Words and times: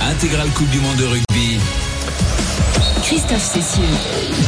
Intégrale 0.00 0.48
Coupe 0.54 0.70
du 0.70 0.80
Monde 0.80 0.96
de 0.96 1.04
rugby. 1.04 1.60
Christophe 3.04 3.42
Cessieux. 3.42 3.84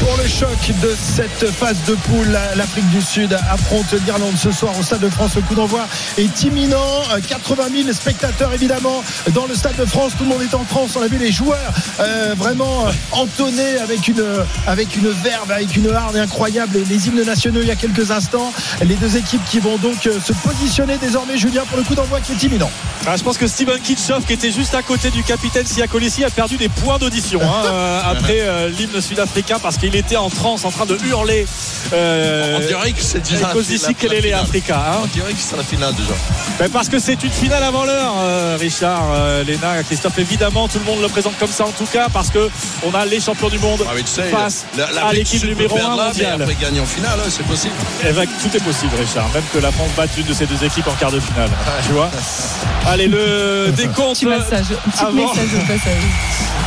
Pour 0.00 0.16
le 0.16 0.26
choc 0.26 0.48
de 0.80 0.96
cette 0.98 1.50
phase 1.50 1.76
de 1.86 1.94
poule, 1.94 2.38
l'Afrique 2.56 2.88
du 2.88 3.02
Sud 3.02 3.36
affronte 3.50 3.92
l'Irlande 4.06 4.34
ce 4.38 4.50
soir 4.50 4.72
au 4.78 4.82
Stade 4.82 5.00
de 5.00 5.10
France. 5.10 5.34
Le 5.36 5.42
coup 5.42 5.54
d'envoi 5.54 5.86
est 6.16 6.42
imminent. 6.42 7.02
80 7.28 7.64
000 7.82 7.92
spectateurs 7.92 8.54
évidemment 8.54 9.04
dans 9.34 9.46
le 9.46 9.54
Stade 9.54 9.76
de 9.76 9.84
France. 9.84 10.12
Tout 10.16 10.24
le 10.24 10.30
monde 10.30 10.40
est 10.42 10.54
en 10.54 10.64
France. 10.64 10.92
On 10.96 11.02
a 11.02 11.06
vu 11.06 11.18
les 11.18 11.32
joueurs 11.32 11.70
euh, 12.00 12.34
vraiment 12.34 12.86
entonner 13.12 13.76
avec 13.78 14.08
une, 14.08 14.24
avec 14.66 14.96
une 14.96 15.10
verve, 15.10 15.50
avec 15.50 15.76
une 15.76 15.94
harne 15.94 16.16
incroyable. 16.16 16.78
Les 16.88 17.08
hymnes 17.08 17.24
nationaux 17.24 17.60
il 17.60 17.68
y 17.68 17.72
a 17.72 17.76
quelques 17.76 18.10
instants. 18.10 18.54
Les 18.82 18.94
deux 18.94 19.18
équipes 19.18 19.44
qui 19.50 19.58
vont 19.58 19.76
donc 19.76 20.06
euh, 20.06 20.18
se 20.18 20.32
positionner 20.32 20.96
désormais, 20.96 21.36
Julien, 21.36 21.64
pour 21.68 21.76
le 21.76 21.84
coup 21.84 21.94
d'envoi 21.94 22.20
qui 22.20 22.32
est 22.32 22.42
imminent. 22.42 22.70
Ah, 23.06 23.16
je 23.16 23.22
pense 23.22 23.36
que 23.36 23.46
Steven 23.46 23.78
Kitchoff, 23.80 24.24
qui 24.26 24.32
était 24.32 24.50
juste 24.50 24.74
à 24.74 24.82
côté 24.82 25.10
du 25.10 25.22
capitaine 25.22 25.66
Siakolisi, 25.66 26.24
a 26.24 26.30
perdu 26.30 26.56
des 26.56 26.68
points 26.68 26.98
d'audition 26.98 27.40
hein, 27.46 27.62
euh, 27.66 28.00
après 28.10 28.40
euh, 28.40 28.68
l'hymne 28.68 29.00
sud-africain 29.00 29.58
parce 29.60 29.76
qu'il 29.76 29.94
était 29.96 30.16
en 30.16 30.28
transe 30.30 30.64
en 30.64 30.70
train 30.70 30.86
de 30.86 30.98
hurler. 31.06 31.46
Euh, 31.92 32.56
on 32.56 32.66
dirait 32.66 32.92
que 32.92 33.02
c'est 33.02 33.20
déjà 33.20 33.52
ici 33.70 33.94
quel 33.94 34.12
est 34.14 34.20
les 34.20 34.32
Africa 34.32 34.76
hein. 34.92 34.96
On 35.04 35.06
dirait 35.06 35.32
que 35.32 35.38
c'est 35.38 35.56
la 35.56 35.62
finale 35.62 35.94
déjà. 35.94 36.14
Ben 36.58 36.68
parce 36.70 36.88
que 36.88 36.98
c'est 36.98 37.22
une 37.22 37.30
finale 37.30 37.62
avant 37.62 37.84
l'heure, 37.84 38.14
euh, 38.18 38.56
Richard, 38.60 39.04
euh, 39.14 39.44
Léna, 39.44 39.82
Christophe. 39.84 40.18
Évidemment, 40.18 40.66
tout 40.68 40.78
le 40.78 40.84
monde 40.84 41.00
le 41.00 41.08
présente 41.08 41.38
comme 41.38 41.50
ça 41.50 41.64
en 41.66 41.70
tout 41.70 41.86
cas 41.86 42.08
parce 42.12 42.30
que 42.30 42.50
on 42.84 42.92
a 42.94 43.04
les 43.04 43.20
champions 43.20 43.48
du 43.48 43.58
monde 43.58 43.84
Ah, 43.88 43.92
tu 43.96 44.04
sais, 44.06 44.22
face 44.30 44.66
la- 44.76 44.90
la- 44.92 45.06
à 45.06 45.12
l'équipe 45.12 45.44
numéro 45.44 45.76
1 45.76 45.78
perdre 45.78 45.96
là, 45.96 46.02
mais 46.02 46.08
mondiale. 46.08 46.42
Après 46.42 46.54
gagner 46.60 46.80
en 46.80 46.86
finale, 46.86 47.18
hein, 47.20 47.28
c'est 47.30 47.46
possible. 47.46 47.74
Eh 48.08 48.12
ben, 48.12 48.26
tout 48.42 48.56
est 48.56 48.62
possible, 48.64 48.92
Richard. 48.98 49.28
Même 49.34 49.44
que 49.52 49.58
la 49.58 49.70
France 49.70 49.90
batte 49.96 50.10
une 50.16 50.26
de 50.26 50.32
ces 50.34 50.46
deux 50.46 50.64
équipes 50.64 50.88
en 50.88 50.94
quart 50.94 51.12
de 51.12 51.20
finale. 51.20 51.50
Tu 51.86 51.92
vois 51.92 52.10
Allez, 52.86 53.06
le 53.08 53.70
décompte. 53.76 54.16
Petit 54.16 54.26
massage, 54.26 54.66
petit 54.66 55.02
avant- 55.04 55.12
message 55.12 55.54
au 55.54 55.66
passage. 55.66 56.02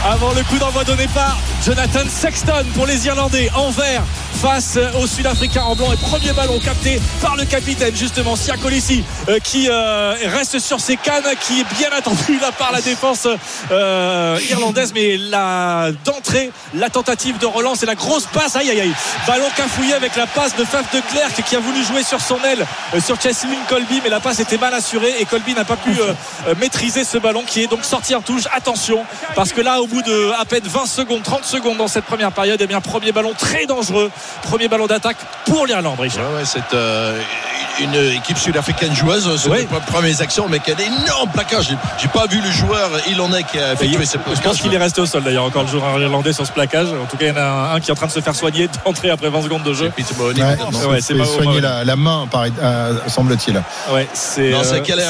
Avant 0.07 0.33
le 0.33 0.43
coup 0.43 0.57
d'envoi 0.57 0.85
donné 0.85 1.07
par 1.13 1.37
Jonathan 1.65 1.99
Sexton 2.09 2.65
pour 2.73 2.85
les 2.85 3.05
Irlandais 3.05 3.49
en 3.53 3.69
vert 3.69 4.03
face 4.41 4.79
aux 4.97 5.07
Sud-Africains 5.07 5.63
en 5.63 5.75
blanc. 5.75 5.91
Et 5.91 5.97
premier 5.97 6.31
ballon 6.31 6.57
capté 6.59 7.01
par 7.21 7.35
le 7.35 7.43
capitaine 7.43 7.93
justement 7.93 8.37
Siakolisi 8.37 9.03
euh, 9.27 9.39
qui 9.43 9.67
euh, 9.69 10.15
reste 10.27 10.59
sur 10.59 10.79
ses 10.79 10.95
cannes 10.95 11.25
qui 11.41 11.59
est 11.59 11.75
bien 11.77 11.89
attendu 11.91 12.39
là 12.39 12.51
par 12.57 12.71
la 12.71 12.81
défense 12.81 13.27
euh, 13.71 14.39
irlandaise. 14.49 14.93
Mais 14.95 15.17
la 15.17 15.91
d'entrée 16.05 16.51
la 16.73 16.89
tentative 16.89 17.37
de 17.39 17.45
relance 17.45 17.83
et 17.83 17.85
la 17.85 17.95
grosse 17.95 18.25
passe 18.25 18.55
aïe 18.55 18.69
aïe 18.69 18.81
aïe. 18.81 18.93
Ballon 19.27 19.47
cafouillé 19.55 19.93
avec 19.93 20.15
la 20.15 20.27
passe 20.27 20.55
de 20.55 20.63
Faf 20.63 20.93
de 20.93 21.01
Klerk 21.11 21.41
qui 21.45 21.55
a 21.55 21.59
voulu 21.59 21.83
jouer 21.83 22.03
sur 22.03 22.21
son 22.21 22.37
aile 22.43 22.65
euh, 22.93 23.01
sur 23.01 23.19
Cheslin 23.19 23.49
Colby 23.67 24.01
mais 24.03 24.09
la 24.09 24.19
passe 24.19 24.39
était 24.39 24.57
mal 24.57 24.73
assurée 24.73 25.15
et 25.19 25.25
Colby 25.25 25.53
n'a 25.53 25.65
pas 25.65 25.75
pu 25.75 25.89
euh, 25.89 26.13
euh, 26.47 26.55
maîtriser 26.59 27.03
ce 27.03 27.17
ballon 27.17 27.43
qui 27.45 27.63
est 27.63 27.67
donc 27.67 27.83
sorti 27.83 28.15
en 28.15 28.21
touche. 28.21 28.43
Attention 28.53 29.03
parce 29.35 29.51
que 29.51 29.61
là 29.61 29.81
au 29.81 29.87
bout 29.89 30.01
de 30.01 30.31
à 30.39 30.45
peine 30.45 30.63
20 30.65 30.85
secondes 30.85 31.23
30 31.23 31.43
secondes 31.43 31.77
dans 31.77 31.87
cette 31.87 32.05
première 32.05 32.31
période 32.31 32.61
et 32.61 32.67
bien 32.67 32.81
premier 32.81 33.11
ballon 33.11 33.33
très 33.37 33.65
dangereux 33.65 34.09
premier 34.43 34.67
ballon 34.67 34.87
d'attaque 34.87 35.17
pour 35.45 35.65
l'Irlande 35.65 35.99
Richard 35.99 36.29
Ouais, 36.31 36.37
ouais, 36.39 36.45
c'est 36.45 36.73
euh, 36.73 37.19
une 37.81 37.95
équipe 38.17 38.37
sud-africaine 38.37 38.93
joueuse 38.93 39.37
sur 39.39 39.51
Oui. 39.51 39.59
les 39.59 39.63
pre- 39.65 39.79
premières 39.85 40.21
actions, 40.21 40.47
mais 40.49 40.59
qui 40.59 40.69
a 40.71 40.75
d'énormes 40.75 41.29
plaquages. 41.33 41.69
J'ai- 41.69 41.77
J'ai 41.97 42.07
pas 42.09 42.25
vu 42.27 42.41
le 42.41 42.51
joueur 42.51 42.89
irlandais 43.09 43.43
qui 43.43 43.57
a 43.57 43.73
effectué 43.73 44.03
je 44.05 44.17
plaquages. 44.17 44.41
pense 44.43 44.57
qu'il 44.61 44.73
est 44.73 44.77
resté 44.77 44.99
au 45.01 45.05
sol 45.05 45.23
d'ailleurs 45.23 45.45
encore 45.45 45.63
le 45.63 45.69
joueur 45.69 45.99
irlandais 45.99 46.33
sur 46.33 46.45
ce 46.45 46.51
plaquage 46.51 46.87
en 46.89 47.05
tout 47.05 47.15
cas 47.17 47.25
il 47.27 47.29
y 47.29 47.31
en 47.31 47.37
a 47.37 47.73
un 47.75 47.79
qui 47.79 47.89
est 47.89 47.93
en 47.93 47.95
train 47.95 48.07
de 48.07 48.11
se 48.11 48.19
faire 48.21 48.35
soigner 48.35 48.67
d'entrée 48.85 49.09
après 49.09 49.29
20 49.29 49.43
secondes 49.43 49.63
de 49.63 49.73
jeu 49.73 49.85
Ouais, 49.85 50.03
Ouais, 50.27 50.97
il 50.97 51.01
c'est 51.01 51.13
s'est 51.13 51.19
pas- 51.19 51.25
soigné 51.25 51.55
ouais. 51.55 51.61
la, 51.61 51.83
la 51.85 51.95
main, 51.95 52.27
euh, 52.61 52.93
semble-t-il. 53.07 53.61
ouais 53.93 54.07
c'est 54.13 54.49
Non, 54.51 54.59
c'est 54.63 54.69
euh, 54.69 54.73
c'est 54.73 54.81
quel- 54.81 54.97
le- 54.97 55.03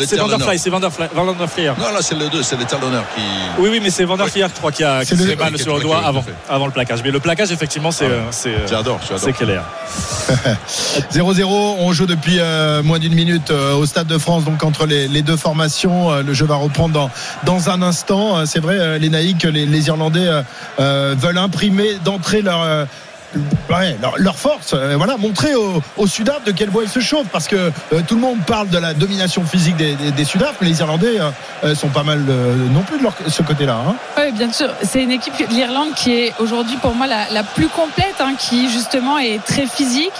le 0.00 0.06
c'est 0.06 0.16
Vanderfly 0.16 0.16
talonneur. 0.16 0.50
c'est 0.58 0.70
Vanderfly 0.70 1.66
Non, 1.78 1.92
là, 1.92 1.98
c'est 2.02 2.14
le 2.18 2.28
2, 2.28 2.42
c'est 2.42 2.56
l'étalonneur 2.58 3.04
qui. 3.14 3.22
Oui, 3.58 3.68
oui, 3.70 3.80
mais 3.82 3.90
c'est 3.90 4.04
Van 4.10 4.16
der 4.16 4.26
Flier, 4.28 4.46
je 4.48 4.58
crois, 4.58 4.72
qui 4.72 4.84
a 4.84 5.04
qui 5.04 5.14
le- 5.14 5.36
mal 5.36 5.56
sur 5.58 5.76
le 5.76 5.82
doigt 5.82 6.02
avant, 6.04 6.24
avant 6.48 6.66
le 6.66 6.72
plaquage. 6.72 7.00
Mais 7.04 7.10
le 7.10 7.20
plaquage, 7.20 7.50
effectivement, 7.52 7.90
c'est 7.92 8.06
Ah 8.06 8.10
euh, 8.10 8.22
c'est 8.30 8.50
euh, 8.50 8.66
J'adore, 8.68 9.00
c'est 9.16 9.32
Keller. 9.32 9.60
0-0, 11.12 11.44
on 11.78 11.92
joue 11.92 12.06
depuis 12.06 12.38
euh, 12.40 12.82
moins 12.82 12.98
d'une 12.98 13.14
minute 13.14 13.50
euh, 13.50 13.74
au 13.74 13.86
Stade 13.86 14.06
de 14.06 14.18
France, 14.18 14.44
donc 14.44 14.62
entre 14.64 14.86
les, 14.86 15.08
les 15.08 15.22
deux 15.22 15.36
formations. 15.36 16.10
Euh, 16.12 16.22
le 16.22 16.34
jeu 16.34 16.46
va 16.46 16.56
reprendre 16.56 16.92
dans, 16.94 17.10
dans 17.44 17.70
un 17.70 17.82
instant. 17.82 18.44
C'est 18.46 18.60
vrai, 18.60 18.76
euh, 18.78 18.98
les 18.98 19.08
naïcs, 19.08 19.44
les, 19.44 19.66
les 19.66 19.86
Irlandais 19.86 20.26
euh, 20.26 20.42
euh, 20.80 21.14
veulent 21.18 21.38
imprimer 21.38 21.94
d'entrée 22.04 22.42
leur. 22.42 22.86
Leur, 24.16 24.36
force, 24.36 24.74
euh, 24.74 24.94
voilà, 24.96 25.16
montrer 25.16 25.54
aux 25.54 25.82
au 25.96 26.06
Sudaf 26.06 26.44
de 26.44 26.52
quelle 26.52 26.70
voie 26.70 26.82
ils 26.84 26.90
se 26.90 27.00
chauffent, 27.00 27.28
parce 27.32 27.46
que 27.46 27.56
euh, 27.56 28.00
tout 28.06 28.14
le 28.14 28.20
monde 28.20 28.38
parle 28.46 28.68
de 28.68 28.78
la 28.78 28.94
domination 28.94 29.44
physique 29.44 29.76
des, 29.76 29.94
des, 29.94 30.10
des 30.10 30.26
mais 30.60 30.68
les 30.68 30.80
Irlandais 30.80 31.18
euh, 31.64 31.74
sont 31.74 31.88
pas 31.88 32.02
mal 32.02 32.20
non 32.72 32.82
plus 32.82 32.98
de 32.98 33.02
leur, 33.02 33.14
ce 33.26 33.42
côté-là. 33.42 33.76
hein. 33.88 33.94
Oui, 34.16 34.32
bien 34.32 34.52
sûr. 34.52 34.68
C'est 34.82 35.02
une 35.02 35.10
équipe 35.10 35.36
de 35.38 35.54
l'Irlande 35.54 35.94
qui 35.94 36.12
est 36.12 36.32
aujourd'hui 36.38 36.76
pour 36.76 36.94
moi 36.94 37.06
la, 37.06 37.30
la 37.30 37.42
plus 37.42 37.68
complète, 37.68 38.16
hein, 38.20 38.34
qui 38.38 38.70
justement 38.70 39.18
est 39.18 39.44
très 39.44 39.66
physique. 39.66 40.12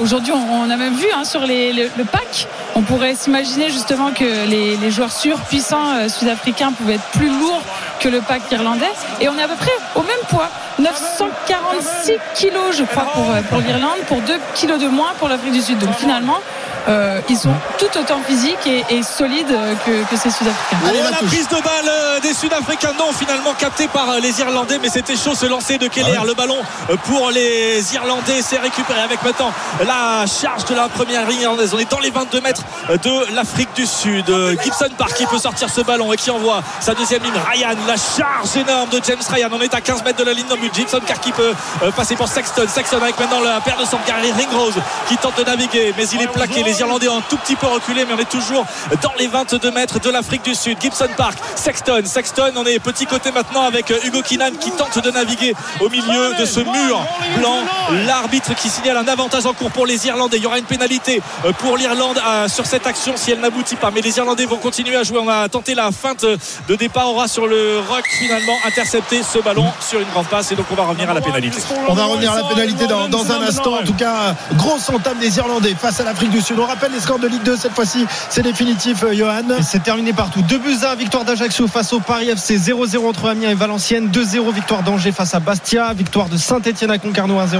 Aujourd'hui, 0.00 0.32
on, 0.32 0.70
a 0.70 0.76
même 0.76 0.94
vu 0.94 1.06
hein, 1.14 1.24
sur 1.24 1.40
le, 1.40 2.04
pack, 2.04 2.46
on 2.74 2.82
pourrait 2.82 3.14
s'imaginer 3.14 3.70
justement 3.70 4.10
que 4.10 4.24
les, 4.48 4.90
joueurs 4.90 5.12
surpuissants 5.12 5.96
euh, 5.96 6.08
sud-africains 6.08 6.72
pouvaient 6.72 6.94
être 6.94 7.10
plus 7.12 7.28
lourds 7.28 7.62
que 8.00 8.08
le 8.08 8.20
pack 8.20 8.42
irlandais. 8.50 8.92
Et 9.20 9.28
on 9.28 9.36
est 9.38 9.42
à 9.42 9.48
peu 9.48 9.56
près 9.56 9.72
au 9.94 10.02
même 10.02 10.10
poids. 10.28 10.48
946 10.78 12.45
je 12.72 12.84
crois, 12.84 13.04
pour, 13.14 13.30
euh, 13.30 13.42
pour 13.42 13.60
l'Irlande, 13.60 14.00
pour 14.06 14.20
2 14.20 14.34
kilos 14.54 14.78
de 14.78 14.88
moins 14.88 15.12
pour 15.18 15.28
l'Afrique 15.28 15.52
du 15.52 15.60
Sud. 15.60 15.78
Donc 15.78 15.94
finalement, 15.96 16.38
euh, 16.88 17.20
ils 17.28 17.36
sont 17.36 17.52
tout 17.78 17.98
autant 17.98 18.20
physiques 18.26 18.66
et, 18.66 18.84
et 18.90 19.02
solides 19.02 19.46
que, 19.84 20.02
que 20.10 20.16
ces 20.16 20.30
Sud-Africains. 20.30 20.78
Allez, 20.88 21.00
Oh, 21.00 21.04
la 21.04 21.10
la 21.10 21.26
prise 21.26 21.48
de 21.48 21.54
balle 21.56 21.88
euh, 21.88 22.20
des 22.20 22.32
Sud-Africains, 22.34 22.92
non, 22.98 23.12
finalement 23.12 23.52
capté 23.58 23.88
par 23.88 24.10
euh, 24.10 24.20
les 24.20 24.40
Irlandais, 24.40 24.78
mais 24.80 24.88
c'était 24.88 25.16
chaud 25.16 25.34
ce 25.34 25.46
lancer 25.46 25.78
de 25.78 25.88
Keller. 25.88 26.12
Ah 26.16 26.20
ouais. 26.22 26.26
Le 26.28 26.34
ballon 26.34 26.58
pour 27.04 27.30
les 27.30 27.94
Irlandais, 27.94 28.40
c'est 28.42 28.58
récupéré 28.58 29.00
avec 29.00 29.22
maintenant 29.22 29.52
la 29.86 30.26
charge 30.26 30.64
de 30.66 30.74
la 30.74 30.88
première 30.88 31.26
ligne 31.28 31.40
irlandaise. 31.42 31.72
On 31.74 31.78
est 31.78 31.90
dans 31.90 32.00
les 32.00 32.10
22 32.10 32.40
mètres 32.40 32.62
de 32.88 33.34
l'Afrique 33.34 33.68
du 33.74 33.86
Sud. 33.86 34.26
Gibson 34.62 34.88
Park 34.96 35.14
qui 35.14 35.26
peut 35.26 35.38
sortir 35.38 35.68
ce 35.70 35.80
ballon 35.80 36.12
et 36.12 36.16
qui 36.16 36.30
envoie 36.30 36.62
sa 36.80 36.94
deuxième 36.94 37.22
ligne. 37.22 37.32
Ryan, 37.52 37.76
la 37.86 37.94
charge 37.96 38.56
énorme 38.56 38.88
de 38.90 39.00
James 39.04 39.18
Ryan. 39.30 39.48
On 39.52 39.60
est 39.60 39.74
à 39.74 39.80
15 39.80 40.04
mètres 40.04 40.18
de 40.18 40.24
la 40.24 40.32
ligne 40.32 40.46
non 40.48 40.56
but. 40.56 40.74
Gibson 40.74 41.00
Park 41.06 41.20
qui 41.20 41.32
peut 41.32 41.52
passer 41.96 42.16
pour 42.16 42.28
Sexton. 42.28 42.66
Sexton 42.68 42.98
avec 43.02 43.18
maintenant 43.18 43.40
la 43.40 43.60
paire 43.60 43.78
de 43.78 43.84
son 43.84 43.98
Gary 44.06 44.32
Ringrose 44.32 44.74
qui 45.08 45.16
tente 45.16 45.38
de 45.38 45.44
naviguer, 45.44 45.94
mais 45.96 46.06
il 46.08 46.22
est 46.22 46.26
plaqué. 46.28 46.62
Les 46.62 46.75
Irlandais 46.80 47.08
ont 47.08 47.18
un 47.18 47.22
tout 47.28 47.36
petit 47.36 47.56
peu 47.56 47.66
reculé, 47.66 48.04
mais 48.04 48.14
on 48.14 48.18
est 48.18 48.28
toujours 48.28 48.64
dans 49.02 49.12
les 49.18 49.26
22 49.26 49.70
mètres 49.70 50.00
de 50.00 50.10
l'Afrique 50.10 50.42
du 50.42 50.54
Sud. 50.54 50.78
Gibson 50.80 51.08
Park, 51.16 51.38
Sexton, 51.54 52.02
Sexton. 52.04 52.52
On 52.56 52.64
est 52.64 52.78
petit 52.78 53.06
côté 53.06 53.30
maintenant 53.32 53.62
avec 53.62 53.90
euh, 53.90 53.98
Hugo 54.04 54.22
Kinan 54.22 54.52
qui 54.60 54.70
tente 54.70 55.02
de 55.02 55.10
naviguer 55.10 55.54
au 55.80 55.88
milieu 55.88 56.34
de 56.38 56.44
ce 56.44 56.60
mur 56.60 57.04
blanc. 57.38 57.58
L'arbitre 58.06 58.54
qui 58.54 58.68
signale 58.68 58.96
un 58.96 59.08
avantage 59.08 59.46
en 59.46 59.52
cours 59.52 59.70
pour 59.70 59.86
les 59.86 60.06
Irlandais. 60.06 60.36
Il 60.38 60.42
y 60.42 60.46
aura 60.46 60.58
une 60.58 60.64
pénalité 60.64 61.22
euh, 61.44 61.52
pour 61.52 61.76
l'Irlande 61.76 62.20
euh, 62.24 62.48
sur 62.48 62.66
cette 62.66 62.86
action 62.86 63.14
si 63.16 63.30
elle 63.32 63.40
n'aboutit 63.40 63.76
pas. 63.76 63.90
Mais 63.90 64.00
les 64.00 64.16
Irlandais 64.18 64.46
vont 64.46 64.58
continuer 64.58 64.96
à 64.96 65.02
jouer. 65.02 65.18
On 65.22 65.28
a 65.28 65.48
tenté 65.48 65.74
la 65.74 65.90
feinte 65.92 66.24
de 66.24 66.74
départ. 66.74 67.08
Aura 67.10 67.28
sur 67.28 67.46
le 67.46 67.80
rock 67.88 68.04
finalement 68.18 68.56
intercepté 68.66 69.22
ce 69.22 69.38
ballon 69.38 69.66
sur 69.80 70.00
une 70.00 70.08
grande 70.08 70.26
passe 70.26 70.50
et 70.52 70.56
donc 70.56 70.66
on 70.70 70.74
va 70.74 70.84
revenir 70.84 71.08
à 71.08 71.14
la 71.14 71.20
pénalité. 71.20 71.58
On 71.88 71.94
va 71.94 72.04
revenir 72.04 72.32
à 72.32 72.36
la 72.36 72.44
pénalité 72.44 72.86
dans, 72.86 73.08
dans 73.08 73.30
un 73.30 73.42
instant. 73.42 73.74
En 73.74 73.84
tout 73.84 73.94
cas, 73.94 74.34
grosse 74.54 74.88
entame 74.88 75.18
des 75.18 75.36
Irlandais 75.38 75.74
face 75.80 76.00
à 76.00 76.04
l'Afrique 76.04 76.30
du 76.30 76.40
Sud. 76.40 76.58
Rappelle 76.66 76.92
les 76.92 77.00
scores 77.00 77.20
de 77.20 77.28
Ligue 77.28 77.44
2 77.44 77.56
cette 77.56 77.74
fois-ci. 77.74 78.06
C'est 78.28 78.42
définitif, 78.42 79.04
euh, 79.04 79.14
Johan. 79.14 79.62
C'est 79.62 79.82
terminé 79.82 80.12
partout. 80.12 80.42
2 80.42 80.58
buts 80.58 80.76
à 80.82 80.92
1, 80.92 80.94
victoire 80.96 81.24
d'Ajaccio 81.24 81.68
face 81.68 81.92
au 81.92 82.00
Paris 82.00 82.28
FC 82.28 82.58
0-0 82.58 83.08
entre 83.08 83.28
Amiens 83.28 83.50
et 83.50 83.54
Valenciennes. 83.54 84.08
2-0 84.08 84.52
victoire 84.52 84.82
d'Angers 84.82 85.12
face 85.12 85.34
à 85.34 85.40
Bastia. 85.40 85.92
Victoire 85.94 86.28
de 86.28 86.36
Saint-Etienne 86.36 86.90
à 86.90 86.98
Concarneau 86.98 87.38
1-0. 87.38 87.58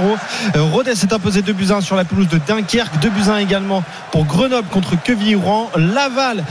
Euh, 0.55 0.63
Rodez 0.73 0.95
s'est 0.95 1.13
imposé 1.13 1.41
2 1.41 1.53
buts 1.53 1.67
à 1.71 1.75
1 1.75 1.81
sur 1.81 1.95
la 1.95 2.03
pelouse 2.03 2.27
de 2.27 2.37
Dunkerque. 2.37 2.99
2 2.99 3.09
buts 3.09 3.29
à 3.29 3.35
1 3.35 3.37
également 3.37 3.81
pour 4.11 4.25
Grenoble 4.25 4.67
contre 4.69 5.01
Quevilly-Rouen. 5.01 5.71
Laval 5.77 6.43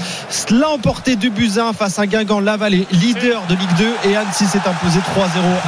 l'a 0.50 0.70
emporté 0.70 1.16
2 1.16 1.28
buts 1.28 1.52
à 1.58 1.66
1 1.68 1.72
face 1.74 1.98
à 1.98 2.06
Guingamp. 2.06 2.40
Laval 2.40 2.72
est 2.72 2.90
leader 2.90 3.42
de 3.48 3.54
Ligue 3.54 3.76
2 3.78 4.10
et 4.10 4.16
Annecy 4.16 4.46
s'est 4.46 4.62
imposé 4.66 5.00
3-0 5.00 5.02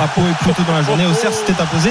à 0.02 0.08
Pau 0.08 0.23
et 0.23 0.44
plus 0.44 0.55
tôt 0.55 0.62
dans 0.67 0.75
la 0.75 0.82
journée. 0.82 1.05
Auxerre 1.05 1.32
s'était 1.35 1.61
imposé 1.61 1.90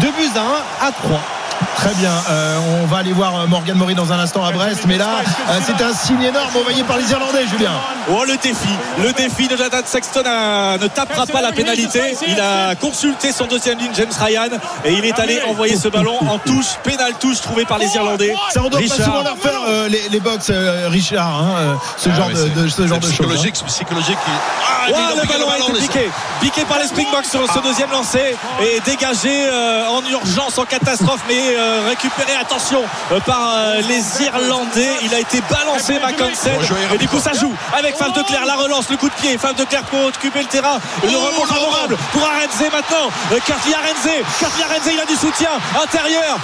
2 0.00 0.06
buts 0.06 0.36
à 0.36 0.84
1 0.84 0.88
à 0.88 0.92
3. 0.92 1.37
Très 1.76 1.94
bien. 1.94 2.10
Euh, 2.30 2.58
on 2.82 2.86
va 2.86 2.98
aller 2.98 3.12
voir 3.12 3.40
euh, 3.40 3.46
Morgan 3.46 3.76
Maury 3.76 3.94
dans 3.94 4.12
un 4.12 4.18
instant 4.18 4.44
à 4.44 4.52
Brest. 4.52 4.82
Mais 4.86 4.96
là, 4.98 5.06
euh, 5.50 5.58
c'est 5.64 5.82
un 5.82 5.92
signe 5.92 6.22
énorme 6.22 6.50
envoyé 6.56 6.82
par 6.84 6.96
les 6.98 7.10
Irlandais, 7.10 7.46
Julien. 7.50 7.70
Oh 8.10 8.24
le 8.26 8.36
défi, 8.36 8.68
le 9.02 9.12
défi 9.12 9.48
de 9.48 9.56
Jonathan 9.56 9.78
Sexton 9.84 10.22
ne 10.24 10.86
tapera 10.88 11.26
pas 11.26 11.40
la 11.40 11.52
pénalité. 11.52 12.16
Il 12.26 12.40
a 12.40 12.74
consulté 12.74 13.32
son 13.32 13.46
deuxième 13.46 13.78
ligne 13.78 13.90
James 13.94 14.08
Ryan 14.18 14.48
et 14.84 14.92
il 14.92 15.04
est 15.04 15.18
allé 15.18 15.40
envoyer 15.48 15.76
ce 15.76 15.88
ballon 15.88 16.18
en 16.28 16.38
touche, 16.38 16.76
pénale 16.82 17.14
touche 17.20 17.40
trouvée 17.40 17.64
par 17.64 17.78
les 17.78 17.86
Irlandais. 17.94 18.34
Ça, 18.50 18.60
on 18.62 18.68
doit 18.68 18.80
pas 18.80 18.94
Richard. 18.94 19.04
souvent 19.06 19.22
leur 19.22 19.36
faire 19.38 19.60
euh, 19.68 19.88
les, 19.88 20.08
les 20.10 20.20
box, 20.20 20.48
euh, 20.50 20.88
Richard. 20.88 21.28
hein, 21.28 21.78
ce 21.96 22.08
Ah 22.10 22.16
genre 22.16 22.28
de, 22.30 22.48
de- 22.62 22.68
ce 22.68 22.86
genre 22.86 22.98
de 22.98 23.06
c'est 23.06 23.14
choses. 23.14 23.26
hein. 23.26 23.34
psychologique, 23.34 23.56
c'est 23.56 23.66
psychologique. 23.66 24.18
qui- 24.24 24.92
Ah, 24.94 25.10
le 25.16 25.20
piqué 25.22 25.34
ballon 25.34 25.50
a 25.50 25.58
été 25.58 25.72
piqué, 25.80 26.10
piqué 26.40 26.64
par 26.64 26.78
les 26.78 26.86
Springboks 26.86 27.26
sur 27.26 27.40
ce 27.52 27.58
deuxième 27.60 27.90
lancé 27.90 28.36
et 28.62 28.80
dégagé 28.80 29.46
euh, 29.48 29.86
en 29.88 30.02
urgence, 30.10 30.58
en 30.58 30.64
catastrophe, 30.64 31.20
mais 31.28 31.47
euh, 31.56 31.82
récupéré, 31.88 32.34
attention, 32.40 32.82
euh, 33.12 33.20
par 33.20 33.54
euh, 33.54 33.80
les 33.88 34.22
Irlandais. 34.22 34.90
Il 35.02 35.14
a 35.14 35.20
été 35.20 35.40
balancé, 35.50 35.98
Mackensen. 35.98 36.58
Et 36.92 36.98
du 36.98 37.08
coup, 37.08 37.18
ça 37.18 37.32
joue 37.32 37.52
avec 37.76 37.96
Faf 37.96 38.12
de 38.12 38.22
Clerc. 38.22 38.44
La 38.44 38.56
relance, 38.56 38.88
le 38.90 38.96
coup 38.96 39.08
de 39.08 39.14
pied. 39.14 39.38
Faf 39.38 39.54
de 39.54 39.64
Clerc 39.64 39.84
pour 39.84 40.06
occuper 40.06 40.40
le 40.40 40.46
terrain. 40.46 40.78
Le 41.02 41.16
rebond 41.16 41.46
favorable 41.46 41.96
pour 42.12 42.22
Arenze 42.22 42.70
maintenant. 42.72 43.10
Carly 43.46 43.74
Arenze. 43.74 44.24
Carly 44.40 44.62
Arenze, 44.62 44.90
il 44.92 45.00
a 45.00 45.06
du 45.06 45.16
soutien 45.16 45.50
intérieur. 45.82 46.38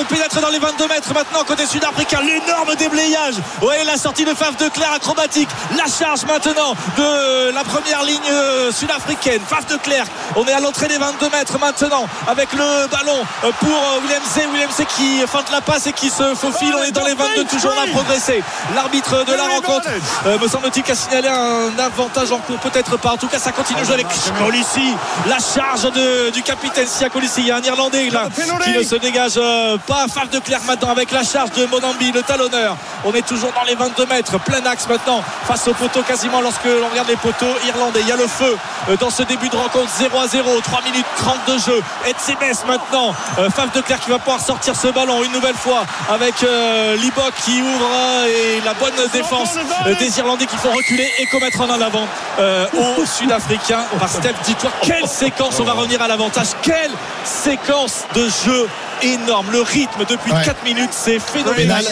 On 0.00 0.04
pénètre 0.04 0.40
dans 0.40 0.48
les 0.48 0.58
22 0.58 0.88
mètres 0.88 1.14
maintenant 1.14 1.44
côté 1.44 1.66
sud-africain. 1.66 2.20
L'énorme 2.22 2.74
déblayage. 2.76 3.34
Ouais, 3.62 3.84
la 3.84 3.96
sortie 3.96 4.24
de 4.24 4.34
Faf 4.34 4.56
de 4.56 4.68
Clerc 4.68 4.92
acrobatique. 4.92 5.48
La 5.76 5.84
charge 5.84 6.24
maintenant 6.24 6.74
de 6.96 7.52
la 7.52 7.64
première 7.64 8.02
ligne 8.02 8.32
sud-africaine. 8.72 9.40
Faf 9.46 9.66
de 9.66 9.76
Clerc. 9.76 10.06
On 10.36 10.44
est 10.46 10.52
à 10.52 10.60
l'entrée 10.60 10.88
des 10.88 10.98
22 10.98 11.30
mètres 11.30 11.58
maintenant 11.58 12.06
avec 12.26 12.52
le 12.52 12.86
ballon 12.88 13.24
pour 13.60 14.00
William 14.02 14.22
C. 14.24 14.39
William 14.52 14.70
C 14.70 14.84
qui 14.96 15.20
feinte 15.26 15.50
la 15.50 15.60
passe 15.60 15.86
et 15.86 15.92
qui 15.92 16.08
se 16.10 16.34
faufile. 16.34 16.74
On 16.78 16.82
est 16.82 16.92
dans 16.92 17.04
les 17.04 17.14
22 17.14 17.44
toujours 17.44 17.72
on 17.76 17.82
a 17.82 17.86
progressé. 17.92 18.42
L'arbitre 18.74 19.24
de 19.24 19.32
la 19.34 19.44
rencontre 19.44 19.88
euh, 20.26 20.38
me 20.38 20.48
semble-t-il 20.48 20.82
qu'a 20.82 20.94
signalé 20.94 21.28
un 21.28 21.70
avantage 21.78 22.32
en 22.32 22.38
cours. 22.38 22.58
Peut-être 22.58 22.96
pas. 22.98 23.12
En 23.12 23.16
tout 23.16 23.28
cas, 23.28 23.38
ça 23.38 23.52
continue 23.52 23.80
de 23.80 23.84
jouer 23.84 23.94
avec 23.94 24.06
Colissi. 24.38 24.94
La 25.28 25.38
charge 25.38 25.90
de- 25.92 26.30
du 26.30 26.42
capitaine 26.42 26.86
Sia 26.86 27.08
Colissi. 27.08 27.40
Il 27.42 27.46
y 27.48 27.50
a 27.50 27.56
un 27.56 27.62
Irlandais 27.62 28.10
là 28.10 28.28
qui 28.64 28.70
ne 28.78 28.82
se 28.82 28.96
dégage 28.96 29.34
euh, 29.36 29.76
pas. 29.86 30.06
Faf 30.12 30.30
de 30.30 30.38
Clerc 30.38 30.62
maintenant 30.66 30.90
avec 30.90 31.10
la 31.12 31.22
charge 31.24 31.50
de 31.52 31.66
Monambi, 31.66 32.12
le 32.12 32.22
talonneur. 32.22 32.76
On 33.04 33.12
est 33.12 33.26
toujours 33.26 33.52
dans 33.52 33.64
les 33.64 33.74
22 33.74 34.06
mètres. 34.06 34.38
Plein 34.40 34.64
axe 34.66 34.86
maintenant 34.88 35.22
face 35.46 35.66
au 35.68 35.74
poteau 35.74 36.02
quasiment 36.02 36.40
lorsque 36.40 36.64
l'on 36.64 36.88
regarde 36.90 37.08
les 37.08 37.16
poteaux 37.16 37.54
irlandais. 37.66 38.00
Il 38.02 38.08
y 38.08 38.12
a 38.12 38.16
le 38.16 38.26
feu 38.26 38.56
euh, 38.88 38.96
dans 38.96 39.10
ce 39.10 39.22
début 39.22 39.48
de 39.48 39.56
rencontre 39.56 39.90
0 39.98 40.18
à 40.18 40.26
0. 40.28 40.60
3 40.62 40.82
minutes 40.82 41.06
30 41.16 41.36
de 41.48 41.58
jeu. 41.58 41.82
Etzebes 42.06 42.66
maintenant. 42.66 43.14
Faf 43.54 43.72
de 43.72 43.80
Clerc 43.80 44.00
qui 44.00 44.10
va 44.10 44.18
pouvoir 44.30 44.46
sortir 44.46 44.76
ce 44.76 44.86
ballon 44.86 45.24
une 45.24 45.32
nouvelle 45.32 45.56
fois 45.56 45.84
avec 46.08 46.44
euh, 46.44 46.94
Libok 46.94 47.32
qui 47.44 47.60
ouvre 47.62 47.90
euh, 47.92 48.26
et 48.28 48.60
la 48.64 48.74
bonne 48.74 48.94
défense 49.12 49.58
des 49.98 50.18
Irlandais 50.20 50.46
qui 50.46 50.56
font 50.56 50.70
reculer 50.70 51.10
et 51.18 51.26
commettre 51.26 51.60
en 51.60 51.68
avant 51.68 52.06
euh, 52.38 52.64
aux 52.96 53.04
Sud-Africains 53.18 53.82
par 53.98 54.08
Steph 54.08 54.34
Ditoir. 54.44 54.72
Quelle 54.82 55.08
séquence 55.08 55.58
on 55.58 55.64
va 55.64 55.72
revenir 55.72 56.00
à 56.00 56.06
l'avantage. 56.06 56.46
Quelle 56.62 56.92
séquence 57.24 58.04
de 58.14 58.28
jeu 58.44 58.68
énorme. 59.02 59.46
Le 59.52 59.62
rythme 59.62 60.04
depuis 60.08 60.32
Ouais. 60.32 60.42
4 60.44 60.64
minutes, 60.64 60.90
c'est 60.92 61.18
phénoménal. 61.18 61.82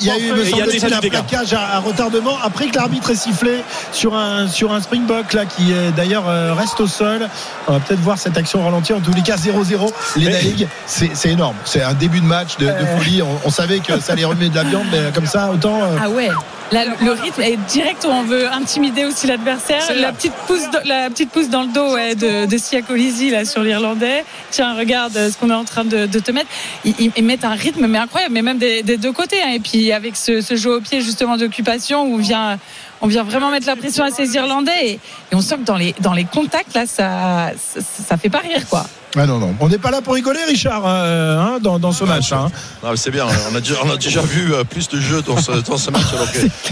il 0.00 0.06
y 0.06 0.10
a- 0.10 0.18
eu, 0.18 0.32
me 0.32 0.44
Et 0.44 0.50
il 0.50 0.56
y 0.56 0.62
a 0.62 0.66
déjà 0.66 0.86
un 0.96 1.00
plaquage 1.00 1.52
à, 1.54 1.76
à 1.76 1.78
retardement 1.78 2.36
après 2.42 2.66
que 2.68 2.76
l'arbitre 2.76 3.10
ait 3.10 3.14
sifflé 3.16 3.62
sur 3.92 4.16
un, 4.16 4.48
sur 4.48 4.72
un 4.72 4.80
Springbok 4.80 5.32
là, 5.32 5.44
qui 5.46 5.72
euh, 5.72 5.90
d'ailleurs 5.90 6.28
euh, 6.28 6.52
reste 6.54 6.80
au 6.80 6.86
sol. 6.86 7.28
On 7.68 7.72
va 7.74 7.80
peut-être 7.80 8.00
voir 8.00 8.18
cette 8.18 8.36
action 8.36 8.62
ralentie. 8.64 8.92
En 8.92 9.00
tous 9.00 9.12
les 9.14 9.22
cas, 9.22 9.36
0-0. 9.36 9.92
Les 10.16 10.26
League, 10.40 10.68
c'est 10.86 11.10
énorme. 11.30 11.56
C'est 11.64 11.82
un 11.82 11.94
début 11.94 12.20
de 12.20 12.26
match 12.26 12.56
de, 12.58 12.66
de 12.66 12.86
folie. 12.98 13.22
On, 13.22 13.40
on 13.44 13.50
savait 13.50 13.80
que 13.80 13.98
ça 14.00 14.12
allait 14.12 14.24
remettre 14.24 14.50
de 14.52 14.56
la 14.56 14.64
viande, 14.64 14.86
mais 14.90 15.10
comme 15.14 15.26
ça, 15.26 15.50
autant. 15.52 15.82
euh, 15.82 15.96
Ah 16.02 16.08
ouais. 16.10 16.28
Là, 16.72 16.84
le- 17.00 17.10
rythme 17.12 17.42
est 17.42 17.56
direct 17.68 18.04
où 18.04 18.08
on 18.12 18.22
veut 18.22 18.46
intimider 18.48 19.04
aussi 19.04 19.26
l'adversaire. 19.26 19.82
La 20.00 20.12
petite 20.12 20.32
pousse, 20.46 20.62
la 20.84 21.10
petite 21.10 21.30
pousse 21.30 21.48
dans 21.48 21.62
le 21.62 21.68
dos 21.68 21.94
ouais, 21.94 22.14
de, 22.14 22.46
de 22.46 22.58
Sia 22.58 22.80
Colisi, 22.82 23.30
là 23.30 23.44
sur 23.44 23.62
l'Irlandais. 23.62 24.24
Tiens, 24.52 24.74
regarde 24.74 25.16
euh, 25.16 25.30
ce 25.30 25.36
qu'on 25.36 25.50
est 25.50 25.54
en 25.54 25.64
train 25.64 25.84
de, 25.84 26.06
de 26.06 26.18
te 26.20 26.30
mettre. 26.30 26.48
Ils, 26.84 26.94
ils- 27.00 27.12
ils 27.16 27.24
mettent 27.24 27.44
un 27.44 27.54
rythme 27.54 27.86
mais 27.88 27.98
incroyable, 27.98 28.34
mais 28.34 28.42
même 28.42 28.58
des, 28.58 28.82
des 28.84 28.96
deux 28.98 29.12
côtés. 29.12 29.42
hein. 29.42 29.50
Et 29.54 29.58
puis 29.60 29.90
avec 29.92 30.16
ce, 30.16 30.40
ce 30.40 30.54
jeu 30.54 30.76
au 30.76 30.80
pied 30.80 31.00
justement 31.00 31.36
d'occupation 31.36 32.02
où 32.04 32.14
on 32.14 32.18
vient, 32.18 32.58
on 33.00 33.08
vient 33.08 33.24
vraiment 33.24 33.50
mettre 33.50 33.66
la 33.66 33.74
pression 33.76 34.04
à 34.04 34.10
ces 34.12 34.32
Irlandais 34.34 34.70
et, 34.84 34.90
et 34.92 35.34
on 35.34 35.40
sent 35.40 35.56
que 35.56 35.64
dans 35.64 35.76
les 35.76 35.94
dans 36.00 36.12
les 36.12 36.24
contacts 36.24 36.74
là, 36.74 36.86
ça 36.86 37.50
ça, 37.58 37.80
ça 38.08 38.16
fait 38.16 38.28
pas 38.30 38.38
rire 38.38 38.68
quoi. 38.68 38.86
Ah 39.16 39.26
non, 39.26 39.38
non. 39.38 39.56
On 39.58 39.68
n'est 39.68 39.78
pas 39.78 39.90
là 39.90 40.00
pour 40.02 40.14
rigoler, 40.14 40.38
Richard, 40.46 40.82
euh, 40.86 41.36
hein, 41.38 41.58
dans, 41.60 41.80
dans 41.80 41.90
ce 41.90 42.04
match. 42.04 42.30
hein. 42.32 42.48
Mais 42.82 42.90
c'est 42.96 43.10
bien. 43.10 43.26
On 43.50 43.56
a 43.56 43.60
déjà, 43.60 43.74
on 43.84 43.90
a 43.90 43.96
déjà 43.96 44.20
vu 44.22 44.54
euh, 44.54 44.62
plus 44.62 44.88
de 44.88 45.00
jeux 45.00 45.20
dans 45.22 45.36
ce, 45.36 45.50
dans 45.50 45.78
ce 45.78 45.90
match. 45.96 46.10
donc, 46.12 46.28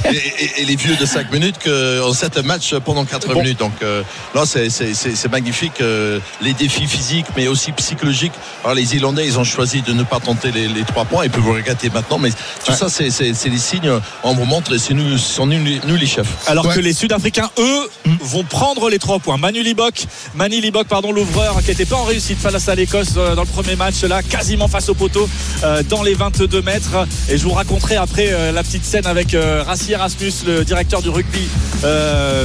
euh, 0.06 0.10
et, 0.12 0.16
et- 0.44 0.62
et 0.62 0.64
les 0.64 0.76
vieux 0.76 0.94
de 0.94 1.04
5 1.04 1.32
minutes 1.32 1.56
qu'en 1.64 2.12
7 2.12 2.38
matchs 2.44 2.74
pendant 2.84 3.04
4 3.04 3.34
minutes. 3.34 3.58
Donc 3.58 3.72
euh, 3.82 4.02
là, 4.36 4.44
c'est- 4.46 4.70
c'est 4.70 4.94
c'est- 4.94 5.16
c'est 5.16 5.28
magnifique. 5.30 5.80
euh, 5.80 6.20
les 6.40 6.52
défis 6.52 6.86
physiques, 6.86 7.26
mais 7.36 7.48
aussi 7.48 7.72
psychologiques. 7.72 8.32
Alors, 8.62 8.74
les 8.76 8.94
Irlandais, 8.94 9.26
ils 9.26 9.36
ont 9.38 9.44
choisi 9.44 9.82
de 9.82 9.92
ne 9.92 10.04
pas 10.04 10.20
tenter 10.20 10.52
les, 10.52 10.68
les 10.68 10.84
3 10.84 11.06
points. 11.06 11.24
Ils 11.24 11.30
peuvent 11.30 11.48
regretter 11.48 11.90
maintenant. 11.90 12.18
Mais 12.18 12.30
tout 12.30 12.72
ça, 12.72 12.88
c'est 12.88 13.08
les 13.48 13.58
signes. 13.58 13.90
On 14.22 14.34
vous 14.34 14.44
montre, 14.44 14.76
c'est 14.76 14.94
nous, 14.94 15.18
ce 15.18 15.34
sont 15.34 15.46
nous, 15.46 15.58
nous 15.86 15.96
les 15.96 16.06
chefs. 16.06 16.28
Alors 16.46 16.66
Ouais. 16.66 16.74
que 16.76 16.80
les 16.80 16.92
Sud-Africains, 16.92 17.50
eux, 17.58 17.88
vont 18.20 18.44
prendre 18.44 18.88
les 18.90 18.98
trois 19.00 19.18
points. 19.18 19.38
Manu 19.38 19.62
Libok, 19.62 20.04
Mani 20.36 20.60
Libok, 20.60 20.86
pardon, 20.86 21.10
l'ouvreur, 21.10 21.56
qui 21.62 21.68
n'était 21.70 21.84
pas 21.84 21.96
en 21.96 22.04
réussite 22.04 22.27
face 22.36 22.68
à 22.68 22.74
l'Écosse 22.74 23.14
euh, 23.16 23.34
dans 23.34 23.42
le 23.42 23.48
premier 23.48 23.76
match, 23.76 24.02
là, 24.02 24.22
quasiment 24.22 24.68
face 24.68 24.88
au 24.88 24.94
poteau, 24.94 25.28
euh, 25.64 25.82
dans 25.88 26.02
les 26.02 26.14
22 26.14 26.60
mètres. 26.62 27.06
Et 27.28 27.38
je 27.38 27.44
vous 27.44 27.52
raconterai 27.52 27.96
après 27.96 28.28
euh, 28.32 28.52
la 28.52 28.62
petite 28.62 28.84
scène 28.84 29.06
avec 29.06 29.34
Rassi 29.66 29.92
Erasmus, 29.92 30.32
le 30.46 30.64
directeur 30.64 31.00
du 31.02 31.08
rugby 31.08 31.48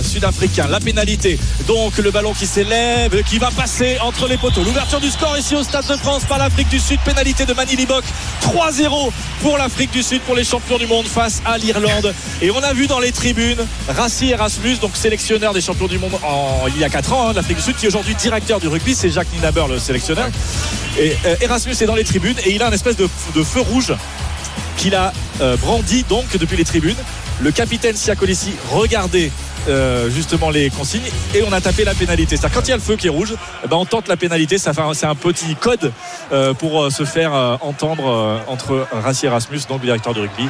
sud-africain. 0.04 0.68
La 0.70 0.80
pénalité. 0.80 1.40
Donc 1.68 1.98
le 1.98 2.12
ballon 2.12 2.34
qui 2.34 2.46
s'élève, 2.46 3.24
qui 3.24 3.40
va 3.40 3.52
passer 3.52 3.98
entre 4.02 4.28
les 4.28 4.38
poteaux. 4.38 4.64
L'ouverture 4.64 5.00
du 5.00 5.10
score 5.10 5.38
ici 5.38 5.56
au 5.56 5.64
Stade 5.64 5.88
de 5.88 5.96
France 5.96 6.24
par 6.26 6.38
l'Afrique 6.38 6.70
du 6.70 6.80
Sud. 6.80 7.00
Pénalité 7.04 7.46
de 7.46 7.54
Mani 7.54 7.76
Libok. 7.76 8.04
3-0 8.42 9.12
pour 9.42 9.58
l'Afrique 9.58 9.92
du 9.92 10.04
Sud, 10.04 10.22
pour 10.22 10.36
les 10.36 10.44
champions 10.44 10.78
du 10.78 10.88
monde 10.88 11.06
face 11.06 11.42
à 11.46 11.58
l'Irlande. 11.58 12.14
Et 12.42 12.52
on 12.52 12.60
a 12.60 12.74
vu 12.74 12.88
dans 12.88 13.00
les 13.00 13.12
tribunes 13.12 13.66
Rassi 13.90 14.30
Erasmus, 14.30 14.78
donc 14.78 14.96
sélectionneur 14.96 15.54
des 15.54 15.62
champions 15.62 15.88
du 15.88 15.98
monde 15.98 16.14
en, 16.24 16.68
il 16.68 16.80
y 16.80 16.84
a 16.84 16.90
4 16.90 17.14
ans, 17.14 17.30
hein, 17.30 17.34
l'Afrique 17.34 17.58
du 17.58 17.64
Sud, 17.64 17.76
qui 17.76 17.86
est 17.86 17.90
aujourd'hui 17.90 18.16
directeur 18.16 18.60
du 18.60 18.68
rugby. 18.68 18.96
C'est 18.96 19.10
Jacques 19.10 19.32
Ninaber, 19.34 19.66
le 19.74 19.80
sélectionneur. 19.80 20.30
Et 20.98 21.16
euh, 21.26 21.36
Erasmus 21.42 21.74
est 21.74 21.86
dans 21.86 21.96
les 21.96 22.04
tribunes 22.04 22.38
et 22.46 22.54
il 22.54 22.62
a 22.62 22.68
un 22.68 22.72
espèce 22.72 22.96
de, 22.96 23.08
feu 23.08 23.62
rouge 23.62 23.94
qu'il 24.78 24.96
a 24.96 25.14
euh, 25.42 25.58
brandi 25.58 26.04
donc 26.04 26.38
depuis 26.38 26.58
les 26.58 26.66
tribunes. 26.66 26.96
Le 27.42 27.52
capitaine 27.52 27.96
Siakolissi 27.96 28.54
regardait 28.72 29.32
euh, 29.68 30.10
justement 30.10 30.50
les 30.50 30.70
consignes 30.70 31.10
et 31.34 31.44
on 31.48 31.52
a 31.52 31.62
tapé 31.62 31.84
la 31.84 31.96
pénalité. 31.96 32.38
C'est-à-dire 32.38 32.56
quand 32.56 32.68
il 32.68 32.70
y 32.70 32.74
a 32.74 32.78
le 32.78 32.82
feu 32.82 32.96
qui 32.96 33.08
est 33.08 33.10
rouge, 33.10 33.34
eh 33.64 33.68
ben, 33.68 33.78
on 33.78 33.86
tente 33.86 34.08
la 34.08 34.18
pénalité. 34.18 34.58
Ça 34.58 34.72
c'est 34.94 35.06
un 35.06 35.16
petit 35.16 35.56
code 35.56 35.92
pour 36.60 36.92
se 36.92 37.06
faire 37.06 37.34
entendre 37.62 38.42
entre 38.48 38.86
Rassi 38.92 39.26
Erasmus, 39.26 39.62
donc 39.70 39.80
le 39.82 39.88
directeur 39.88 40.14
du 40.14 40.22
rugby, 40.22 40.48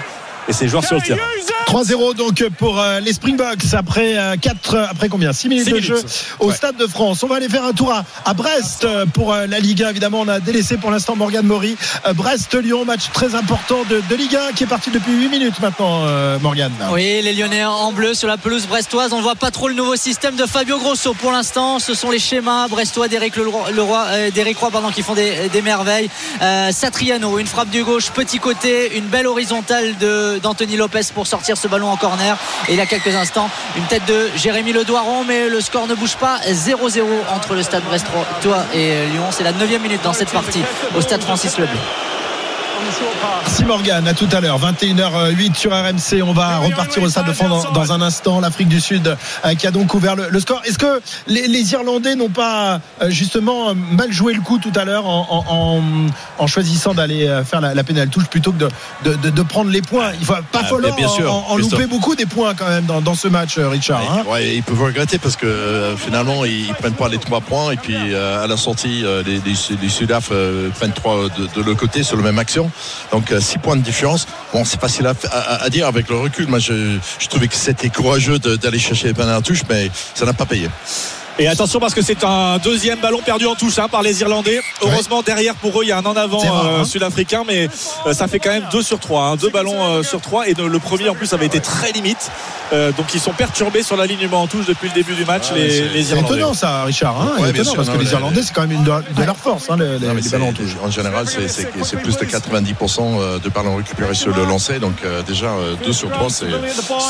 et 0.47 0.53
ses 0.53 0.67
joueurs 0.67 0.83
sur 0.85 0.95
le 0.95 1.01
terrain. 1.01 1.19
3-0 1.67 2.15
donc 2.15 2.43
pour 2.59 2.79
euh, 2.79 2.99
les 2.99 3.13
Springboks 3.13 3.73
après 3.73 4.15
4 4.41 4.77
après 4.91 5.09
combien? 5.09 5.33
6 5.33 5.49
minutes 5.49 5.65
de 5.67 5.71
minutes. 5.73 5.87
jeu 5.87 6.01
au 6.39 6.47
Ouais. 6.49 6.53
Stade 6.55 6.77
de 6.77 6.85
France. 6.87 7.23
On 7.23 7.27
va 7.27 7.37
aller 7.37 7.49
faire 7.49 7.63
un 7.63 7.73
tour 7.73 7.91
à, 7.91 8.03
à 8.25 8.33
Brest 8.33 8.83
euh, 8.83 9.05
pour 9.05 9.33
euh, 9.33 9.47
la 9.47 9.59
Ligue 9.59 9.81
1 9.83 9.89
évidemment 9.89 10.19
on 10.21 10.27
a 10.27 10.39
délaissé 10.39 10.77
pour 10.77 10.91
l'instant 10.91 11.15
Morgan 11.15 11.45
Maury. 11.45 11.75
Euh, 12.05 12.13
Brest-Lyon 12.13 12.85
match 12.85 13.09
très 13.13 13.33
important 13.35 13.83
de, 13.89 14.01
de 14.07 14.15
Ligue 14.15 14.35
1 14.35 14.51
qui 14.53 14.65
est 14.65 14.67
parti 14.67 14.91
depuis 14.91 15.13
8 15.13 15.29
minutes 15.29 15.59
maintenant 15.61 16.01
euh, 16.05 16.37
Morgan. 16.39 16.71
Oui, 16.91 17.21
les 17.23 17.33
Lyonnais 17.33 17.65
en 17.65 17.91
bleu 17.91 18.13
sur 18.13 18.27
la 18.27 18.37
pelouse 18.37 18.67
brestoise. 18.67 19.13
On 19.13 19.17
ne 19.17 19.23
voit 19.23 19.35
pas 19.35 19.49
trop 19.51 19.67
le 19.67 19.73
nouveau 19.73 19.95
système 19.95 20.35
de 20.35 20.45
Fabio 20.45 20.77
Grosso 20.77 21.13
pour 21.13 21.31
l'instant. 21.31 21.79
Ce 21.79 21.93
sont 21.93 22.11
les 22.11 22.19
schémas 22.19 22.67
brestois 22.67 23.07
d'Éric 23.07 23.35
Leroy, 23.37 23.71
Leroy- 23.71 24.05
euh, 24.09 24.29
Roy 24.59 24.69
pardon, 24.71 24.89
qui 24.91 25.01
font 25.01 25.15
des, 25.15 25.49
des 25.51 25.61
merveilles. 25.61 26.09
Euh, 26.41 26.71
Satriano, 26.71 27.39
une 27.39 27.47
frappe 27.47 27.69
du 27.69 27.83
gauche, 27.83 28.11
petit 28.11 28.39
côté, 28.39 28.95
une 28.97 29.05
belle 29.05 29.27
horizontale 29.27 29.97
de, 29.97 30.32
d'Anthony 30.39 30.77
Lopez 30.77 31.01
pour 31.13 31.27
sortir 31.27 31.57
ce 31.57 31.67
ballon 31.67 31.89
en 31.89 31.97
corner. 31.97 32.37
Et 32.67 32.73
il 32.73 32.77
y 32.77 32.81
a 32.81 32.85
quelques 32.85 33.15
instants, 33.15 33.49
une 33.77 33.85
tête 33.85 34.05
de 34.05 34.29
Jérémy 34.35 34.73
Ledoiron, 34.73 35.23
mais 35.23 35.49
le 35.49 35.61
score 35.61 35.87
ne 35.87 35.95
bouge 35.95 36.15
pas. 36.15 36.39
0-0 36.47 37.01
entre 37.33 37.55
le 37.55 37.63
stade 37.63 37.83
brestois 37.83 38.65
et 38.73 39.05
Lyon. 39.07 39.25
C'est 39.31 39.43
la 39.43 39.51
9 39.51 39.81
minute 39.81 40.01
dans 40.03 40.13
cette 40.13 40.31
partie 40.31 40.63
au 40.95 41.01
stade 41.01 41.21
Francis 41.21 41.57
Leblanc. 41.57 41.81
Merci 43.43 43.63
Morgan, 43.65 44.07
à 44.07 44.13
tout 44.13 44.27
à 44.31 44.39
l'heure, 44.41 44.59
21h08 44.59 45.55
sur 45.55 45.71
RMC. 45.71 46.21
On 46.23 46.33
va 46.33 46.57
repartir 46.57 47.03
au 47.03 47.09
Stade 47.09 47.27
de 47.27 47.33
France 47.33 47.63
dans, 47.65 47.71
dans 47.71 47.91
un 47.93 48.01
instant. 48.01 48.39
L'Afrique 48.39 48.67
du 48.67 48.81
Sud 48.81 49.07
euh, 49.45 49.55
qui 49.55 49.67
a 49.67 49.71
donc 49.71 49.93
ouvert 49.93 50.15
le, 50.15 50.27
le 50.29 50.39
score. 50.39 50.61
Est-ce 50.65 50.77
que 50.77 51.01
les, 51.27 51.47
les 51.47 51.71
Irlandais 51.73 52.15
n'ont 52.15 52.29
pas 52.29 52.79
euh, 53.01 53.09
justement 53.09 53.73
mal 53.75 54.11
joué 54.11 54.33
le 54.33 54.41
coup 54.41 54.57
tout 54.57 54.71
à 54.75 54.83
l'heure 54.85 55.05
en, 55.07 55.27
en- 55.29 55.55
en- 55.77 55.83
en 56.39 56.47
choisissant 56.47 56.93
d'aller 56.93 57.27
euh, 57.27 57.43
faire 57.43 57.61
la, 57.61 57.73
la 57.73 57.83
pénale 57.83 58.09
touche 58.09 58.25
plutôt 58.25 58.51
que 58.51 58.57
de, 58.57 58.69
de, 59.05 59.15
de- 59.15 59.29
de 59.29 59.41
prendre 59.43 59.69
les 59.71 59.81
points? 59.81 60.11
Il 60.19 60.25
faut 60.25 60.33
pas 60.33 60.61
Ah, 60.61 60.63
falloir 60.65 60.95
bien 60.95 61.07
sûr, 61.07 61.33
en, 61.33 61.55
louper 61.57 61.85
beaucoup 61.87 62.15
des 62.15 62.25
points 62.25 62.53
quand 62.55 62.67
même 62.67 62.85
dans, 62.85 63.01
dans 63.01 63.15
ce 63.15 63.27
match, 63.27 63.57
Richard. 63.57 64.01
hein? 64.11 64.23
Ouais, 64.27 64.55
ils 64.55 64.63
peuvent 64.63 64.81
regretter 64.81 65.17
parce 65.19 65.35
que 65.35 65.45
euh, 65.45 65.95
finalement 65.97 66.43
ils, 66.45 66.67
ils 66.67 66.73
prennent 66.73 66.93
pas 66.93 67.07
les 67.09 67.17
trois 67.19 67.41
points 67.41 67.71
et 67.71 67.77
puis 67.77 67.95
euh, 67.97 68.43
à 68.43 68.47
la 68.47 68.57
sortie 68.57 69.01
euh, 69.03 69.23
les, 69.25 69.35
les, 69.45 69.77
les 69.81 69.89
Sudaf 69.89 70.29
euh, 70.31 70.69
prennent 70.71 70.91
trois 70.93 71.29
de, 71.29 71.47
de 71.55 71.61
l'autre 71.65 71.79
côté 71.79 72.03
sur 72.03 72.17
la 72.17 72.23
même 72.23 72.39
action. 72.39 72.71
Donc 73.11 73.31
euh, 73.31 73.39
six 73.39 73.57
points 73.57 73.75
de 73.75 73.81
différence. 73.81 74.27
Bon, 74.53 74.65
c'est 74.65 74.79
facile 74.79 75.07
à, 75.07 75.69
dire 75.69 75.87
avec 75.87 76.09
le 76.09 76.17
recul. 76.17 76.47
Moi, 76.47 76.59
je, 76.59 76.97
trouvais 77.29 77.47
que 77.47 77.55
c'était 77.55 77.89
courageux 77.89 78.39
d'aller 78.39 78.79
chercher 78.79 79.13
les 79.13 79.21
à 79.21 79.41
touche, 79.41 79.61
mais 79.69 79.89
ça 80.13 80.25
n'a 80.25 80.33
pas 80.33 80.45
payé. 80.45 80.69
Et 81.39 81.47
attention 81.47 81.79
parce 81.79 81.95
que 81.95 82.01
c'est 82.03 82.23
un 82.23 82.57
deuxième 82.59 82.99
ballon 82.99 83.19
perdu 83.25 83.47
en 83.47 83.55
touche 83.55 83.79
hein, 83.79 83.87
par 83.89 84.03
les 84.03 84.21
Irlandais. 84.21 84.61
Heureusement 84.83 85.23
derrière 85.23 85.55
pour 85.55 85.79
eux 85.79 85.83
il 85.83 85.89
y 85.89 85.91
a 85.91 85.97
un 85.97 86.05
en 86.05 86.15
avant 86.15 86.39
C'est 86.39 86.47
euh, 86.47 86.81
hein. 86.81 86.85
sud-africain 86.85 87.43
mais 87.47 87.67
euh, 88.05 88.13
ça 88.13 88.27
fait 88.27 88.37
quand 88.39 88.51
même 88.51 88.67
2 88.71 88.83
sur 88.83 88.99
3 88.99 89.35
deux 89.37 89.49
ballons 89.49 89.83
euh, 89.83 90.03
sur 90.03 90.21
3 90.21 90.47
et 90.47 90.53
de- 90.53 90.63
le 90.63 90.79
premier 90.79 91.09
en 91.09 91.15
plus 91.15 91.33
avait 91.33 91.47
été 91.47 91.59
très 91.59 91.91
limite 91.91 92.29
Euh, 92.71 92.91
donc 92.97 93.13
ils 93.13 93.19
sont 93.19 93.33
perturbés 93.33 93.83
sur 93.83 93.95
l'alignement 93.97 94.41
en 94.41 94.47
touche 94.47 94.65
depuis 94.65 94.87
le 94.87 94.95
début 94.95 95.13
du 95.13 95.25
match 95.25 95.51
Ouais, 95.51 95.59
les, 95.59 95.69
c'est- 95.69 95.89
les 95.89 96.03
C'est 96.03 96.15
Irlandais. 96.15 96.37
étonnant 96.37 96.53
ça, 96.55 96.83
Richard. 96.85 97.21
Hein 97.21 97.33
Ouais, 97.39 97.49
étonnant, 97.51 97.63
sûr, 97.65 97.75
parce 97.75 97.87
non, 97.89 97.93
que 97.97 97.99
les 98.03 98.11
Irlandais, 98.11 98.41
c'est 98.41 98.53
quand 98.53 98.61
même 98.61 98.71
une 98.71 98.83
de, 98.83 98.91
de 99.15 99.23
leur 99.23 99.35
force, 99.37 99.69
hein, 99.69 99.75
les, 99.77 99.99
les- 99.99 100.07
Non, 100.07 100.13
les 100.15 100.21
c'est- 100.23 100.29
ballons 100.31 100.49
en 100.49 100.53
touche. 100.53 100.75
En 100.83 100.89
général, 100.89 101.27
c'est- 101.27 101.47
c'est 101.49 101.67
c'est 101.83 101.97
plus 101.97 102.17
de 102.17 102.25
90% 102.25 103.19
de 103.43 103.49
ballons 103.49 103.75
récupérés 103.75 104.15
sur 104.15 104.35
le 104.35 104.43
lancer. 104.45 104.79
Donc, 104.79 104.95
euh, 105.05 105.21
déjà, 105.21 105.51
2 105.85 105.93
sur 105.93 106.09
3, 106.09 106.29
ce 106.31 106.45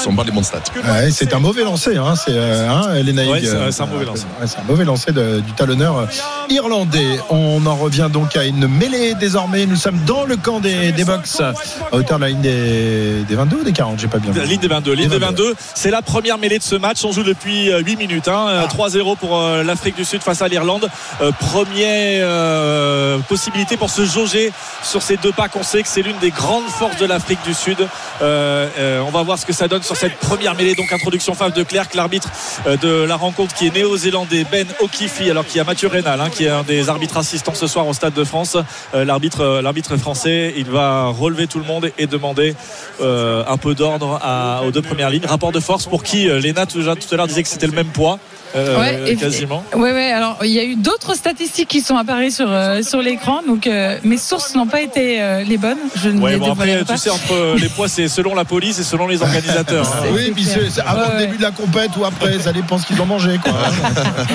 sont 0.03 0.13
pas 0.15 0.23
des 0.25 0.31
bons 0.31 0.43
stats. 0.43 0.59
Ouais, 0.83 1.11
c'est 1.11 1.33
un 1.33 1.39
mauvais 1.39 1.63
lancer, 1.63 1.95
hein, 1.95 2.15
c'est 2.15 2.31
euh, 2.33 2.69
hein, 2.69 2.93
les 3.01 3.13
c'est- 3.13 3.47
euh, 3.55 3.71
c'est 3.71 3.83
un 3.83 3.85
mauvais 3.85 4.05
lancer. 4.05 4.12
Ouais, 4.13 4.47
c'est 4.47 4.59
un 4.59 4.63
mauvais 4.63 4.85
lancer 4.85 5.11
de- 5.11 5.39
du 5.39 5.51
talonneur 5.53 5.97
euh, 5.97 6.05
irlandais. 6.49 7.19
On 7.29 7.65
en 7.65 7.75
revient 7.75 8.09
donc 8.11 8.35
à 8.35 8.43
une 8.45 8.67
mêlée 8.67 9.13
désormais. 9.15 9.65
Nous 9.65 9.75
sommes 9.75 9.99
dans 10.05 10.25
le 10.25 10.37
camp 10.37 10.59
des, 10.59 10.91
des 10.91 11.03
box 11.05 11.39
à 11.41 11.53
hauteur 11.91 12.17
de 12.19 12.23
la 12.23 12.29
ligne 12.29 12.41
des, 12.41 13.23
des 13.27 13.35
22 13.35 13.57
ou 13.57 13.63
des 13.63 13.71
40, 13.73 13.99
j'ai 13.99 14.07
pas 14.07 14.19
bien 14.19 14.31
vu. 14.31 14.41
Ligne 14.45 14.59
des 14.59 14.67
22. 14.67 14.93
Ligne 14.93 15.09
des 15.09 15.19
des 15.19 15.25
22. 15.25 15.55
C'est 15.75 15.91
la 15.91 16.01
première 16.01 16.37
mêlée 16.37 16.57
de 16.59 16.63
ce 16.63 16.75
match. 16.75 17.03
On 17.05 17.11
joue 17.11 17.23
depuis 17.23 17.71
euh, 17.71 17.79
8 17.79 17.95
minutes. 17.97 18.27
hein. 18.27 18.47
Euh, 18.49 18.65
3-0 18.67 19.17
pour 19.17 19.37
euh, 19.39 19.63
l'Afrique 19.63 19.95
du 19.95 20.05
Sud 20.05 20.21
face 20.21 20.41
à 20.41 20.47
l'Irlande. 20.47 20.89
Euh, 21.21 21.31
Première 21.39 22.25
euh, 22.27 23.17
possibilité 23.29 23.77
pour 23.77 23.89
se 23.89 24.05
jauger 24.05 24.51
sur 24.83 25.01
ces 25.01 25.17
deux 25.17 25.31
packs. 25.31 25.55
On 25.55 25.63
sait 25.63 25.81
que 25.83 25.87
c'est 25.87 26.01
l'une 26.01 26.17
des 26.19 26.31
grandes 26.31 26.67
forces 26.67 26.97
de 26.97 27.05
l'Afrique 27.05 27.39
du 27.45 27.53
Sud. 27.53 27.77
Euh, 28.21 28.67
euh, 28.77 29.01
on 29.07 29.11
va 29.11 29.23
voir 29.23 29.37
ce 29.37 29.45
que 29.45 29.53
ça 29.53 29.67
donne 29.67 29.83
sur 29.83 29.95
cette 29.95 30.17
première 30.17 30.55
mêlée. 30.55 30.75
Donc 30.75 30.91
introduction 30.91 31.33
Fave 31.33 31.53
de 31.53 31.63
Clerc, 31.63 31.87
l'arbitre 31.95 32.29
euh, 32.67 32.77
de 32.77 33.03
la 33.03 33.15
rencontre 33.15 33.53
qui 33.55 33.67
est 33.67 33.73
néo-zélandais 34.03 34.45
Ben 34.51 34.67
O'Keefe. 34.81 35.29
Alors 35.29 35.45
qu'il 35.45 35.57
y 35.57 35.59
a 35.59 35.63
Mathieu 35.63 35.87
Rénal 35.87 36.19
hein, 36.19 36.29
qui 36.29 36.45
est 36.45 36.49
un 36.49 36.63
des 36.63 36.89
arbitres 36.89 37.17
assistants 37.17 37.53
ce 37.53 37.67
soir 37.67 37.87
au 37.87 37.93
Stade 37.93 38.13
de 38.13 38.23
France. 38.23 38.57
Euh, 38.93 39.05
l'arbitre, 39.05 39.41
euh, 39.41 39.61
l'arbitre 39.61 39.97
français, 39.97 40.53
il 40.57 40.65
va 40.65 41.07
relever 41.07 41.47
tout 41.47 41.59
le 41.59 41.65
monde 41.65 41.91
et 41.97 42.07
demander 42.07 42.55
euh, 43.01 43.43
un 43.47 43.57
peu 43.57 43.75
d'ordre 43.75 44.19
aux 44.65 44.71
deux 44.71 44.81
premières 44.81 45.09
lignes. 45.09 45.25
Rapport 45.25 45.51
de 45.51 45.59
force 45.59 45.85
pour 45.85 46.03
qui 46.03 46.27
Léna 46.27 46.65
tout 46.65 46.79
à 46.79 47.15
l'heure 47.15 47.27
disait 47.27 47.43
que 47.43 47.49
c'était 47.49 47.67
le 47.67 47.73
même 47.73 47.87
poids. 47.87 48.19
Euh, 48.55 48.79
Ouais, 48.79 49.15
quasiment. 49.15 49.63
Ouais, 49.75 49.91
ouais. 49.91 50.11
Alors, 50.11 50.37
il 50.43 50.51
y 50.51 50.59
a 50.59 50.63
eu 50.63 50.75
d'autres 50.75 51.15
statistiques 51.15 51.67
qui 51.69 51.81
sont 51.81 51.97
apparues 51.97 52.31
sur 52.31 52.51
euh, 52.51 52.81
sur 52.81 53.01
l'écran, 53.01 53.41
donc 53.47 53.67
euh, 53.67 53.97
mes 54.03 54.17
sources 54.17 54.55
n'ont 54.55 54.67
pas 54.67 54.81
été 54.81 55.21
euh, 55.21 55.43
les 55.43 55.57
bonnes. 55.57 55.77
Je 55.95 56.09
ne 56.09 56.19
Ouais, 56.21 56.31
les 56.33 56.37
bon 56.37 56.51
après, 56.53 56.83
pas. 56.83 56.93
tu 56.93 56.99
sais, 56.99 57.09
entre 57.09 57.55
les 57.59 57.69
poids, 57.69 57.87
c'est 57.87 58.07
selon 58.07 58.35
la 58.35 58.45
police 58.45 58.79
et 58.79 58.83
selon 58.83 59.07
les 59.07 59.21
organisateurs. 59.21 59.85
hein. 59.87 60.05
Oui, 60.13 60.31
puis 60.33 60.43
c'est 60.43 60.69
c'est 60.69 60.81
avant 60.81 61.01
Ouais, 61.01 61.07
le 61.09 61.13
ouais. 61.15 61.19
début 61.25 61.37
de 61.37 61.41
la 61.43 61.51
compète 61.51 61.91
ou 61.97 62.05
après, 62.05 62.39
ça 62.39 62.51
dépend 62.53 62.77
ce 62.77 62.85
qu'ils 62.85 63.01
ont 63.01 63.05
mangé. 63.05 63.39
Quoi. 63.43 63.53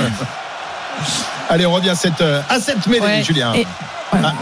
Allez, 1.49 1.67
on 1.67 1.73
revient 1.73 1.91
à 1.91 1.95
cette, 1.95 2.21
à 2.21 2.61
cette 2.61 2.87
mêlée, 2.87 3.01
Ouais. 3.01 3.23
Julien. 3.23 3.53
Et- 3.55 3.67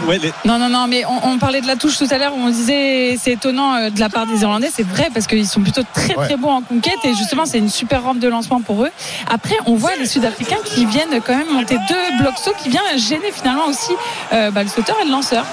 Ouais, 0.07 0.17
les- 0.17 0.31
Non, 0.45 0.57
non, 0.57 0.69
non, 0.69 0.87
mais 0.87 1.03
on, 1.05 1.27
on 1.29 1.37
parlait 1.37 1.61
de 1.61 1.67
la 1.67 1.75
touche 1.75 1.97
tout 1.97 2.07
à 2.09 2.17
l'heure 2.17 2.33
où 2.33 2.39
on 2.39 2.49
disait 2.49 3.17
c'est 3.21 3.33
étonnant 3.33 3.75
euh, 3.75 3.89
de 3.89 3.99
la 3.99 4.09
part 4.09 4.25
des 4.25 4.41
Irlandais. 4.41 4.69
C'est 4.73 4.87
vrai 4.87 5.09
parce 5.13 5.27
qu'ils 5.27 5.47
sont 5.47 5.61
plutôt 5.61 5.81
très 5.93 6.15
Ouais. 6.15 6.25
très 6.25 6.37
bons 6.37 6.51
en 6.51 6.61
conquête 6.61 6.97
et 7.03 7.13
justement 7.13 7.45
c'est 7.45 7.57
une 7.59 7.69
super 7.69 8.03
rampe 8.03 8.19
de 8.19 8.27
lancement 8.29 8.61
pour 8.61 8.83
eux. 8.85 8.89
Après, 9.29 9.55
on 9.65 9.75
voit 9.75 9.95
les 9.99 10.05
Sud-Africains 10.05 10.57
qui 10.65 10.85
viennent 10.85 11.19
quand 11.25 11.35
même 11.35 11.51
monter 11.51 11.77
deux 11.89 12.17
blocs 12.23 12.37
sauts 12.43 12.53
qui 12.63 12.69
viennent 12.69 12.81
gêner 12.97 13.31
finalement 13.31 13.65
aussi 13.67 13.91
euh, 14.33 14.49
bah, 14.51 14.63
le 14.63 14.69
sauteur 14.69 14.95
et 15.01 15.05
le 15.05 15.11
lanceur. 15.11 15.45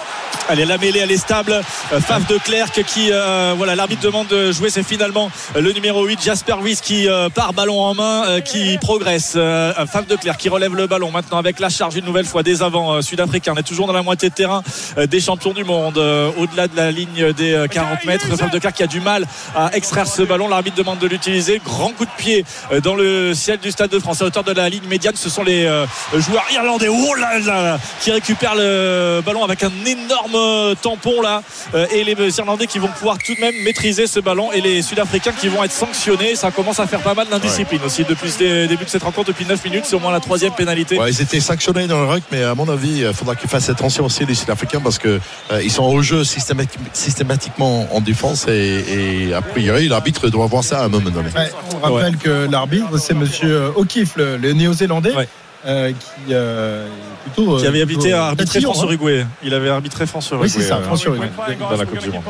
Allez, 0.48 0.66
la 0.66 0.76
mêlée, 0.76 1.00
elle 1.00 1.10
est 1.10 1.16
stable. 1.16 1.52
Euh, 1.92 2.00
Faf 2.00 2.26
de 2.26 2.36
Clerc 2.36 2.70
qui, 2.86 3.08
euh, 3.10 3.54
voilà, 3.56 3.74
l'arbitre 3.74 4.02
demande 4.02 4.26
de 4.26 4.52
jouer. 4.52 4.68
C'est 4.68 4.82
finalement 4.82 5.30
le 5.56 5.72
numéro 5.72 6.04
8, 6.04 6.22
Jasper 6.22 6.52
Ruiz, 6.52 6.80
qui 6.82 7.08
euh, 7.08 7.30
part 7.30 7.54
ballon 7.54 7.80
en 7.80 7.94
main, 7.94 8.24
euh, 8.26 8.40
qui 8.40 8.76
progresse. 8.78 9.34
Euh, 9.36 9.72
Faf 9.86 10.06
de 10.06 10.16
Clerc 10.16 10.36
qui 10.36 10.50
relève 10.50 10.74
le 10.74 10.86
ballon 10.86 11.10
maintenant 11.10 11.38
avec 11.38 11.60
la 11.60 11.70
charge 11.70 11.96
une 11.96 12.04
nouvelle 12.04 12.26
fois 12.26 12.42
des 12.42 12.62
avants 12.62 12.92
euh, 12.92 13.00
sud-africains. 13.00 13.54
On 13.54 13.58
est 13.58 13.62
toujours 13.62 13.86
dans 13.86 13.94
la 13.94 14.02
moitié 14.02 14.28
de 14.28 14.34
terrain 14.34 14.62
des 14.96 15.20
champions 15.20 15.52
du 15.52 15.64
monde, 15.64 15.96
euh, 15.96 16.30
au-delà 16.36 16.68
de 16.68 16.76
la 16.76 16.90
ligne 16.90 17.32
des 17.32 17.54
euh, 17.54 17.66
40 17.66 18.04
mètres. 18.04 18.26
Faf 18.36 18.50
de 18.50 18.58
Clerc 18.58 18.74
qui 18.74 18.82
a 18.82 18.86
du 18.86 19.00
mal 19.00 19.26
à 19.56 19.74
extraire 19.74 20.06
ce 20.06 20.22
ballon. 20.22 20.48
L'arbitre 20.48 20.76
demande 20.76 20.98
de 20.98 21.06
l'utiliser. 21.06 21.60
Grand 21.64 21.90
coup 21.90 22.04
de 22.04 22.10
pied 22.18 22.44
dans 22.82 22.94
le 22.94 23.32
ciel 23.32 23.58
du 23.58 23.70
Stade 23.70 23.90
de 23.90 23.98
France 23.98 24.20
à 24.20 24.26
hauteur 24.26 24.44
de 24.44 24.52
la 24.52 24.68
ligne 24.68 24.86
médiane. 24.88 25.14
Ce 25.16 25.30
sont 25.30 25.42
les 25.42 25.64
euh, 25.64 25.86
joueurs 26.14 26.44
irlandais. 26.52 26.88
Oh 26.88 27.14
là 27.14 27.38
là, 27.38 27.78
qui 28.00 28.10
récupèrent 28.10 28.56
le 28.56 29.22
ballon 29.24 29.42
avec 29.42 29.62
un 29.62 29.72
énorme 29.86 30.23
euh, 30.34 30.74
tampon 30.80 31.20
là 31.22 31.42
Euh, 31.74 31.86
et 31.94 32.04
les 32.04 32.38
Irlandais 32.38 32.66
qui 32.66 32.78
vont 32.78 32.88
pouvoir 32.88 33.16
tout 33.18 33.34
de 33.34 33.40
même 33.40 33.54
maîtriser 33.64 34.06
ce 34.06 34.20
ballon 34.20 34.52
et 34.52 34.60
les 34.60 34.82
Sud-Africains 34.82 35.32
qui 35.32 35.48
vont 35.48 35.62
être 35.64 35.72
sanctionnés 35.72 36.36
ça 36.36 36.50
commence 36.50 36.78
à 36.80 36.86
faire 36.86 37.00
pas 37.00 37.14
mal 37.14 37.26
d'indiscipline 37.28 37.80
aussi 37.84 38.04
depuis 38.04 38.30
le 38.40 38.66
début 38.66 38.84
de 38.84 38.90
cette 38.90 39.02
rencontre 39.02 39.28
depuis 39.28 39.44
9 39.46 39.64
minutes 39.64 39.84
c'est 39.86 39.96
au 39.96 39.98
moins 40.00 40.12
la 40.12 40.20
troisième 40.20 40.52
pénalité 40.52 40.98
Ouais, 40.98 41.10
ils 41.10 41.20
étaient 41.22 41.40
sanctionnés 41.40 41.86
dans 41.86 42.00
le 42.00 42.06
ruck, 42.06 42.22
mais 42.30 42.42
à 42.44 42.54
mon 42.54 42.68
avis, 42.68 43.00
il 43.00 43.12
faudra 43.14 43.34
qu'ils 43.34 43.48
fassent 43.50 43.70
attention 43.70 44.04
aussi 44.04 44.24
les 44.26 44.34
Sud-Africains 44.34 44.80
parce 44.80 44.98
que 44.98 45.20
euh, 45.50 45.62
ils 45.62 45.70
sont 45.72 45.84
au 45.84 46.02
jeu 46.02 46.22
systémati- 46.22 46.78
systématiquement 46.92 47.86
en 47.94 48.00
défense 48.00 48.46
et, 48.48 49.28
et 49.28 49.34
a 49.34 49.42
priori 49.42 49.88
l'arbitre 49.88 50.28
doit 50.28 50.46
voir 50.46 50.64
ça 50.64 50.80
à 50.80 50.84
un 50.84 50.88
moment 50.88 51.10
donné. 51.10 51.28
Ouais, 51.36 51.50
on 51.74 51.78
rappelle 51.86 52.16
que 52.16 52.48
l'arbitre, 52.50 52.98
c'est 52.98 53.14
monsieur 53.14 53.72
O'Keefe, 53.76 54.16
le, 54.16 54.36
le 54.36 54.52
néo-zélandais, 54.52 55.14
Ouais. 55.14 55.28
euh, 55.66 55.90
qui 55.92 56.32
euh, 56.32 56.86
est 56.86 57.13
plutôt. 57.32 57.56
qui 57.58 57.66
avait 57.66 57.80
euh, 57.80 57.82
habité 57.82 58.00
plutôt 58.02 58.16
à 58.16 58.26
arbitrer 58.26 58.46
tatillon, 58.54 58.70
hein. 58.70 58.74
France-Uruguay 58.74 59.26
il 59.42 59.54
avait 59.54 59.68
arbitré 59.70 60.06
France-Uruguay 60.06 60.44
Oui, 60.46 60.50
c'est 60.50 60.62
ça, 60.68 60.76
euh, 60.76 60.82
France-Uruguay. 60.82 61.28
dans 61.58 61.76
la 61.76 61.84
Coupe 61.86 61.98
du 61.98 62.10
Monde 62.10 62.22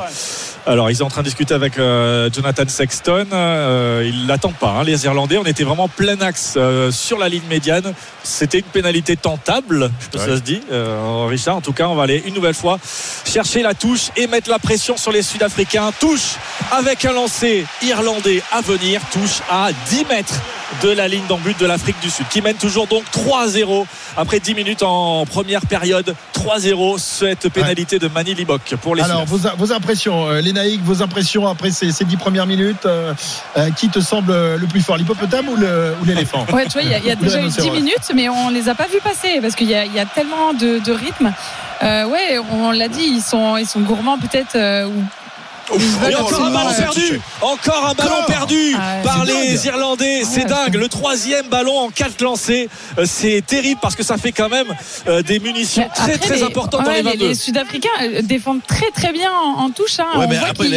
Alors, 0.66 0.90
ils 0.90 0.96
sont 0.96 1.04
en 1.04 1.08
train 1.10 1.20
de 1.22 1.26
discuter 1.26 1.52
avec 1.54 1.78
euh, 1.78 2.30
Jonathan 2.32 2.64
Sexton. 2.66 3.26
Euh, 3.32 4.02
ils 4.10 4.26
l'attendent 4.26 4.54
pas, 4.54 4.70
hein, 4.70 4.84
les 4.84 5.04
Irlandais. 5.04 5.36
On 5.38 5.44
était 5.44 5.64
vraiment 5.64 5.88
plein 5.88 6.18
axe 6.22 6.54
euh, 6.56 6.90
sur 6.90 7.18
la 7.18 7.28
ligne 7.28 7.42
médiane. 7.50 7.92
C'était 8.22 8.58
une 8.60 8.64
pénalité 8.64 9.16
tentable, 9.16 9.90
je 9.98 10.04
sais 10.04 10.10
pas 10.10 10.18
si 10.18 10.24
Ouais. 10.24 10.30
ça 10.30 10.36
se 10.38 10.42
dit, 10.42 10.60
euh, 10.72 11.26
Richard. 11.28 11.56
En 11.56 11.60
tout 11.60 11.72
cas, 11.74 11.88
on 11.88 11.94
va 11.94 12.04
aller 12.04 12.22
une 12.26 12.34
nouvelle 12.34 12.54
fois 12.54 12.78
chercher 13.26 13.62
la 13.62 13.74
touche 13.74 14.08
et 14.16 14.26
mettre 14.26 14.48
la 14.48 14.58
pression 14.58 14.96
sur 14.96 15.12
les 15.12 15.22
Sud-Africains. 15.22 15.90
Touche 16.00 16.36
avec 16.72 17.04
un 17.04 17.12
lancer 17.12 17.66
irlandais 17.82 18.42
à 18.52 18.62
venir. 18.62 19.00
Touche 19.12 19.40
à 19.50 19.68
10 19.90 20.06
mètres 20.08 20.34
de 20.83 20.90
la 20.90 21.09
ligne 21.09 21.26
d'en 21.28 21.38
but 21.38 21.59
de 21.59 21.66
l'Afrique 21.66 21.97
du 22.02 22.11
Sud, 22.11 22.26
qui 22.28 22.40
mène 22.43 22.57
toujours 22.57 22.87
donc 22.87 23.04
3-0 23.12 23.87
après 24.16 24.40
10 24.40 24.54
minutes 24.54 24.83
en 24.83 25.25
première 25.26 25.62
période. 25.66 26.14
3-0, 26.35 26.99
cette 26.99 27.49
pénalité 27.49 27.99
de 27.99 28.09
Mani 28.09 28.35
Libok 28.35 28.75
pour 28.83 28.95
les 28.95 29.02
Alors, 29.02 29.25
vos, 29.25 29.38
vos 29.57 29.73
impressions, 29.73 30.28
euh, 30.28 30.43
vos 30.83 31.02
impressions 31.02 31.47
après 31.49 31.71
ces, 31.71 31.90
ces 31.93 32.04
dix 32.04 32.16
premières 32.16 32.47
minutes, 32.47 32.85
euh, 32.87 33.12
euh, 33.57 33.71
qui 33.71 33.88
te 33.88 34.00
semble 34.00 34.33
le 34.57 34.66
plus 34.66 34.81
fort, 34.83 34.97
l'hippopotame 34.97 35.49
ou 35.49 35.57
le- 35.57 35.95
ou 36.02 36.04
l'éléphant? 36.04 36.45
Ouais, 36.52 36.64
tu 36.66 36.73
vois, 36.73 36.83
il 36.83 36.90
y 36.90 36.95
a, 36.95 36.99
il 36.99 37.07
y 37.07 37.11
a 37.11 37.16
déjà 37.16 37.38
eu 37.40 37.49
10 37.49 37.61
rhinocéros. 37.61 37.73
minutes, 37.76 38.12
mais 38.14 38.28
on 38.28 38.50
les 38.50 38.69
a 38.69 38.75
pas 38.75 38.87
vus 38.87 39.00
passer 39.02 39.40
parce 39.40 39.54
qu'il 39.54 39.69
y 39.71 39.75
a, 39.75 39.85
il 39.87 39.93
y 39.95 39.99
a 40.00 40.07
tellement 40.07 40.52
de, 40.52 40.78
de 40.81 40.93
rythme. 40.93 41.33
Euh, 41.83 42.04
ouais, 42.07 42.38
on 42.52 42.71
l'a 42.73 42.88
dit, 42.88 43.04
ils 43.04 43.23
sont, 43.23 43.57
ils 43.57 43.66
sont 43.66 43.81
gourmands 43.81 44.19
peut-être. 44.19 44.57
euh, 44.57 44.87
ou- 44.87 45.04
Et 46.11 46.14
encore 46.14 46.44
un 46.44 46.50
ballon 46.50 46.75
perdu 46.76 47.21
Encore 47.40 47.87
un 47.87 47.94
ballon 47.94 48.25
perdu 48.26 48.76
par 49.02 49.25
les. 49.25 49.66
Irlandais, 49.66 50.23
c'est 50.25 50.44
dingue. 50.44 50.75
Le 50.75 50.88
troisième 50.88 51.49
ballon 51.49 51.78
en 51.78 51.90
quatre 51.90 52.21
lancés, 52.21 52.68
Euh, 52.99 53.04
c'est 53.06 53.42
terrible 53.47 53.80
parce 53.80 53.97
que 53.97 54.02
ça 54.02 54.16
fait 54.16 54.33
quand 54.33 54.49
même 54.49 54.66
euh, 55.09 55.23
des 55.23 55.38
munitions 55.38 55.88
très 55.94 56.18
très 56.18 56.42
importantes 56.42 56.85
dans 56.85 56.90
les 56.90 57.02
22. 57.02 57.28
Les 57.28 57.35
Sud-Africains 57.35 57.88
euh, 58.02 58.23
défendent 58.23 58.64
très 58.66 58.90
très 58.90 59.12
bien 59.12 59.30
en, 59.33 59.71
touche. 59.71 59.99
Hein. 59.99 60.18
Ouais, 60.18 60.26
mais 60.28 60.37
après, 60.37 60.68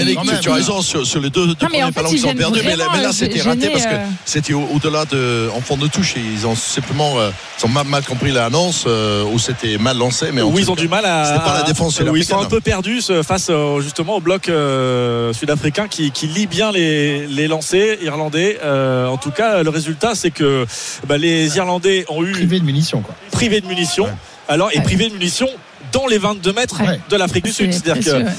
tu, 0.42 0.50
as 0.50 0.54
raison 0.54 0.82
sur, 0.82 1.04
les 1.20 1.30
deux, 1.30 1.54
premiers 1.56 1.92
ballons 1.92 2.10
ils 2.10 2.16
qui 2.16 2.20
sont 2.20 2.34
perdus, 2.34 2.62
mais 2.64 2.76
là, 2.76 2.88
c'était 3.12 3.42
raté 3.42 3.70
parce 3.70 3.86
que 3.86 3.96
c'était 4.26 4.54
au- 4.54 4.68
au-delà 4.74 5.06
de 5.06 5.50
en 5.56 5.62
fond 5.62 5.78
de 5.78 5.88
touche. 5.88 6.16
Ils 6.16 6.48
ont 6.48 6.56
simplement 6.56 7.16
ont 7.64 7.68
mal, 7.68 8.04
compris 8.04 8.32
l'annonce 8.32 8.86
ou 8.86 9.40
c'était 9.40 9.78
mal 9.78 9.98
lancé, 9.98 10.28
mais 10.32 10.42
en 10.42 10.50
où 10.50 10.60
ils 10.60 10.72
ont 10.72 10.76
du 10.76 10.88
mal 10.88 11.06
à. 11.06 11.26
c'était 11.26 11.46
pas 11.46 11.58
la 11.58 11.64
défense 11.64 12.00
où 12.00 12.16
ils 12.16 12.26
sont 12.26 12.40
un 12.40 12.46
peu 12.46 12.62
perdus 12.62 13.02
face 13.24 13.52
justement 13.82 14.16
au 14.18 14.22
bloc 14.22 14.50
euh, 14.78 15.34
sud-africain 15.34 15.88
qui, 15.88 16.12
qui 16.12 16.28
lit 16.28 16.48
bien 16.48 16.72
les, 16.72 17.26
les 17.28 17.48
lancers 17.48 17.98
irlandais. 18.02 18.60
Euh, 18.64 19.08
en 19.08 19.18
tout 19.18 19.32
cas, 19.32 19.64
le 19.64 19.70
résultat, 19.70 20.14
c'est 20.16 20.32
que 20.32 20.66
bah, 21.08 21.18
les 21.18 21.58
Irlandais 21.58 22.06
ont 22.10 22.24
eu 22.24 22.32
Privé 22.32 22.60
de 22.60 22.66
munitions, 22.66 23.02
quoi. 23.02 23.16
privé 23.32 23.62
de 23.62 23.68
munitions. 23.68 24.06
Ouais. 24.06 24.12
Alors, 24.48 24.70
et 24.72 24.78
Ouais. 24.78 24.84
privé 24.84 25.10
de 25.10 25.14
munitions 25.14 25.50
dans 25.92 26.08
les 26.08 26.18
22 26.18 26.54
mètres 26.54 26.82
Ouais. 26.82 27.00
de 27.10 27.16
l'Afrique 27.18 27.46
du 27.46 27.52
Sud. 27.52 27.74
c'est 27.74 27.84
C'est-à-dire 27.84 28.24
que. 28.24 28.30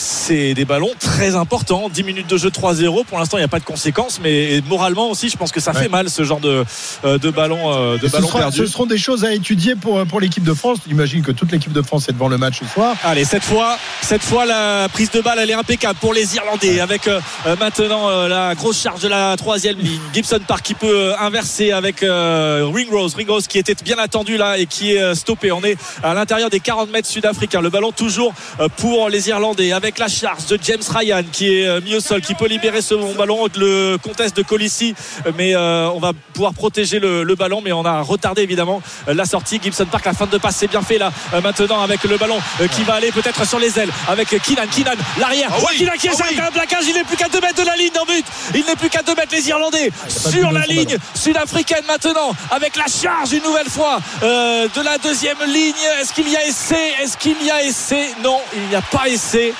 C'est 0.00 0.54
des 0.54 0.64
ballons 0.64 0.90
très 0.98 1.34
importants. 1.36 1.88
10 1.90 2.02
minutes 2.04 2.26
de 2.26 2.36
jeu 2.38 2.48
3-0. 2.50 3.04
Pour 3.04 3.18
l'instant, 3.18 3.36
il 3.36 3.40
n'y 3.40 3.44
a 3.44 3.48
pas 3.48 3.58
de 3.60 3.64
conséquences, 3.64 4.18
mais 4.22 4.60
moralement 4.68 5.10
aussi, 5.10 5.28
je 5.28 5.36
pense 5.36 5.52
que 5.52 5.60
ça 5.60 5.72
Ouais. 5.72 5.82
fait 5.82 5.88
mal 5.88 6.08
ce 6.08 6.24
genre 6.24 6.40
de, 6.40 6.64
euh, 7.04 7.18
de 7.18 7.30
ballon, 7.30 7.58
euh, 7.72 7.98
de 7.98 8.06
ce, 8.08 8.12
ballon 8.12 8.26
sera- 8.28 8.38
perdu. 8.40 8.56
ce 8.58 8.66
seront 8.66 8.86
des 8.86 8.98
choses 8.98 9.24
à 9.24 9.32
étudier 9.34 9.74
pour, 9.76 10.04
pour 10.06 10.20
l'équipe 10.20 10.42
de 10.42 10.54
France. 10.54 10.78
J'imagine 10.88 11.22
que 11.22 11.32
toute 11.32 11.52
l'équipe 11.52 11.72
de 11.72 11.82
France 11.82 12.08
est 12.08 12.12
devant 12.12 12.28
le 12.28 12.38
match 12.38 12.60
ce 12.60 12.66
soir. 12.66 12.96
Allez, 13.04 13.24
cette 13.24 13.44
fois, 13.44 13.76
cette 14.02 14.22
fois, 14.22 14.46
la 14.46 14.88
prise 14.88 15.10
de 15.10 15.20
balle, 15.20 15.38
elle 15.40 15.50
est 15.50 15.54
impeccable 15.54 15.98
pour 16.00 16.14
les 16.14 16.34
Irlandais. 16.36 16.80
Avec 16.80 17.06
euh, 17.06 17.20
euh, 17.46 17.56
maintenant 17.60 18.08
euh, 18.08 18.26
la 18.28 18.54
grosse 18.54 18.80
charge 18.80 19.02
de 19.02 19.08
la 19.08 19.36
troisième 19.36 19.76
ligne. 19.78 20.00
Gibson 20.14 20.40
Park 20.46 20.62
qui 20.62 20.74
peut 20.74 20.86
euh, 21.10 21.18
inverser 21.18 21.72
avec 21.72 22.02
euh, 22.02 22.68
Ringrose. 22.72 23.14
Ringrose 23.14 23.46
qui 23.46 23.58
était 23.58 23.74
bien 23.84 23.98
attendu 23.98 24.36
là 24.38 24.56
et 24.58 24.66
qui 24.66 24.94
est 24.94 25.02
euh, 25.02 25.14
stoppé. 25.14 25.52
On 25.52 25.62
est 25.62 25.76
à 26.02 26.14
l'intérieur 26.14 26.48
des 26.50 26.60
40 26.60 26.90
mètres 26.90 27.08
sud-africains. 27.08 27.60
Le 27.60 27.70
ballon 27.70 27.92
toujours 27.92 28.32
euh, 28.60 28.68
pour 28.76 29.08
les 29.08 29.28
Irlandais 29.28 29.72
avec 29.72 29.89
avec 29.90 29.98
la 29.98 30.06
charge 30.06 30.46
de 30.46 30.56
James 30.62 30.82
Ryan 30.88 31.24
qui 31.32 31.52
est 31.52 31.66
euh, 31.66 31.80
mis 31.80 31.96
au 31.96 32.00
sol, 32.00 32.20
qui 32.20 32.36
peut 32.36 32.46
libérer 32.46 32.80
ce 32.80 32.94
bon 32.94 33.12
ballon. 33.16 33.48
Le 33.56 33.96
conteste 34.00 34.36
de 34.36 34.42
Colissi, 34.42 34.94
mais 35.36 35.56
euh, 35.56 35.88
on 35.90 35.98
va 35.98 36.12
pouvoir 36.32 36.54
protéger 36.54 37.00
le, 37.00 37.24
le 37.24 37.34
ballon, 37.34 37.60
mais 37.60 37.72
on 37.72 37.84
a 37.84 38.00
retardé 38.00 38.42
évidemment 38.42 38.80
euh, 39.08 39.14
la 39.14 39.24
sortie. 39.24 39.58
Gibson 39.60 39.86
Park, 39.86 40.04
la 40.04 40.12
fin 40.12 40.26
de 40.26 40.38
passe, 40.38 40.58
c'est 40.58 40.68
bien 40.68 40.82
fait 40.82 40.96
là 40.98 41.10
euh, 41.34 41.40
maintenant 41.40 41.82
avec 41.82 42.04
le 42.04 42.16
ballon 42.18 42.38
euh, 42.60 42.68
qui 42.68 42.84
va 42.84 42.94
aller 42.94 43.10
peut-être 43.10 43.44
sur 43.44 43.58
les 43.58 43.80
ailes 43.80 43.90
avec 44.06 44.28
Kinan. 44.28 44.68
Kinan, 44.70 44.92
l'arrière. 45.18 45.50
Ah 45.52 45.58
oui, 45.68 45.78
Kinan 45.78 45.94
qui 45.98 46.08
ah 46.08 46.12
échappe 46.12 46.26
oui. 46.30 46.40
un 46.40 46.52
plaquage, 46.52 46.84
il 46.86 46.94
n'est 46.94 47.02
plus 47.02 47.16
qu'à 47.16 47.28
2 47.28 47.40
mètres 47.40 47.60
de 47.60 47.66
la 47.66 47.74
ligne 47.74 47.90
en 48.00 48.04
but. 48.04 48.24
Il 48.54 48.64
n'est 48.64 48.76
plus 48.76 48.90
qu'à 48.90 49.02
2 49.02 49.12
mètres 49.16 49.32
les 49.34 49.48
Irlandais 49.48 49.90
de 49.90 50.30
sur 50.30 50.52
la 50.52 50.66
ligne 50.66 50.96
sud-africaine 51.14 51.84
maintenant 51.88 52.32
avec 52.52 52.76
la 52.76 52.86
charge 52.86 53.32
une 53.32 53.42
nouvelle 53.42 53.68
fois 53.68 53.98
euh, 54.22 54.68
de 54.72 54.82
la 54.82 54.98
deuxième 54.98 55.38
ligne. 55.48 55.74
Est-ce 56.00 56.12
qu'il 56.12 56.28
y 56.28 56.36
a 56.36 56.46
essai? 56.46 56.92
Est-ce 57.02 57.16
qu'il 57.16 57.42
y 57.42 57.50
a 57.50 57.64
essai? 57.64 58.10
Non, 58.22 58.38
il 58.54 58.68
n'y 58.68 58.76
a 58.76 58.82
pas 58.82 59.08
essai. 59.08 59.52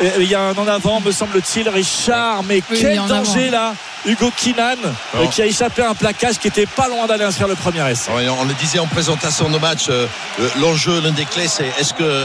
Il 0.00 0.28
y 0.28 0.34
a 0.34 0.40
un 0.40 0.54
en 0.54 0.68
avant, 0.68 1.00
me 1.00 1.10
semble-t-il, 1.10 1.68
Richard. 1.68 2.42
Mais 2.44 2.62
Oui, 2.70 2.78
quel 2.80 3.04
danger 3.06 3.50
là 3.50 3.74
Hugo 4.06 4.30
Kinan 4.36 4.76
euh, 5.16 5.26
qui 5.26 5.42
a 5.42 5.46
échappé 5.46 5.82
à 5.82 5.90
un 5.90 5.94
plaquage 5.94 6.38
qui 6.38 6.48
était 6.48 6.66
pas 6.66 6.88
loin 6.88 7.06
d'aller 7.06 7.24
inscrire 7.24 7.48
le 7.48 7.56
premier 7.56 7.88
essai. 7.90 8.10
On 8.12 8.44
le 8.44 8.54
disait 8.54 8.78
en 8.78 8.86
présentation 8.86 9.48
de 9.50 9.58
match, 9.58 9.86
euh, 9.88 10.06
euh, 10.40 10.48
l'enjeu, 10.60 11.00
l'un 11.00 11.10
des 11.10 11.24
clés, 11.24 11.48
c'est 11.48 11.66
est-ce 11.78 11.92
que 11.94 12.02
euh, 12.04 12.24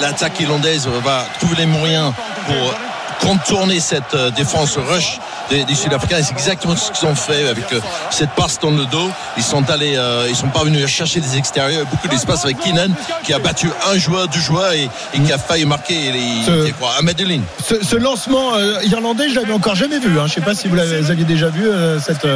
l'attaque 0.00 0.38
irlandaise 0.40 0.88
va 1.02 1.26
trouver 1.38 1.56
les 1.56 1.66
moyens 1.66 2.12
pour 2.46 3.28
contourner 3.28 3.80
cette 3.80 4.16
défense 4.36 4.76
rush 4.76 5.18
des, 5.50 5.64
des 5.64 5.74
Sud-Africains 5.74 6.18
et 6.18 6.22
c'est 6.22 6.32
exactement 6.32 6.76
ce 6.76 6.90
qu'ils 6.92 7.06
ont 7.08 7.14
fait 7.14 7.48
avec 7.48 7.72
euh, 7.72 7.80
cette 8.10 8.30
passe 8.30 8.58
dans 8.60 8.70
le 8.70 8.84
dos. 8.86 9.10
Ils 9.36 9.42
sont 9.42 9.68
allés, 9.70 9.96
euh, 9.96 10.26
ils 10.28 10.36
sont 10.36 10.48
pas 10.48 10.64
venus 10.64 10.86
chercher 10.86 11.20
des 11.20 11.36
extérieurs, 11.36 11.84
beaucoup 11.86 12.08
d'espace 12.08 12.44
avec 12.44 12.58
Keenan 12.60 12.92
qui 13.24 13.32
a 13.34 13.38
battu 13.38 13.68
un 13.92 13.98
joueur, 13.98 14.28
deux 14.28 14.40
joueurs 14.40 14.72
et, 14.72 14.88
et 15.14 15.20
qui 15.20 15.32
a 15.32 15.38
failli 15.38 15.64
marquer 15.66 16.12
les, 16.12 16.44
Ce- 16.46 16.70
quoi, 16.72 16.92
ligne. 17.26 17.42
Ce, 17.62 17.84
ce 17.84 17.96
lancement 17.96 18.54
euh, 18.54 18.80
irlandais, 18.84 19.28
je 19.28 19.34
l'avais 19.34 19.52
encore 19.52 19.74
jamais 19.74 19.98
vu. 19.98 20.18
hein. 20.18 20.22
Je 20.26 20.30
ne 20.30 20.34
sais 20.36 20.40
pas 20.40 20.54
si 20.54 20.68
vous 20.68 20.74
l'avez- 20.76 21.00
vous 21.00 21.10
aviez 21.10 21.24
déjà 21.24 21.48
vu 21.48 21.68
euh, 21.68 21.98
cette, 22.00 22.26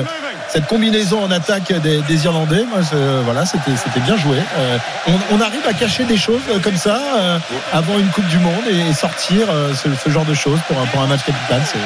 cette 0.52 0.66
combinaison 0.66 1.22
en 1.24 1.30
attaque 1.30 1.72
des, 1.80 2.02
des 2.02 2.24
Irlandais. 2.24 2.64
Moi, 2.68 2.80
voilà, 3.24 3.46
c'était 3.46 3.70
c'était 3.82 4.00
bien 4.00 4.16
joué. 4.16 4.38
Euh, 4.58 4.76
on, 5.08 5.36
on 5.36 5.40
arrive 5.40 5.66
à 5.68 5.72
cacher 5.72 6.04
des 6.04 6.16
choses 6.18 6.42
comme 6.62 6.76
ça 6.76 6.98
euh, 7.16 7.38
avant 7.72 7.98
une 7.98 8.08
Coupe 8.08 8.26
du 8.28 8.38
Monde 8.38 8.64
et, 8.70 8.90
et 8.90 8.94
sortir 8.94 9.46
euh, 9.50 9.72
ce, 9.74 9.88
ce 10.04 10.10
genre 10.10 10.24
de 10.24 10.34
choses 10.34 10.58
pour 10.68 10.78
un, 10.80 10.86
pour 10.86 11.00
un 11.00 11.06
match 11.06 11.20
capital. 11.24 11.62
C'est 11.64 11.78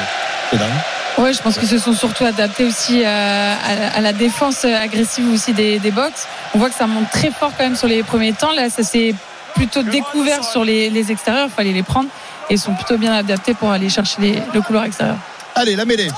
c'est 0.51 0.57
dingue. 0.57 0.69
Ouais, 1.19 1.33
je 1.33 1.43
pense 1.43 1.59
qu'ils 1.59 1.69
se 1.69 1.79
sont 1.79 1.93
surtout 1.95 2.25
adaptés 2.25 2.65
aussi 2.65 3.03
euh, 3.05 3.55
à, 3.65 3.75
la- 3.75 3.89
à 3.97 4.01
la 4.01 4.13
défense 4.13 4.65
agressive 4.65 5.29
aussi 5.33 5.53
des, 5.53 5.79
des 5.81 5.91
box. 5.91 6.27
On 6.55 6.59
voit 6.59 6.69
que 6.71 6.77
ça 6.77 6.87
monte 6.87 7.11
très 7.11 7.31
fort 7.31 7.51
quand 7.57 7.65
même 7.65 7.75
sur 7.77 7.89
les 7.89 8.03
premiers 8.05 8.33
temps. 8.33 8.53
Là, 8.53 8.71
ça 8.71 8.83
s'est 8.85 9.15
plutôt 9.55 9.83
découvert 9.83 10.45
sur 10.45 10.65
les, 10.65 10.91
les 10.91 11.11
extérieurs. 11.11 11.49
Il 11.51 11.55
fallait 11.55 11.73
les 11.73 11.83
prendre 11.83 12.09
et 12.49 12.55
ils 12.55 12.59
sont 12.59 12.73
plutôt 12.75 12.97
bien 12.99 13.13
adaptés 13.13 13.55
pour 13.55 13.73
aller 13.73 13.89
chercher 13.89 14.17
les- 14.21 14.43
le 14.55 14.61
couloir 14.63 14.85
extérieur. 14.85 15.17
Allez, 15.61 15.75
la 15.75 15.85
mêlée. 15.85 16.09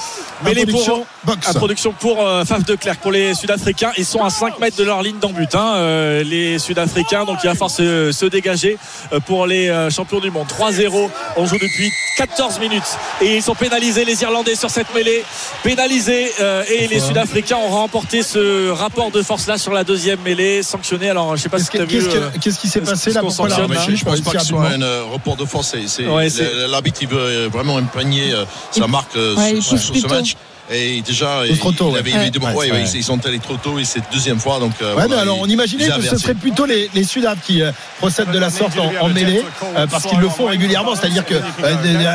Mêlée 0.45 0.67
pour- 0.67 0.81
Introduction, 0.81 1.07
box. 1.25 1.49
À 1.49 1.55
production 1.55 1.93
pour 1.99 2.27
euh, 2.27 2.45
Faf 2.45 2.65
de 2.65 2.75
Clerc 2.75 2.97
pour 2.99 3.11
les 3.11 3.35
Sud-Africains. 3.35 3.91
Ils 3.97 4.05
sont 4.05 4.23
à 4.23 4.29
5 4.31 4.59
mètres 4.59 4.77
de 4.77 4.85
leur 4.85 5.03
ligne 5.03 5.19
d'en 5.19 5.31
but. 5.31 5.55
hein, 5.55 5.75
euh, 5.77 6.23
les 6.23 6.59
Sud-Africains, 6.59 7.25
donc 7.25 7.39
il 7.43 7.47
va 7.47 7.55
falloir 7.55 7.71
se, 7.71 8.13
se 8.13 8.27
dégager 8.27 8.77
euh, 9.15 9.21
pour 9.21 9.47
les 9.47 9.69
euh, 9.71 9.89
champions 9.91 10.21
du 10.21 10.31
monde. 10.31 10.47
3-0. 10.49 11.09
On 11.37 11.47
joue 11.47 11.57
depuis 11.57 11.91
14 12.19 12.59
minutes 12.61 12.83
et 13.23 13.37
ils 13.37 13.43
sont 13.43 13.55
pénalisés 13.55 14.05
les 14.05 14.21
Irlandais 14.23 14.55
sur 14.57 14.69
cette 14.71 14.95
mêlée. 14.95 15.25
Pénalisés 15.63 16.31
euh, 16.41 16.63
et 16.69 16.87
les 16.89 17.01
Sud-Africains 17.01 17.57
ont 17.57 17.69
remporté 17.71 18.23
ce 18.23 18.71
rapport 18.71 19.11
de 19.11 19.23
force 19.23 19.47
là 19.47 19.57
sur 19.59 19.73
la 19.73 19.85
deuxième 19.85 20.21
mêlée 20.21 20.63
sanctionné. 20.63 21.09
Alors 21.11 21.37
je 21.37 21.43
sais 21.43 21.49
pas 21.49 21.59
si 21.59 21.69
Qu'est-ce 21.71 21.77
tu 21.79 21.83
as 21.83 21.87
que- 21.87 21.93
vu. 21.93 22.09
qu'est-ce 22.09 22.17
euh, 22.17 22.31
que- 22.31 22.39
qu'est-ce 22.39 22.59
qui 22.59 22.69
s'est 22.69 22.81
passé 22.81 23.13
là 23.13 23.21
sanctionne, 23.23 23.49
l'arbitre 23.49 23.81
hein 23.89 23.95
je 23.97 24.05
pense 24.05 24.21
pas 24.21 24.33
que 24.33 24.39
ce 24.41 24.47
soit 24.47 24.59
rapidement 24.61 24.85
un 24.87 24.89
euh, 24.89 25.03
report 25.05 25.37
de 25.37 25.45
force. 25.45 25.69
c'est- 25.71 25.87
c'est- 25.89 26.07
Ouais, 26.07 26.29
c'est- 26.29 26.43
le- 26.43 26.67
L'arbitre 26.71 26.99
il 27.03 27.09
veut 27.09 27.19
euh, 27.19 27.49
vraiment 27.53 27.77
imprégner 27.79 28.33
euh, 28.33 28.45
sa 28.71 28.87
marque 28.87 29.17
euh, 29.17 29.30
ouais, 29.37 29.61
sur, 29.61 29.79
sur 29.79 29.97
ce 29.97 30.07
match. 30.07 30.37
Et 30.73 31.03
déjà, 31.03 31.41
trop 31.59 31.73
tôt, 31.73 31.89
il 31.89 31.95
ouais. 31.95 31.99
avait 31.99 32.13
Ouais. 32.13 32.21
évidemment, 32.23 32.47
Ouais, 32.51 32.55
ouais, 32.55 32.71
ouais. 32.71 32.83
ouais, 32.85 32.91
ils 32.95 33.03
sont 33.03 33.19
allés 33.27 33.41
trop 33.41 33.57
tôt 33.57 33.81
et 33.81 33.85
c'est 33.85 34.01
deuxième 34.13 34.39
fois. 34.39 34.61
Donc, 34.61 34.71
euh, 34.81 34.95
Ouais, 34.95 35.01
mais 35.03 35.07
voilà, 35.09 35.23
alors 35.23 35.41
on 35.41 35.47
imaginait 35.47 35.89
que 35.89 36.01
ce 36.03 36.17
serait 36.17 36.35
plutôt 36.35 36.65
les, 36.65 36.89
les 36.95 37.03
Sudaf 37.03 37.39
qui 37.45 37.61
euh, 37.61 37.73
procèdent 37.99 38.31
de 38.31 38.39
la 38.39 38.51
sorte 38.51 38.79
en, 38.79 39.05
en 39.05 39.09
mêlée 39.09 39.43
euh, 39.77 39.89
parce 39.89 40.05
qu'ils 40.05 40.21
le 40.21 40.29
font 40.29 40.45
régulièrement, 40.45 40.95
c'est-à-dire 40.95 41.27
que 41.27 41.35
euh, 41.35 41.75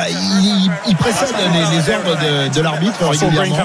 ils, 0.09 0.71
ils 0.87 0.95
précèdent 0.95 1.35
les, 1.53 1.77
les 1.77 1.93
ordres 1.93 2.15
de, 2.17 2.55
de 2.55 2.61
l'arbitre 2.61 3.05
régulièrement. 3.05 3.57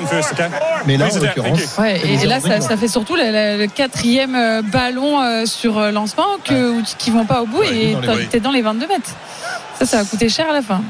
Mais 0.86 0.96
là, 0.96 1.06
en 1.12 1.18
l'occurrence, 1.18 1.60
et, 2.02 2.26
là, 2.26 2.40
ça, 2.40 2.76
fait 2.76 2.88
surtout 2.88 3.14
le, 3.14 3.22
le- 3.30 3.58
le 3.60 3.66
quatrième 3.68 4.62
ballon 4.72 5.20
euh, 5.22 5.46
sur 5.46 5.78
lancement 5.92 6.26
que, 6.44 6.82
qui 6.98 7.10
vont 7.12 7.26
pas 7.26 7.42
au 7.42 7.46
bout 7.46 7.60
Ouais, 7.60 7.92
et 8.22 8.26
t'es 8.28 8.40
dans 8.40 8.50
les 8.50 8.62
22 8.62 8.88
mètres. 8.88 9.10
Ça, 9.78 9.86
ça 9.86 9.98
va 9.98 10.04
coûter 10.04 10.28
cher 10.28 10.48
à 10.50 10.52
la 10.52 10.62
fin. 10.62 10.82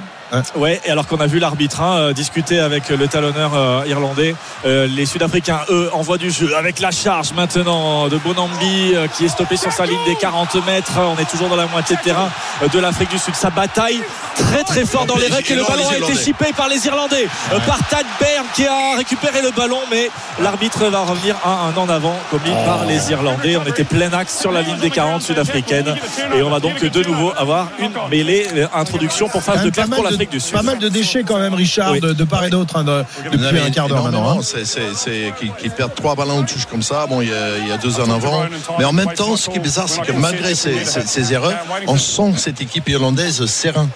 Ouais, 0.54 0.80
et 0.84 0.90
alors 0.90 1.06
qu'on 1.06 1.18
a 1.20 1.26
vu 1.26 1.38
l'arbitre 1.38 1.80
hein, 1.80 1.96
euh, 1.98 2.12
discuter 2.12 2.58
avec 2.60 2.88
le 2.88 3.08
talonneur 3.08 3.52
euh, 3.54 3.82
irlandais, 3.86 4.34
Euh, 4.66 4.86
les 4.86 5.06
Sudafricains, 5.06 5.60
eux, 5.70 5.88
envoient 5.92 6.18
du 6.18 6.30
jeu 6.30 6.54
avec 6.56 6.80
la 6.80 6.90
charge 6.90 7.32
maintenant 7.32 8.08
de 8.08 8.16
Bonambi 8.18 8.92
euh, 8.94 9.06
qui 9.08 9.24
est 9.24 9.28
stoppé 9.28 9.56
sur 9.56 9.72
sa 9.72 9.86
ligne 9.86 10.04
des 10.06 10.14
40 10.16 10.54
mètres. 10.66 10.92
On 10.98 11.18
est 11.20 11.24
toujours 11.28 11.48
dans 11.48 11.56
la 11.56 11.66
moitié 11.66 11.96
de 11.96 12.02
terrain 12.02 12.28
de 12.72 12.78
l'Afrique 12.78 13.10
du 13.10 13.18
Sud. 13.18 13.34
Ça 13.34 13.48
bataille 13.50 14.00
très 14.36 14.62
très 14.64 14.84
fort 14.84 15.06
dans 15.06 15.16
les 15.16 15.28
Les- 15.28 15.34
règles 15.34 15.52
et 15.52 15.56
le 15.56 15.64
ballon 15.64 15.88
a 15.88 15.96
été 15.96 16.14
chippé 16.16 16.52
par 16.56 16.68
les 16.68 16.86
Irlandais, 16.86 17.26
euh, 17.52 17.58
par 17.60 17.78
Tad 17.88 18.04
Bern 18.20 18.44
qui 18.54 18.66
a 18.66 18.96
récupéré 18.96 19.40
le 19.42 19.50
ballon, 19.50 19.80
mais 19.90 20.10
l'arbitre 20.42 20.84
va 20.86 21.00
revenir 21.00 21.36
à 21.44 21.66
un 21.68 21.76
en 21.76 21.88
avant 21.88 22.16
commis 22.30 22.54
par 22.66 22.84
les 22.84 23.10
Irlandais. 23.10 23.56
On 23.56 23.64
était 23.66 23.84
plein 23.84 24.12
axe 24.12 24.38
sur 24.38 24.52
la 24.52 24.60
ligne 24.62 24.78
des 24.78 24.90
40 24.90 25.22
sud-africaines 25.22 25.94
et 26.36 26.42
on 26.42 26.50
va 26.50 26.60
donc 26.60 26.78
de 26.84 27.02
nouveau 27.04 27.32
avoir 27.36 27.68
une 27.78 27.92
mêlée 28.10 28.46
euh, 28.54 28.66
introduction 28.74 29.28
pour 29.28 29.42
phase 29.42 29.60
de 29.60 29.64
même 29.64 29.72
clair 29.72 29.88
pas 29.88 29.94
pour 29.96 30.04
mal 30.04 30.16
du 30.28 30.40
Sud. 30.40 30.52
Pas 30.52 30.62
mal 30.62 30.78
de 30.78 30.88
déchets 30.88 31.22
quand 31.22 31.38
même, 31.38 31.54
Richard, 31.54 31.92
Oui. 31.92 32.00
de, 32.00 32.12
de 32.12 32.24
part 32.24 32.44
et 32.44 32.50
d'autre, 32.50 32.76
hein, 32.76 32.84
de- 32.84 33.04
depuis 33.32 33.60
un 33.60 33.70
quart 33.70 33.88
d'heure 33.88 34.02
maintenant. 34.02 34.38
hein. 34.38 34.42
C'est, 34.42 34.66
c'est, 34.66 34.92
c'est, 34.94 35.32
qu'ils, 35.58 35.70
perdent 35.70 35.94
trois 35.94 36.14
ballons 36.16 36.40
en 36.40 36.42
touche 36.44 36.66
comme 36.66 36.82
ça. 36.82 37.06
Bon, 37.06 37.22
il 37.22 37.28
y, 37.28 37.32
a, 37.32 37.58
il 37.58 37.68
y 37.68 37.72
a 37.72 37.78
deux 37.78 38.00
en 38.00 38.10
avant. 38.10 38.42
Mais 38.78 38.84
en 38.84 38.92
même 38.92 39.12
temps, 39.14 39.36
ce 39.36 39.48
qui 39.48 39.56
est 39.56 39.60
bizarre, 39.60 39.88
c'est 39.88 40.02
que 40.02 40.12
malgré 40.12 40.54
ces, 40.54 40.84
ces- 40.84 41.06
ces 41.06 41.32
erreurs, 41.32 41.56
on 41.86 41.96
sent 41.96 42.34
cette 42.36 42.60
équipe 42.60 42.88
irlandaise 42.88 43.46
serein. 43.46 43.88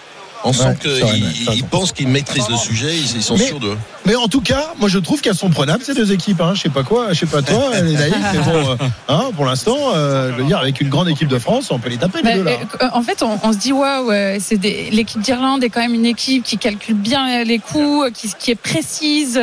On 0.47 0.53
sent 0.53 0.65
Ouais, 0.85 1.21
qu'ils 1.47 1.65
pensent 1.65 1.93
qu'ils 1.93 2.09
maîtrisent 2.09 2.49
le 2.51 2.57
sujet, 2.57 2.95
ils, 2.95 3.17
ils 3.17 3.23
sont 3.23 3.37
Mais- 3.37 3.47
sûrs 3.47 3.61
d'eux. 3.61 3.77
Mais 4.07 4.15
en 4.15 4.29
tout 4.29 4.43
cas, 4.43 4.73
moi 4.79 4.89
je 4.91 4.99
trouve 4.99 5.21
qu'elles 5.23 5.35
sont 5.35 5.49
prenables 5.51 5.83
ces 5.83 5.95
deux 5.95 6.13
équipes. 6.13 6.41
Hein. 6.43 6.53
Je 6.55 6.61
sais 6.61 6.69
pas 6.69 6.83
quoi, 6.83 7.13
je 7.15 7.21
sais 7.21 7.27
pas 7.27 7.41
toi, 7.43 7.71
les 7.83 7.93
naïfs, 7.95 8.15
mais 8.33 8.39
bon, 8.41 8.71
euh, 8.71 8.77
hein, 9.09 9.31
pour 9.35 9.47
l'instant, 9.47 9.77
euh, 9.95 10.31
je 10.33 10.37
veux 10.43 10.45
dire, 10.45 10.59
avec 10.59 10.81
une 10.83 10.91
grande 10.91 11.09
équipe 11.09 11.29
de 11.29 11.39
France, 11.39 11.71
on 11.71 11.79
peut 11.79 11.89
les 11.89 11.97
taper 11.97 12.19
les 12.19 12.25
Mais, 12.25 12.35
deux 12.37 12.45
là. 12.45 12.53
euh, 12.83 12.89
en 12.93 13.03
fait, 13.03 13.23
on, 13.23 13.39
on 13.43 13.53
se 13.53 13.59
dit 13.59 13.73
waouh, 13.73 14.13
c'est 14.41 14.59
des- 14.59 14.91
l'équipe 14.91 15.21
d'Irlande 15.23 15.65
est 15.65 15.71
quand 15.71 15.81
même 15.81 15.95
une 15.95 16.07
équipe 16.07 16.43
qui 16.45 16.59
calcule 16.59 16.97
bien 16.97 17.43
les 17.45 17.59
coups, 17.59 18.11
qui, 18.13 18.31
qui 18.39 18.51
est 18.51 18.55
précise. 18.57 19.41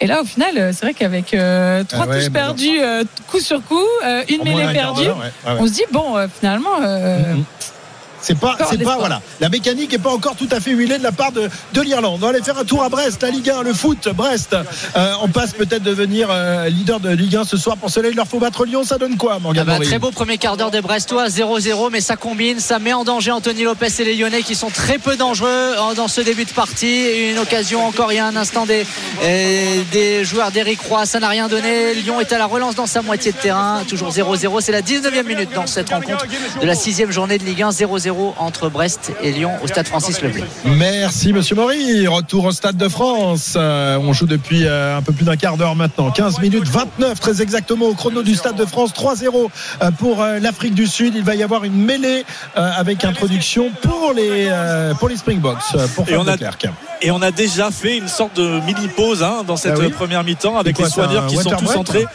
Et 0.00 0.06
là, 0.06 0.22
au 0.22 0.24
final, 0.24 0.72
c'est 0.72 0.82
vrai 0.86 0.94
qu'avec 0.94 1.32
euh, 1.34 1.84
trois 1.84 2.06
Ah 2.06 2.08
ouais, 2.08 2.18
touches 2.20 2.32
perdues, 2.32 2.80
euh, 2.80 3.04
coup 3.30 3.38
sur 3.38 3.62
coup, 3.62 3.78
euh, 4.04 4.22
une 4.28 4.42
mêlée 4.42 4.72
perdue, 4.72 5.02
ouais, 5.02 5.08
ouais. 5.46 5.56
on 5.60 5.66
se 5.66 5.72
dit 5.72 5.84
bon, 5.92 6.16
euh, 6.16 6.26
finalement, 6.40 6.70
euh, 6.82 7.34
Mhm. 7.34 7.44
C'est 8.22 8.38
pas, 8.38 8.56
c'est 8.70 8.82
pas, 8.82 8.96
voilà. 8.96 9.20
La 9.40 9.48
mécanique 9.48 9.92
est 9.92 9.98
pas 9.98 10.12
encore 10.12 10.36
tout 10.36 10.48
à 10.52 10.60
fait 10.60 10.70
huilée 10.70 10.96
de 10.98 11.02
la 11.02 11.12
part 11.12 11.32
de, 11.32 11.50
de 11.74 11.80
l'Irlande. 11.80 12.20
On 12.22 12.26
va 12.26 12.28
aller 12.28 12.42
faire 12.42 12.56
un 12.56 12.64
tour 12.64 12.82
à 12.82 12.88
Brest, 12.88 13.20
la 13.22 13.30
Ligue 13.30 13.50
1, 13.50 13.62
le 13.62 13.74
foot, 13.74 14.08
Brest. 14.14 14.54
Euh, 14.96 15.12
on 15.22 15.28
passe 15.28 15.52
peut-être 15.52 15.82
devenir 15.82 16.28
euh, 16.30 16.68
leader 16.68 17.00
de 17.00 17.10
Ligue 17.10 17.36
1 17.36 17.44
ce 17.44 17.56
soir. 17.56 17.76
Pour 17.76 17.90
cela, 17.90 18.08
il 18.08 18.16
leur 18.16 18.28
faut 18.28 18.38
battre 18.38 18.64
Lyon. 18.64 18.84
Ça 18.84 18.96
donne 18.96 19.16
quoi, 19.16 19.34
Ah 19.36 19.38
Morgan 19.40 19.64
bah, 19.64 19.72
Maury 19.74 19.88
très 19.88 19.98
beau 19.98 20.12
premier 20.12 20.38
quart 20.38 20.56
d'heure 20.56 20.70
des 20.70 20.80
Brestois, 20.80 21.26
0-0, 21.26 21.88
mais 21.90 22.00
ça 22.00 22.16
combine, 22.16 22.60
ça 22.60 22.78
met 22.78 22.92
en 22.92 23.02
danger 23.02 23.32
Anthony 23.32 23.64
Lopez 23.64 23.88
et 23.98 24.04
les 24.04 24.14
Lyonnais 24.14 24.42
qui 24.42 24.54
sont 24.54 24.70
très 24.70 24.98
peu 24.98 25.16
dangereux 25.16 25.48
euh, 25.48 25.94
dans 25.94 26.08
ce 26.08 26.20
début 26.20 26.44
de 26.44 26.50
partie. 26.50 27.30
Une 27.32 27.38
occasion 27.38 27.84
encore 27.84 28.12
il 28.12 28.16
y 28.16 28.18
a 28.20 28.26
un 28.26 28.36
instant 28.36 28.66
des, 28.66 28.86
euh, 29.24 29.82
des 29.90 30.24
joueurs 30.24 30.52
d'Eric 30.52 30.80
Roy, 30.80 31.06
ça 31.06 31.18
n'a 31.18 31.28
rien 31.28 31.48
donné. 31.48 31.94
Lyon 31.94 32.20
est 32.20 32.32
à 32.32 32.38
la 32.38 32.46
relance 32.46 32.76
dans 32.76 32.86
sa 32.86 33.02
moitié 33.02 33.32
de 33.32 33.36
terrain, 33.38 33.82
toujours 33.88 34.10
0-0. 34.10 34.60
C'est 34.60 34.72
la 34.72 34.82
19e 34.82 35.26
minute 35.26 35.50
dans 35.54 35.66
cette 35.66 35.90
rencontre 35.90 36.26
de 36.60 36.66
la 36.66 36.74
sixième 36.74 37.10
journée 37.10 37.38
de 37.38 37.44
Ligue 37.44 37.62
1, 37.62 37.70
0-0 37.70 38.11
entre 38.38 38.68
Brest 38.68 39.12
et 39.22 39.32
Lyon 39.32 39.52
au 39.62 39.66
stade 39.66 39.86
Francis 39.86 40.20
Leblay. 40.22 40.44
Merci 40.64 41.32
Monsieur 41.32 41.54
Maury. 41.56 42.06
Retour 42.06 42.44
au 42.46 42.52
Stade 42.52 42.76
de 42.76 42.88
France. 42.88 43.54
Euh, 43.56 43.98
on 43.98 44.12
joue 44.12 44.26
depuis 44.26 44.66
euh, 44.66 44.96
un 44.96 45.02
peu 45.02 45.12
plus 45.12 45.24
d'un 45.24 45.36
quart 45.36 45.56
d'heure 45.56 45.74
maintenant. 45.76 46.10
15 46.10 46.40
minutes 46.40 46.68
29 46.68 47.18
très 47.20 47.42
exactement 47.42 47.86
au 47.86 47.94
chrono 47.94 48.22
du 48.22 48.34
Stade 48.34 48.56
de 48.56 48.64
France. 48.64 48.92
3-0 48.92 49.48
euh, 49.82 49.90
pour 49.92 50.22
euh, 50.22 50.38
l'Afrique 50.38 50.74
du 50.74 50.86
Sud. 50.86 51.14
Il 51.16 51.24
va 51.24 51.34
y 51.34 51.42
avoir 51.42 51.64
une 51.64 51.76
mêlée 51.76 52.24
euh, 52.56 52.70
avec 52.76 53.04
introduction 53.04 53.70
pour 53.82 54.12
les 54.14 54.48
euh, 54.50 54.94
pour 54.94 55.08
les 55.08 55.16
Springboks 55.16 55.76
pour 55.94 56.08
Et 56.08 56.16
on 56.16 56.26
a-. 56.28 56.36
Et 57.04 57.10
on 57.10 57.20
a 57.20 57.32
déjà 57.32 57.72
fait 57.72 57.96
une 57.96 58.06
sorte 58.06 58.36
de 58.36 58.60
mini 58.60 58.86
pause 58.86 59.24
hein, 59.24 59.42
dans 59.44 59.56
cette 59.56 59.74
Ah 59.76 59.80
oui 59.80 59.90
première 59.90 60.22
mi-temps 60.22 60.56
avec 60.56 60.76
C'est 60.76 60.82
quoi, 60.82 60.86
les 60.86 60.92
soigneurs 60.92 61.24
c'est 61.28 61.36
qui 61.36 61.42
sont 61.42 61.50
tous 61.50 61.64
break 61.64 61.78
entrés. 61.78 62.06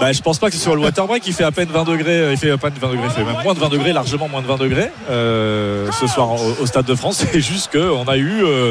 Bah, 0.00 0.10
je 0.10 0.20
pense 0.20 0.40
pas 0.40 0.50
que 0.50 0.56
ce 0.56 0.62
soit 0.62 0.74
le 0.74 0.80
water 0.80 1.06
break. 1.06 1.24
Il 1.28 1.32
fait 1.32 1.44
à 1.44 1.52
peine 1.52 1.68
20 1.68 1.84
degrés. 1.84 2.32
Il 2.32 2.36
fait 2.36 2.50
à 2.50 2.58
peine 2.58 2.72
20 2.80 2.88
degrés. 2.88 3.06
Il 3.06 3.10
fait 3.12 3.24
même 3.24 3.42
moins 3.44 3.54
de 3.54 3.60
20 3.60 3.68
degrés, 3.68 3.92
largement 3.92 4.28
moins 4.28 4.42
de 4.42 4.48
20 4.48 4.56
degrés 4.56 4.90
euh, 5.10 5.41
ce 5.92 6.06
soir 6.06 6.28
au, 6.60 6.66
Stade 6.66 6.86
de 6.86 6.94
France. 6.94 7.24
C'est 7.32 7.40
juste 7.40 7.70
qu'on 7.72 8.04
a 8.04 8.16
eu 8.16 8.44
euh, 8.44 8.70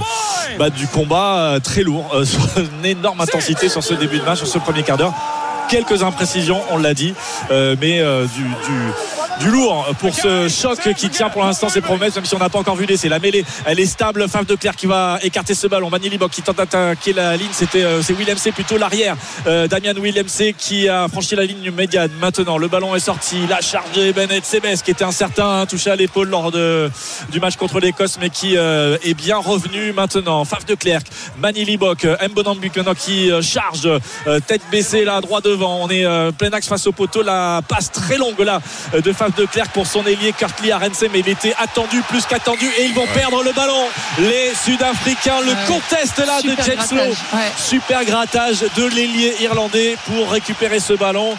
bah, 0.58 0.70
du 0.70 0.88
combat 0.88 1.38
euh, 1.38 1.60
très 1.60 1.84
lourd, 1.84 2.10
euh, 2.14 2.26
une 2.80 2.86
énorme 2.86 3.22
intensité 3.22 3.70
sur 3.70 3.84
ce 3.84 3.94
début 3.94 4.20
de 4.20 4.26
match, 4.26 4.40
sur 4.40 4.48
ce 4.48 4.60
premier 4.60 4.84
quart 4.84 4.98
d'heure. 4.98 5.14
Quelques 5.70 6.04
imprécisions, 6.04 6.62
on 6.72 6.78
l'a 6.78 6.94
dit, 6.94 7.14
euh, 7.50 7.76
mais 7.80 8.02
euh, 8.02 8.26
du- 8.26 9.21
du 9.40 9.50
lourd 9.50 9.88
pour 10.00 10.14
ce 10.14 10.48
choc 10.48 10.80
qui 10.96 11.10
tient 11.10 11.30
pour 11.30 11.44
l'instant 11.44 11.70
ses 11.70 11.82
promesses, 11.82 12.16
même 12.16 12.26
si 12.26 12.36
on 12.36 12.40
n'a 12.40 12.50
pas 12.50 12.60
encore 12.60 12.76
vu 12.76 12.86
l'essai. 12.86 13.10
La 13.10 13.20
mêlée, 13.20 13.44
elle 13.66 13.80
est 13.80 13.86
stable. 13.86 14.28
Fave 14.28 14.46
de 14.46 14.56
Clerc 14.56 14.76
qui 14.76 14.86
va 14.86 15.20
écarter 15.22 15.54
ce 15.54 15.68
ballon. 15.68 15.90
Manili 15.90 16.18
Bok 16.18 16.32
qui 16.32 16.42
tente 16.42 16.58
d'attaquer 16.58 17.14
la 17.14 17.38
ligne. 17.38 17.50
C'était 17.52 17.84
euh, 17.84 18.02
c'est 18.02 18.14
Willem 18.14 18.38
C 18.38 18.52
plutôt 18.52 18.78
l'arrière. 18.78 19.16
Euh, 19.48 19.68
Damian 19.68 19.94
Willem 20.00 20.28
C 20.28 20.56
qui 20.58 20.88
a 20.88 21.08
franchi 21.08 21.36
la 21.36 21.46
ligne 21.46 21.72
médiane. 21.72 22.12
Maintenant, 22.20 22.58
le 22.58 22.68
ballon 22.68 22.96
est 22.96 23.00
sorti. 23.00 23.48
La 23.48 23.62
charge 23.62 23.92
de 23.96 24.12
Bennett 24.12 24.46
Sebes 24.46 24.82
qui 24.84 24.92
était 24.92 25.04
incertain, 25.04 25.62
hein, 25.62 25.66
touché 25.66 25.90
à 25.90 25.96
l'épaule 25.96 26.30
lors 26.30 26.52
de, 26.52 26.90
du 27.32 27.40
match 27.40 27.56
contre 27.56 27.80
l'Écosse, 27.80 28.18
mais 28.20 28.30
qui 28.30 28.58
euh, 28.58 28.98
est 29.04 29.14
bien 29.14 29.38
revenu 29.38 29.94
maintenant. 29.94 30.46
Fave 30.46 30.66
de 30.66 30.76
Clerc, 30.76 31.02
Manili 31.40 31.78
Bok, 31.78 32.06
Mbonambuk 32.06 32.76
maintenant 32.76 32.94
qui 32.94 33.32
euh, 33.32 33.42
charge, 33.42 33.88
euh, 34.28 34.40
tête 34.46 34.62
baissée 34.72 35.06
là, 35.06 35.22
droit 35.22 35.42
devant. 35.42 35.80
On 35.82 35.90
est 35.90 36.06
euh, 36.06 36.32
plein 36.32 36.52
axe 36.52 36.68
face 36.68 36.88
au 36.88 36.92
poteau. 36.92 37.22
La 37.22 37.62
passe 37.68 37.92
très 37.92 38.18
longue 38.18 38.40
là 38.40 38.62
euh, 38.94 39.02
de 39.02 39.12
De 39.30 39.46
Clerc 39.46 39.70
pour 39.70 39.86
son 39.86 40.04
ailier 40.08 40.34
Kartli 40.34 40.72
Arense, 40.72 41.04
mais 41.14 41.20
il 41.20 41.30
était 41.30 41.54
attendu 41.60 42.02
plus 42.10 42.26
qu'attendu 42.26 42.66
et 42.80 42.86
ils 42.86 42.94
vont 42.94 43.06
perdre 43.14 43.44
le 43.44 43.52
ballon. 43.52 43.86
Les 44.18 44.52
Sud-Africains 44.56 45.42
le 45.42 45.52
Ouais. 45.52 45.58
contestent 45.68 46.26
là 46.26 46.40
Super 46.42 46.66
de 46.66 46.72
James. 46.72 46.86
Lowe. 46.92 47.10
Ouais. 47.38 47.52
Super 47.56 48.04
grattage 48.04 48.62
de 48.76 48.86
l'ailier 48.88 49.36
irlandais 49.42 49.96
pour 50.08 50.32
récupérer 50.32 50.80
ce 50.80 50.94
ballon. 50.94 51.38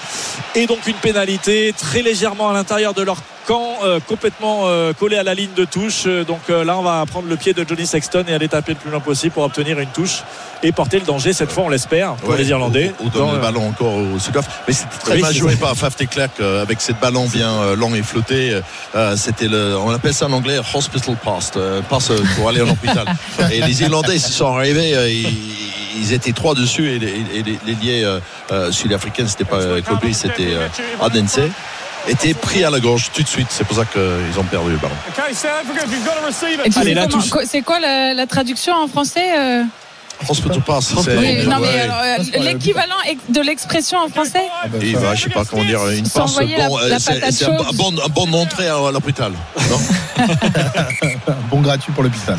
Et 0.55 0.66
donc 0.66 0.87
une 0.87 0.95
pénalité 0.95 1.75
très 1.77 2.03
légèrement 2.03 2.51
à 2.51 2.53
l'intérieur 2.53 2.95
de 2.95 3.03
leur 3.03 3.16
euh, 3.50 4.00
complètement 4.07 4.62
euh, 4.66 4.92
collé 4.92 5.16
à 5.16 5.22
la 5.22 5.35
ligne 5.35 5.52
de 5.57 5.64
touche. 5.64 6.05
Euh, 6.07 6.24
Donc 6.24 6.40
euh, 6.50 6.64
là, 6.64 6.78
on 6.78 6.83
va 6.83 7.05
prendre 7.07 7.28
le 7.28 7.37
pied 7.37 7.52
de 7.52 7.64
Johnny 7.68 7.87
Sexton 7.87 8.24
et 8.28 8.35
aller 8.35 8.48
taper 8.48 8.72
le 8.72 8.78
plus 8.78 8.90
loin 8.90 9.00
possible 9.00 9.33
pour 9.33 9.42
obtenir 9.42 9.78
une 9.78 9.88
touche 9.88 10.22
et 10.62 10.72
porter 10.72 10.98
le 10.98 11.05
danger. 11.07 11.33
Cette 11.33 11.50
fois, 11.50 11.64
on 11.64 11.68
l'espère, 11.68 12.14
pour 12.14 12.31
Ouais, 12.31 12.38
les 12.38 12.48
Irlandais. 12.48 12.92
Ou, 13.00 13.07
ou 13.07 13.11
donner 13.11 13.26
Dans, 13.26 13.33
le 13.33 13.40
ballon 13.40 13.68
encore 13.68 13.94
au 13.94 14.18
Sud-Af. 14.18 14.62
Mais 14.66 14.74
c'était 14.74 14.98
très 14.98 15.14
Oui, 15.14 15.20
mal 15.22 15.35
joué 15.35 15.57
par 15.57 15.74
Faf 15.74 15.96
avec 16.62 16.81
cette 16.81 17.00
ballon 17.00 17.26
bien 17.26 17.74
long 17.74 17.94
et 17.94 18.02
flotté. 18.02 18.61
C'était 19.16 19.48
le, 19.48 19.76
on 19.76 19.90
appelle 19.90 20.14
ça 20.14 20.26
en 20.26 20.33
anglais 20.33 20.59
hospital 20.74 21.16
pass, 21.16 21.52
passe 21.88 22.12
pour 22.37 22.48
aller 22.48 22.62
en 22.62 22.68
hôpital. 22.68 23.07
et 23.52 23.61
les 23.61 23.83
Irlandais, 23.83 24.16
ils 24.16 24.20
se 24.20 24.33
sont 24.33 24.55
arrivés, 24.57 24.94
ils, 25.12 26.00
ils 26.00 26.12
étaient 26.12 26.33
trois 26.33 26.55
dessus 26.55 26.90
et 26.90 26.98
les, 26.98 27.24
les, 27.42 27.59
les 27.66 27.74
liés 27.74 28.18
sud-africains, 28.70 29.26
c'était 29.26 29.44
pas 29.44 29.81
Kobe, 29.83 30.12
c'était 30.12 30.55
Adense 31.00 31.40
étaient 32.09 32.35
pris 32.35 32.65
à 32.65 32.71
la 32.71 32.81
gorge 32.81 33.11
tout 33.15 33.23
de 33.23 33.29
suite. 33.29 33.49
C'est 33.51 33.65
pour 33.65 33.77
ça 33.77 33.85
qu'ils 33.85 34.38
ont 34.38 34.45
perdu 34.45 34.71
le 34.71 34.77
ballon. 34.77 34.95
Allez, 36.81 36.95
quoi- 37.31 37.47
C'est 37.47 37.62
quoi 37.62 37.81
la, 37.81 38.15
la 38.15 38.27
traduction 38.27 38.75
en 38.75 38.88
français 38.88 39.31
Hospital 40.29 40.61
pass, 40.62 40.92
c'est. 41.05 41.16
Oui, 41.16 41.44
non, 41.46 41.57
mais 41.61 41.66
ouais. 41.68 41.81
alors, 41.81 41.96
euh, 42.05 42.38
l'équivalent 42.44 42.94
de 43.29 43.40
l'expression 43.40 43.98
en 43.98 44.09
français 44.09 44.42
Ah 44.62 44.68
ben, 44.68 44.81
bah, 44.94 45.14
je 45.14 45.22
sais 45.22 45.31
pas 45.31 45.44
comment 45.44 45.64
dire, 45.64 45.87
une 45.88 46.09
passe 46.09 46.37
bon, 46.37 46.79
euh, 46.79 46.96
c'est 46.98 47.44
un, 47.46 47.72
bon, 47.75 47.92
un 48.05 48.09
bon 48.09 48.33
entrée 48.35 48.68
à 48.68 48.90
l'hôpital. 48.92 49.33
Bon 51.51 51.61
gratuit 51.61 51.92
pour 51.92 52.03
l'hôpital. 52.03 52.37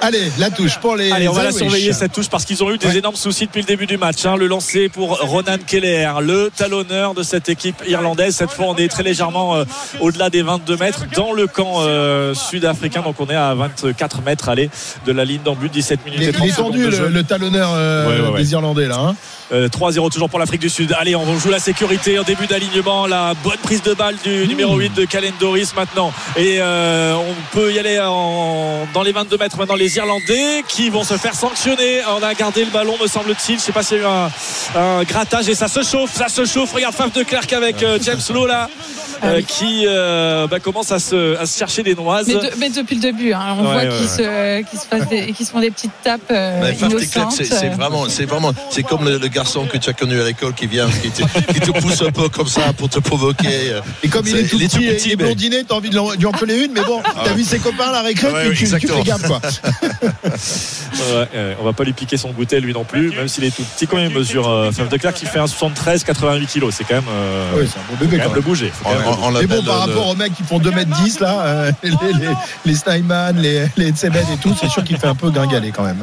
Allez, 0.00 0.30
la 0.38 0.50
touche 0.50 0.78
pour 0.78 0.96
les. 0.96 1.10
Allez, 1.12 1.28
on 1.28 1.32
va 1.32 1.44
la 1.44 1.52
surveiller 1.52 1.92
cette 1.92 2.12
touche 2.12 2.28
parce 2.28 2.44
qu'ils 2.44 2.62
ont 2.62 2.70
eu 2.70 2.78
des 2.78 2.86
Ouais. 2.88 2.96
énormes 2.98 3.16
soucis 3.16 3.46
depuis 3.46 3.60
le 3.62 3.66
début 3.66 3.86
du 3.86 3.96
match. 3.96 4.24
hein. 4.26 4.36
Le 4.36 4.46
lancer 4.46 4.88
pour 4.88 5.18
Ronan 5.20 5.56
Keller, 5.66 6.10
le 6.20 6.50
talonneur 6.54 7.14
de 7.14 7.22
cette 7.22 7.48
équipe 7.48 7.82
irlandaise. 7.86 8.36
Cette 8.36 8.50
fois, 8.50 8.66
on 8.68 8.76
est 8.76 8.88
très 8.88 9.02
légèrement 9.02 9.56
euh, 9.56 9.64
au-delà 10.00 10.28
des 10.30 10.42
22 10.42 10.76
mètres 10.76 11.04
dans 11.16 11.32
le 11.32 11.46
camp 11.46 11.76
euh, 11.80 12.34
sud-africain. 12.34 13.02
Donc, 13.02 13.16
on 13.20 13.26
est 13.26 13.34
à 13.34 13.54
24 13.54 14.22
mètres 14.22 14.48
allez, 14.48 14.68
de 15.06 15.12
la 15.12 15.24
ligne 15.24 15.42
d'en 15.42 15.54
but. 15.54 15.72
17 15.72 16.04
minutes 16.04 16.20
Il 16.20 16.26
et 16.26 16.28
est, 16.28 16.32
30 16.32 16.46
il 16.46 16.50
est 16.50 16.54
secondes. 16.56 16.74
Le, 17.02 17.08
le 17.08 17.22
talonneur 17.24 17.70
euh, 17.74 18.08
Ouais, 18.08 18.20
ouais, 18.20 18.28
ouais. 18.34 18.40
des 18.42 18.52
Irlandais 18.52 18.86
là. 18.88 18.96
hein. 18.98 19.16
Euh, 19.52 19.68
3-0 19.68 20.10
toujours 20.10 20.30
pour 20.30 20.38
l'Afrique 20.38 20.60
du 20.62 20.70
Sud. 20.70 20.94
Allez, 20.98 21.14
on 21.14 21.38
joue 21.38 21.50
la 21.50 21.58
sécurité 21.58 22.18
en 22.18 22.22
début 22.22 22.46
d'alignement. 22.46 23.06
La 23.06 23.34
bonne 23.44 23.58
prise 23.62 23.82
de 23.82 23.92
balle 23.92 24.16
du 24.24 24.46
numéro 24.48 24.74
8 24.76 24.94
de 24.94 25.04
Calen 25.04 25.32
Doris 25.38 25.74
maintenant. 25.76 26.12
Et 26.36 26.56
euh, 26.60 27.14
on 27.14 27.34
peut 27.56 27.70
y 27.72 27.78
aller 27.78 28.00
en- 28.00 28.86
dans 28.94 29.02
les 29.02 29.12
22 29.12 29.36
mètres 29.36 29.58
maintenant. 29.58 29.74
Les 29.74 29.96
Irlandais 29.98 30.64
qui 30.66 30.88
vont 30.88 31.04
se 31.04 31.14
faire 31.18 31.34
sanctionner. 31.34 32.00
On 32.18 32.22
a 32.22 32.32
gardé 32.34 32.64
le 32.64 32.70
ballon, 32.70 32.94
me 33.00 33.06
semble-t-il. 33.06 33.58
Je 33.58 33.64
sais 33.64 33.72
pas 33.72 33.82
s'il 33.82 33.98
y 33.98 34.00
a 34.00 34.02
eu 34.04 34.06
un, 34.06 34.80
un 34.80 35.02
grattage 35.04 35.48
et 35.50 35.54
ça 35.54 35.68
se 35.68 35.82
chauffe. 35.82 36.14
Ça 36.14 36.28
se 36.28 36.46
chauffe. 36.46 36.72
Regarde 36.72 36.94
Faf 36.94 37.12
de 37.12 37.22
Clerc 37.22 37.46
avec 37.54 37.84
James 38.02 38.20
Lowe 38.32 38.46
là. 38.46 38.68
Euh, 39.22 39.40
qui 39.46 39.84
euh, 39.86 40.46
bah, 40.46 40.60
commence 40.60 40.90
à 40.92 40.98
se, 40.98 41.36
à 41.38 41.46
se 41.46 41.58
chercher 41.58 41.82
des 41.82 41.94
noises. 41.94 42.26
mais, 42.28 42.34
de- 42.34 42.50
mais 42.58 42.70
depuis 42.70 42.96
le 42.96 43.00
début, 43.02 43.32
hein, 43.32 43.56
on 43.58 43.62
Ouais, 43.64 43.72
voit 43.72 43.76
ouais, 43.82 43.88
qu'ils 43.98 44.08
se, 44.08 44.60
qu'ils 44.62 44.78
se, 44.78 45.32
qu'ils 45.32 45.46
se 45.46 45.50
font 45.52 45.60
des 45.60 45.70
petites 45.70 45.92
tapes 46.02 46.20
euh, 46.30 46.72
c'est 47.30 47.44
c'est 47.44 47.68
vraiment, 47.68 48.08
c'est 48.08 48.24
vraiment, 48.24 48.52
c'est 48.70 48.82
comme 48.82 49.04
le, 49.04 49.18
le 49.18 49.28
garçon 49.28 49.66
que 49.66 49.78
tu 49.78 49.88
as 49.90 49.92
connu 49.92 50.20
à 50.20 50.24
l'école 50.24 50.54
qui 50.54 50.66
vient, 50.66 50.88
qui 51.02 51.10
te, 51.10 51.22
qui 51.52 51.60
te 51.60 51.70
pousse 51.70 52.02
un 52.02 52.10
peu 52.10 52.28
comme 52.28 52.46
ça 52.48 52.72
pour 52.76 52.88
te 52.88 52.98
provoquer. 52.98 53.72
Et 54.02 54.08
comme 54.08 54.26
il 54.26 54.36
est 54.36 54.44
tout 54.48 54.56
il 54.56 54.62
est 54.64 54.66
petit, 54.68 54.76
tout 54.78 54.82
et 54.82 54.94
petit, 54.96 55.10
il 55.10 55.16
mais- 55.18 55.24
blondiné, 55.24 55.64
t'as 55.64 55.74
envie 55.74 55.90
de 55.90 55.98
lui 56.18 56.26
en 56.26 56.32
coller 56.32 56.64
une, 56.64 56.72
mais 56.72 56.82
bon, 56.82 57.00
t'as 57.24 57.32
vu 57.32 57.44
ses 57.44 57.58
copains 57.58 57.88
à 57.88 57.92
la 57.92 58.02
récré, 58.02 58.30
Ouais, 58.32 58.50
tu, 58.54 58.66
tu- 58.68 58.78
tu 58.80 58.88
fais 58.88 59.02
gaffe 59.02 59.26
quoi. 59.26 59.40
Ouais, 60.24 61.56
on 61.60 61.64
va 61.64 61.72
pas 61.72 61.84
lui 61.84 61.92
piquer 61.92 62.16
son 62.16 62.30
goûter 62.30 62.60
lui 62.60 62.72
non 62.72 62.84
plus, 62.84 63.10
même 63.10 63.28
s'il 63.28 63.44
est 63.44 63.54
tout 63.54 63.62
petit. 63.62 63.86
Combien 63.86 64.06
il 64.06 64.14
mesure 64.14 64.48
euh, 64.48 64.70
Faf 64.72 64.88
de 64.88 64.96
Clerc 64.96 65.14
qui 65.14 65.26
fait 65.26 65.38
un 65.38 65.46
73, 65.46 66.04
88 66.04 66.46
kilos. 66.46 66.74
C'est 66.76 66.84
quand 66.84 66.94
même, 66.94 67.04
euh, 67.08 67.50
Oui, 67.56 67.68
c'est 67.72 67.78
un 67.78 67.82
bon 67.90 67.96
bébé 68.04 68.16
quand 68.18 68.24
quand 68.24 68.28
même 68.30 68.34
le 68.36 68.40
même. 68.40 68.48
bouger. 68.48 68.72
Faut 68.72 68.84
quand 68.84 68.94
même 68.94 69.03
on- 69.06 69.28
on 69.28 69.30
Mais 69.32 69.46
bon, 69.46 69.62
par 69.62 69.86
le- 69.86 69.92
rapport 69.94 70.08
aux 70.08 70.14
mecs 70.14 70.34
qui 70.34 70.42
font 70.42 70.58
2m10 70.58 71.20
là, 71.20 71.40
euh, 71.44 71.72
les, 71.82 71.90
les, 71.90 72.28
les 72.64 72.74
Steinman, 72.74 73.36
les, 73.36 73.66
les 73.76 73.90
Tseben 73.90 74.24
et 74.32 74.36
tout, 74.38 74.54
c'est 74.60 74.68
sûr 74.68 74.84
qu'il 74.84 74.98
fait 74.98 75.06
un 75.06 75.14
peu 75.14 75.30
gringaler 75.30 75.70
quand 75.70 75.84
même. 75.84 76.02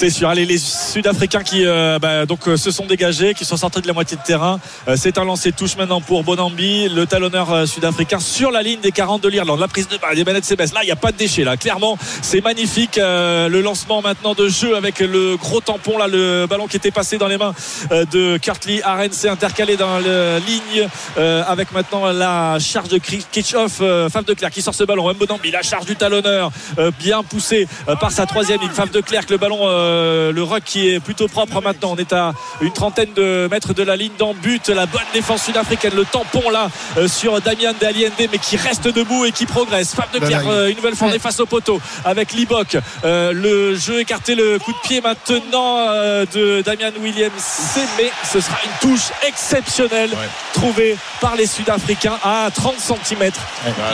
C'est 0.00 0.08
sûr. 0.08 0.30
Allez, 0.30 0.46
les 0.46 0.56
Sud-Africains 0.56 1.42
qui 1.42 1.66
euh, 1.66 1.98
bah, 1.98 2.24
donc 2.24 2.48
euh, 2.48 2.56
se 2.56 2.70
sont 2.70 2.86
dégagés, 2.86 3.34
qui 3.34 3.44
sont 3.44 3.58
sortis 3.58 3.82
de 3.82 3.86
la 3.86 3.92
moitié 3.92 4.16
de 4.16 4.22
terrain. 4.22 4.58
Euh, 4.88 4.94
c'est 4.96 5.18
un 5.18 5.26
lancer 5.26 5.52
touche 5.52 5.76
maintenant 5.76 6.00
pour 6.00 6.24
Bonambi, 6.24 6.88
le 6.88 7.04
talonneur 7.04 7.68
sud-africain 7.68 8.18
sur 8.18 8.50
la 8.50 8.62
ligne 8.62 8.80
des 8.80 8.92
40 8.92 9.22
de 9.22 9.28
l'Irlande. 9.28 9.60
La 9.60 9.68
prise 9.68 9.88
de 9.88 9.98
balle 9.98 10.16
des 10.16 10.24
Bennett 10.24 10.42
Sebes. 10.42 10.72
Là, 10.72 10.80
il 10.82 10.86
n'y 10.86 10.90
a 10.90 10.96
pas 10.96 11.12
de 11.12 11.18
déchet. 11.18 11.44
Là, 11.44 11.58
clairement, 11.58 11.98
c'est 12.22 12.42
magnifique. 12.42 12.96
Le 12.96 13.60
lancement 13.60 14.00
maintenant 14.00 14.32
de 14.32 14.48
jeu 14.48 14.74
avec 14.74 15.00
le 15.00 15.36
gros 15.36 15.60
tampon 15.60 15.98
là, 15.98 16.06
le 16.08 16.46
ballon 16.48 16.66
qui 16.66 16.78
était 16.78 16.90
passé 16.90 17.18
dans 17.18 17.28
les 17.28 17.36
mains 17.36 17.52
de 17.90 18.38
Kurtley 18.38 18.80
Arens, 18.82 19.26
intercalé 19.26 19.76
dans 19.76 19.98
la 19.98 20.38
ligne 20.38 20.88
avec 21.46 21.72
maintenant 21.72 22.10
la 22.10 22.58
charge 22.58 22.88
de 22.88 22.98
Kitchoff, 22.98 23.80
euh, 23.80 24.08
Fave 24.08 24.24
de 24.24 24.34
Clerc 24.34 24.50
qui 24.50 24.62
sort 24.62 24.74
ce 24.74 24.84
ballon. 24.84 25.12
Mbonambi, 25.12 25.50
la 25.50 25.62
charge 25.62 25.84
du 25.84 25.96
talonneur, 25.96 26.50
bien 26.98 27.22
poussé 27.22 27.68
euh, 27.88 27.96
par 27.96 28.12
sa 28.12 28.26
troisième 28.26 28.60
ligne. 28.60 28.70
Fave 28.70 28.90
de 28.90 29.00
Clerc, 29.00 29.24
le 29.28 29.36
ballon, 29.36 29.58
euh, 29.90 30.32
le 30.32 30.42
rock 30.42 30.62
qui 30.64 30.88
est 30.88 31.00
plutôt 31.00 31.28
propre 31.28 31.60
maintenant. 31.60 31.92
On 31.92 31.96
est 31.96 32.12
à 32.12 32.32
une 32.60 32.72
trentaine 32.72 33.12
de 33.14 33.48
mètres 33.50 33.74
de 33.74 33.82
la 33.82 33.96
ligne 33.96 34.12
d'en 34.18 34.34
but. 34.34 34.68
La 34.68 34.86
bonne 34.86 35.02
défense 35.12 35.44
sud-africaine, 35.44 35.94
le 35.94 36.04
tampon 36.04 36.50
là 36.50 36.68
euh, 36.96 37.08
sur 37.08 37.40
Damien 37.40 37.72
de 37.78 37.86
Aliende, 37.86 38.12
mais 38.18 38.38
qui 38.38 38.56
reste 38.56 38.88
debout 38.88 39.24
et 39.24 39.32
qui 39.32 39.46
progresse. 39.46 39.94
Fave 39.94 40.10
de 40.12 40.18
Clerc, 40.18 40.42
il- 40.44 40.50
euh, 40.50 40.68
une 40.70 40.76
nouvelle 40.76 40.94
fois 40.96 41.08
on 41.08 41.12
est 41.12 41.18
face 41.18 41.40
au 41.40 41.46
poteau 41.46 41.80
avec 42.04 42.32
Libok. 42.32 42.76
Le 43.04 43.74
jeu 43.74 44.00
écarté, 44.00 44.34
le 44.34 44.58
coup 44.58 44.72
de 44.72 44.78
pied 44.88 45.00
maintenant 45.00 45.86
de 46.34 46.62
Damien 46.62 46.92
Williams. 47.00 47.32
C'est- 47.38 47.80
Mais 47.98 48.10
ce 48.30 48.40
sera 48.40 48.56
une 48.64 48.88
touche 48.88 49.08
exceptionnelle 49.26 50.10
Ouais. 50.10 50.28
trouvée 50.54 50.96
par 51.20 51.34
les 51.36 51.46
Sud-Africains 51.46 52.18
à 52.22 52.48
30 52.54 52.76
cm 52.78 53.30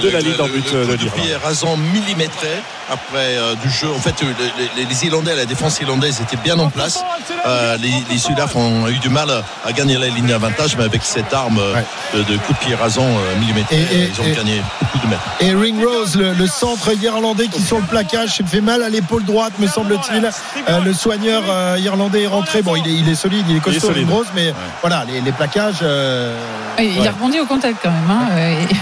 de 0.02 0.08
la 0.10 0.20
ligne 0.20 0.36
d'en 0.36 0.46
le- 0.46 0.52
but 0.52 0.72
le 0.72 0.86
coup 0.86 1.04
de 1.04 1.10
pied 1.10 1.34
rasant 1.42 1.76
millimétré 1.76 2.48
après 2.90 3.36
euh, 3.36 3.54
du 3.56 3.68
jeu. 3.70 3.88
En 3.94 3.98
fait, 4.00 4.14
euh, 4.22 4.32
les, 4.76 5.04
Irlandais, 5.06 5.34
la 5.36 5.44
défense 5.44 5.78
irlandaise 5.80 6.20
était 6.20 6.36
bien 6.42 6.58
en 6.58 6.68
place. 6.70 7.02
Euh, 7.46 7.76
les, 7.78 7.92
les 8.10 8.18
Sudaf 8.18 8.56
ont 8.56 8.88
eu 8.88 8.98
du 8.98 9.08
mal 9.08 9.28
à 9.64 9.72
gagner 9.72 9.98
la 9.98 10.08
ligne 10.08 10.26
d'avantage, 10.26 10.76
mais 10.76 10.84
avec 10.84 11.02
cette 11.04 11.32
arme 11.34 11.58
euh, 11.58 11.74
Ouais. 11.74 11.84
de, 12.14 12.22
de 12.22 12.36
coup 12.38 12.52
de 12.52 12.58
pied 12.58 12.74
rasant 12.74 13.02
euh, 13.06 13.38
millimétré, 13.40 13.76
Et- 13.76 13.94
et- 14.04 14.10
ils 14.14 14.20
ont 14.20 14.24
et- 14.24 14.34
gagné 14.36 14.62
beaucoup 14.80 14.98
de 14.98 15.06
mètres. 15.10 15.22
Et 15.40 15.54
Ring 15.54 15.82
Rose, 15.84 16.16
le, 16.16 16.32
le 16.32 16.46
centre 16.46 16.92
irlandais 17.02 17.48
qui 17.48 17.60
sur 17.62 17.78
le 17.78 17.84
plaquage, 17.84 18.40
fait 18.46 18.60
mal 18.60 18.82
à 18.82 18.88
l'épaule 18.88 19.24
droite, 19.24 19.52
me 19.58 19.66
semble-t-il. 19.66 20.30
Euh, 20.68 20.80
le 20.80 20.92
soigneur 20.94 21.42
euh, 21.48 21.76
irlandais 21.78 22.22
est 22.22 22.26
rentré. 22.28 22.62
Bon, 22.62 22.76
il 22.76 22.86
est, 22.88 22.94
il 22.94 23.08
est 23.08 23.14
solide, 23.14 23.44
il 23.48 23.56
est 23.56 23.60
costaud, 23.60 23.88
solide. 23.88 24.06
Ring 24.06 24.10
Rose, 24.10 24.26
mais 24.34 24.54
voilà, 24.80 25.04
les, 25.06 25.20
les 25.20 25.32
plaquages. 25.32 25.76
euh, 25.82 26.36
Il 26.78 27.00
ouais. 27.00 27.08
a 27.08 27.10
rebondi 27.12 27.40
au 27.40 27.46
contact 27.46 27.76
quand 27.82 27.90
même. 27.90 28.10
hein, 28.10 28.28
et- 28.38 28.74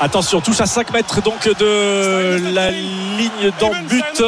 Attention, 0.00 0.40
touche 0.40 0.60
à 0.60 0.66
5 0.66 0.92
mètres 0.92 1.22
donc 1.22 1.46
de 1.58 2.40
la 2.52 2.70
ligne 2.70 3.50
d'en 3.60 3.70
but. 3.88 4.22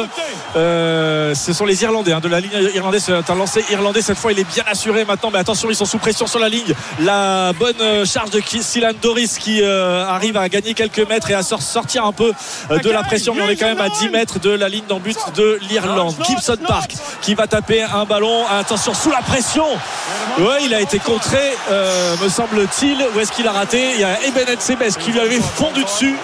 Euh, 0.55 1.35
ce 1.35 1.51
sont 1.53 1.65
les 1.65 1.83
Irlandais 1.83 2.13
hein, 2.13 2.19
de 2.21 2.29
la 2.29 2.39
ligne 2.39 2.51
irlandaise. 2.73 3.03
C'est 3.05 3.29
un 3.31 3.35
lancé 3.35 3.63
irlandais. 3.69 4.01
Cette 4.01 4.17
fois, 4.17 4.31
il 4.31 4.39
est 4.39 4.43
bien 4.53 4.63
assuré 4.65 5.03
maintenant. 5.05 5.29
Mais 5.31 5.39
attention, 5.39 5.69
ils 5.69 5.75
sont 5.75 5.85
sous 5.85 5.97
pression 5.97 6.25
sur 6.25 6.39
la 6.39 6.47
ligne. 6.49 6.73
La 7.01 7.51
bonne 7.59 7.75
euh, 7.81 8.05
charge 8.05 8.29
de 8.31 8.41
Silan 8.61 8.91
Doris 9.01 9.37
qui 9.37 9.61
euh, 9.61 10.05
arrive 10.07 10.37
à 10.37 10.47
gagner 10.49 10.73
quelques 10.73 11.07
mètres 11.07 11.29
et 11.29 11.33
à 11.35 11.43
sor- 11.43 11.61
sortir 11.61 12.05
un 12.05 12.13
peu 12.13 12.31
de 12.71 12.89
la 12.89 13.03
pression. 13.03 13.35
Mais 13.35 13.43
on 13.43 13.49
est 13.49 13.57
quand 13.57 13.67
même 13.67 13.81
à 13.81 13.89
10 13.89 14.09
mètres 14.09 14.39
de 14.39 14.49
la 14.51 14.69
ligne 14.69 14.85
d'en 14.87 14.99
but 14.99 15.17
de 15.35 15.59
l'Irlande. 15.69 16.15
Gibson 16.25 16.57
Park 16.65 16.93
qui 17.21 17.35
va 17.35 17.45
taper 17.45 17.83
un 17.83 18.05
ballon. 18.05 18.45
Attention, 18.49 18.93
sous 18.93 19.11
la 19.11 19.21
pression. 19.21 19.65
Ouais, 20.39 20.63
il 20.63 20.73
a 20.73 20.79
été 20.81 20.97
contré, 20.99 21.39
me 22.23 22.29
semble-t-il. 22.29 22.97
Où 23.15 23.19
est-ce 23.19 23.31
qu'il 23.31 23.47
a 23.47 23.51
raté? 23.51 23.91
Il 23.95 24.01
y 24.01 24.03
a 24.05 24.17
Ebenet 24.25 24.57
Sebes 24.59 24.97
qui 24.99 25.11
lui 25.11 25.19
avait 25.19 25.39
fondu 25.57 25.83
dessus. 25.83 26.15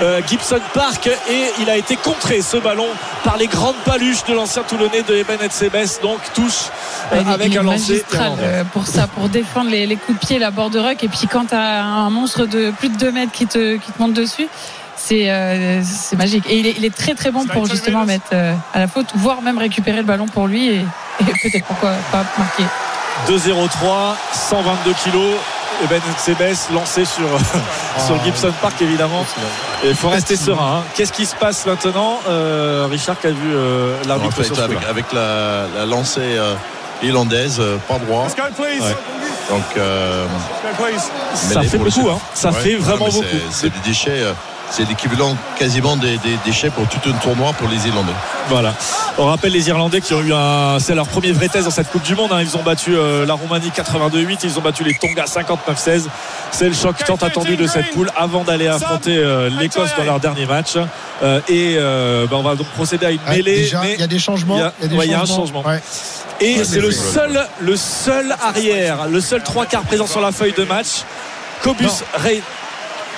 euh, 0.00 0.20
Gibson 0.26 0.60
Park 0.72 1.06
et 1.06 1.44
il 1.60 1.68
a 1.68 1.76
été 1.76 1.96
contré 1.96 2.40
ce 2.42 2.56
ballon 2.56 2.86
par 3.22 3.36
les 3.36 3.46
grandes 3.46 3.76
paluches 3.84 4.24
de 4.24 4.32
l'ancien 4.34 4.62
Toulonnais 4.62 5.02
de 5.02 5.14
Eben 5.14 5.38
Sebes 5.50 6.00
donc 6.02 6.18
touche 6.34 6.70
euh, 7.12 7.22
avec 7.26 7.54
un 7.56 7.62
lancer 7.62 8.02
euh, 8.14 8.64
pour 8.72 8.86
ça, 8.86 9.06
pour 9.06 9.28
défendre 9.28 9.70
les, 9.70 9.86
les 9.86 9.96
coups 9.96 10.18
de 10.20 10.26
pied, 10.26 10.38
la 10.38 10.50
border 10.50 10.80
ruck. 10.80 11.04
Et 11.04 11.08
puis 11.08 11.26
quand 11.30 11.46
tu 11.46 11.54
as 11.54 11.84
un 11.84 12.10
monstre 12.10 12.46
de 12.46 12.70
plus 12.78 12.88
de 12.88 12.96
2 12.96 13.12
mètres 13.12 13.32
qui 13.32 13.46
te, 13.46 13.76
qui 13.76 13.92
te 13.92 14.00
monte 14.00 14.14
dessus, 14.14 14.48
c'est 14.96 15.30
euh, 15.30 15.82
magique. 16.16 16.44
Et 16.48 16.58
il 16.60 16.66
est, 16.66 16.74
il 16.78 16.84
est 16.84 16.94
très 16.94 17.14
très 17.14 17.30
bon 17.30 17.44
pour 17.46 17.66
justement 17.66 18.04
mettre 18.06 18.28
euh, 18.32 18.54
à 18.72 18.78
la 18.78 18.88
faute, 18.88 19.08
voire 19.16 19.42
même 19.42 19.58
récupérer 19.58 19.98
le 19.98 20.04
ballon 20.04 20.26
pour 20.26 20.46
lui 20.46 20.68
et, 20.68 20.84
et 21.20 21.24
peut-être 21.42 21.66
pourquoi 21.66 21.90
pas 22.10 22.24
marquer. 22.38 22.64
2-0-3 23.28 24.14
122 24.32 24.92
kilos 25.04 25.34
Eben 25.82 26.00
Sebes 26.18 26.70
lancé 26.72 27.04
sur, 27.04 27.28
sur 28.06 28.22
Gibson 28.24 28.52
Park 28.62 28.80
évidemment 28.80 29.24
et 29.82 29.88
il 29.88 29.94
faut 29.94 30.08
rester 30.08 30.36
serein 30.36 30.78
hein. 30.78 30.82
qu'est-ce 30.94 31.12
qui 31.12 31.26
se 31.26 31.34
passe 31.34 31.66
maintenant 31.66 32.20
Euh, 32.28 32.86
Richard 32.90 33.18
qui 33.20 33.26
a 33.26 33.30
vu 33.30 33.52
euh, 33.54 33.96
En 34.04 34.08
l'arbitre 34.08 34.36
fait, 34.36 34.54
ce 34.54 34.60
avec, 34.60 34.78
avec 34.88 35.12
la, 35.12 35.66
la 35.76 35.84
lancée 35.86 36.20
euh, 36.22 36.54
irlandaise, 37.02 37.56
euh, 37.60 37.76
pas 37.88 37.98
droit. 37.98 38.26
Ouais. 38.58 38.96
Donc, 39.50 39.62
euh, 39.76 40.24
ça 41.34 41.62
fait 41.62 41.76
beaucoup 41.78 42.08
hein. 42.08 42.18
ça 42.34 42.50
Ouais. 42.50 42.54
fait 42.60 42.76
vraiment 42.76 43.06
Non, 43.06 43.12
beaucoup 43.12 43.24
c'est- 43.50 43.52
C'est 43.66 43.70
des 43.70 43.80
déchets. 43.88 44.10
euh, 44.22 44.32
c'est 44.70 44.88
l'équivalent 44.88 45.36
quasiment 45.58 45.96
des, 45.96 46.16
des 46.18 46.36
déchets 46.44 46.70
pour 46.70 46.86
tout 46.88 46.98
un 47.08 47.12
tournoi 47.18 47.52
pour 47.52 47.68
les 47.68 47.86
Irlandais. 47.86 48.12
Voilà. 48.48 48.74
On 49.18 49.26
rappelle 49.26 49.52
les 49.52 49.68
Irlandais 49.68 50.00
qui 50.00 50.12
ont 50.14 50.20
eu 50.22 50.32
un, 50.32 50.78
c'est 50.80 50.94
leur 50.94 51.06
premier 51.06 51.32
vrai 51.32 51.48
test 51.48 51.64
dans 51.64 51.70
cette 51.70 51.90
Coupe 51.90 52.02
du 52.02 52.14
Monde. 52.16 52.30
hein. 52.32 52.40
Ils 52.42 52.56
ont 52.56 52.62
battu 52.62 52.94
euh, 52.96 53.24
la 53.26 53.34
Roumanie 53.34 53.70
82-8, 53.70 54.38
ils 54.42 54.58
ont 54.58 54.62
battu 54.62 54.82
les 54.84 54.94
Tonga 54.94 55.24
59-16. 55.24 56.06
C'est 56.50 56.68
le 56.68 56.74
choc 56.74 56.96
tant 57.06 57.14
attendu 57.16 57.56
de 57.56 57.66
cette 57.66 57.90
poule 57.92 58.10
avant 58.16 58.42
d'aller 58.42 58.66
affronter 58.68 59.16
euh, 59.16 59.48
l'Écosse 59.60 59.90
dans 59.96 60.04
leur 60.04 60.18
dernier 60.20 60.46
match. 60.46 60.74
Euh, 61.22 61.40
et 61.48 61.76
euh, 61.78 62.26
bah, 62.28 62.36
on 62.38 62.42
va 62.42 62.54
donc 62.56 62.66
procéder 62.68 63.06
à 63.06 63.10
une 63.12 63.20
mêlée. 63.28 63.70
mais- 63.82 63.94
il 63.94 64.00
y 64.00 64.02
a 64.02 64.06
des 64.08 64.18
changements. 64.18 64.56
il 64.56 64.60
y 64.60 64.62
a- 64.62 64.88
des 64.88 64.96
ouais, 64.96 65.06
il 65.06 65.10
y 65.10 65.14
a 65.14 65.18
un 65.18 65.26
changements. 65.26 65.36
changement. 65.62 65.62
Ouais. 65.66 65.80
Et 66.40 66.58
Ouais, 66.58 66.64
c'est 66.64 66.80
le 66.80 66.90
seul, 66.90 67.46
le 67.60 67.76
seul 67.76 68.34
arrière, 68.42 69.06
le 69.08 69.20
seul 69.20 69.42
trois 69.44 69.66
quarts 69.66 69.82
présent 69.84 70.06
sur 70.08 70.20
la 70.20 70.32
feuille 70.32 70.52
de 70.52 70.64
match. 70.64 71.04
Cobus 71.62 71.86
Ray. 72.14 72.42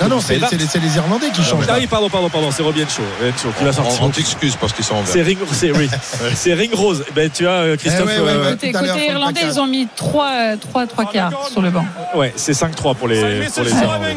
Non, 0.00 0.08
non, 0.08 0.20
c'est 0.20 0.38
les, 0.38 0.66
c'est 0.68 0.78
les 0.78 0.96
Irlandais 0.96 1.30
qui 1.30 1.42
changent. 1.42 1.64
Ah 1.68 1.76
oui, 1.78 1.86
pardon, 1.86 2.08
pardon, 2.08 2.28
pardon, 2.28 2.50
c'est 2.50 2.62
Robien 2.62 2.86
Shaw, 2.86 3.02
Robien 3.18 3.36
Shaw 3.36 3.48
qui 3.58 3.64
va 3.64 3.72
sortir. 3.72 4.02
On, 4.02 4.10
t'excuse 4.10 4.56
parce 4.56 4.72
qu'ils 4.72 4.84
sont 4.84 4.96
en 4.96 5.02
C'est 5.06 5.18
vert. 5.22 5.26
Ring, 5.26 5.38
c'est 5.52 5.70
oui, 5.72 5.88
c'est 6.34 6.54
Ring 6.54 6.74
Rose. 6.74 7.04
Ben 7.14 7.30
tu 7.30 7.46
as 7.46 7.50
euh, 7.52 7.76
Christophe. 7.76 8.10
Eh 8.14 8.20
ouais, 8.20 8.26
ouais, 8.26 8.32
euh, 8.32 8.44
ouais. 8.44 8.50
Côté, 8.52 8.72
côté 8.72 9.06
irlandais, 9.06 9.40
ils 9.44 9.60
ont 9.60 9.66
mis 9.66 9.88
3, 9.96 10.56
3, 10.70 10.86
3 10.86 11.04
quarts 11.06 11.48
sur 11.50 11.62
le 11.62 11.70
banc. 11.70 11.84
Ouais, 12.14 12.32
c'est 12.36 12.52
5-3 12.52 12.94
pour 12.94 13.08
les, 13.08 13.46
pour 13.54 13.64
les 13.64 13.70
Irlandais. 13.70 14.16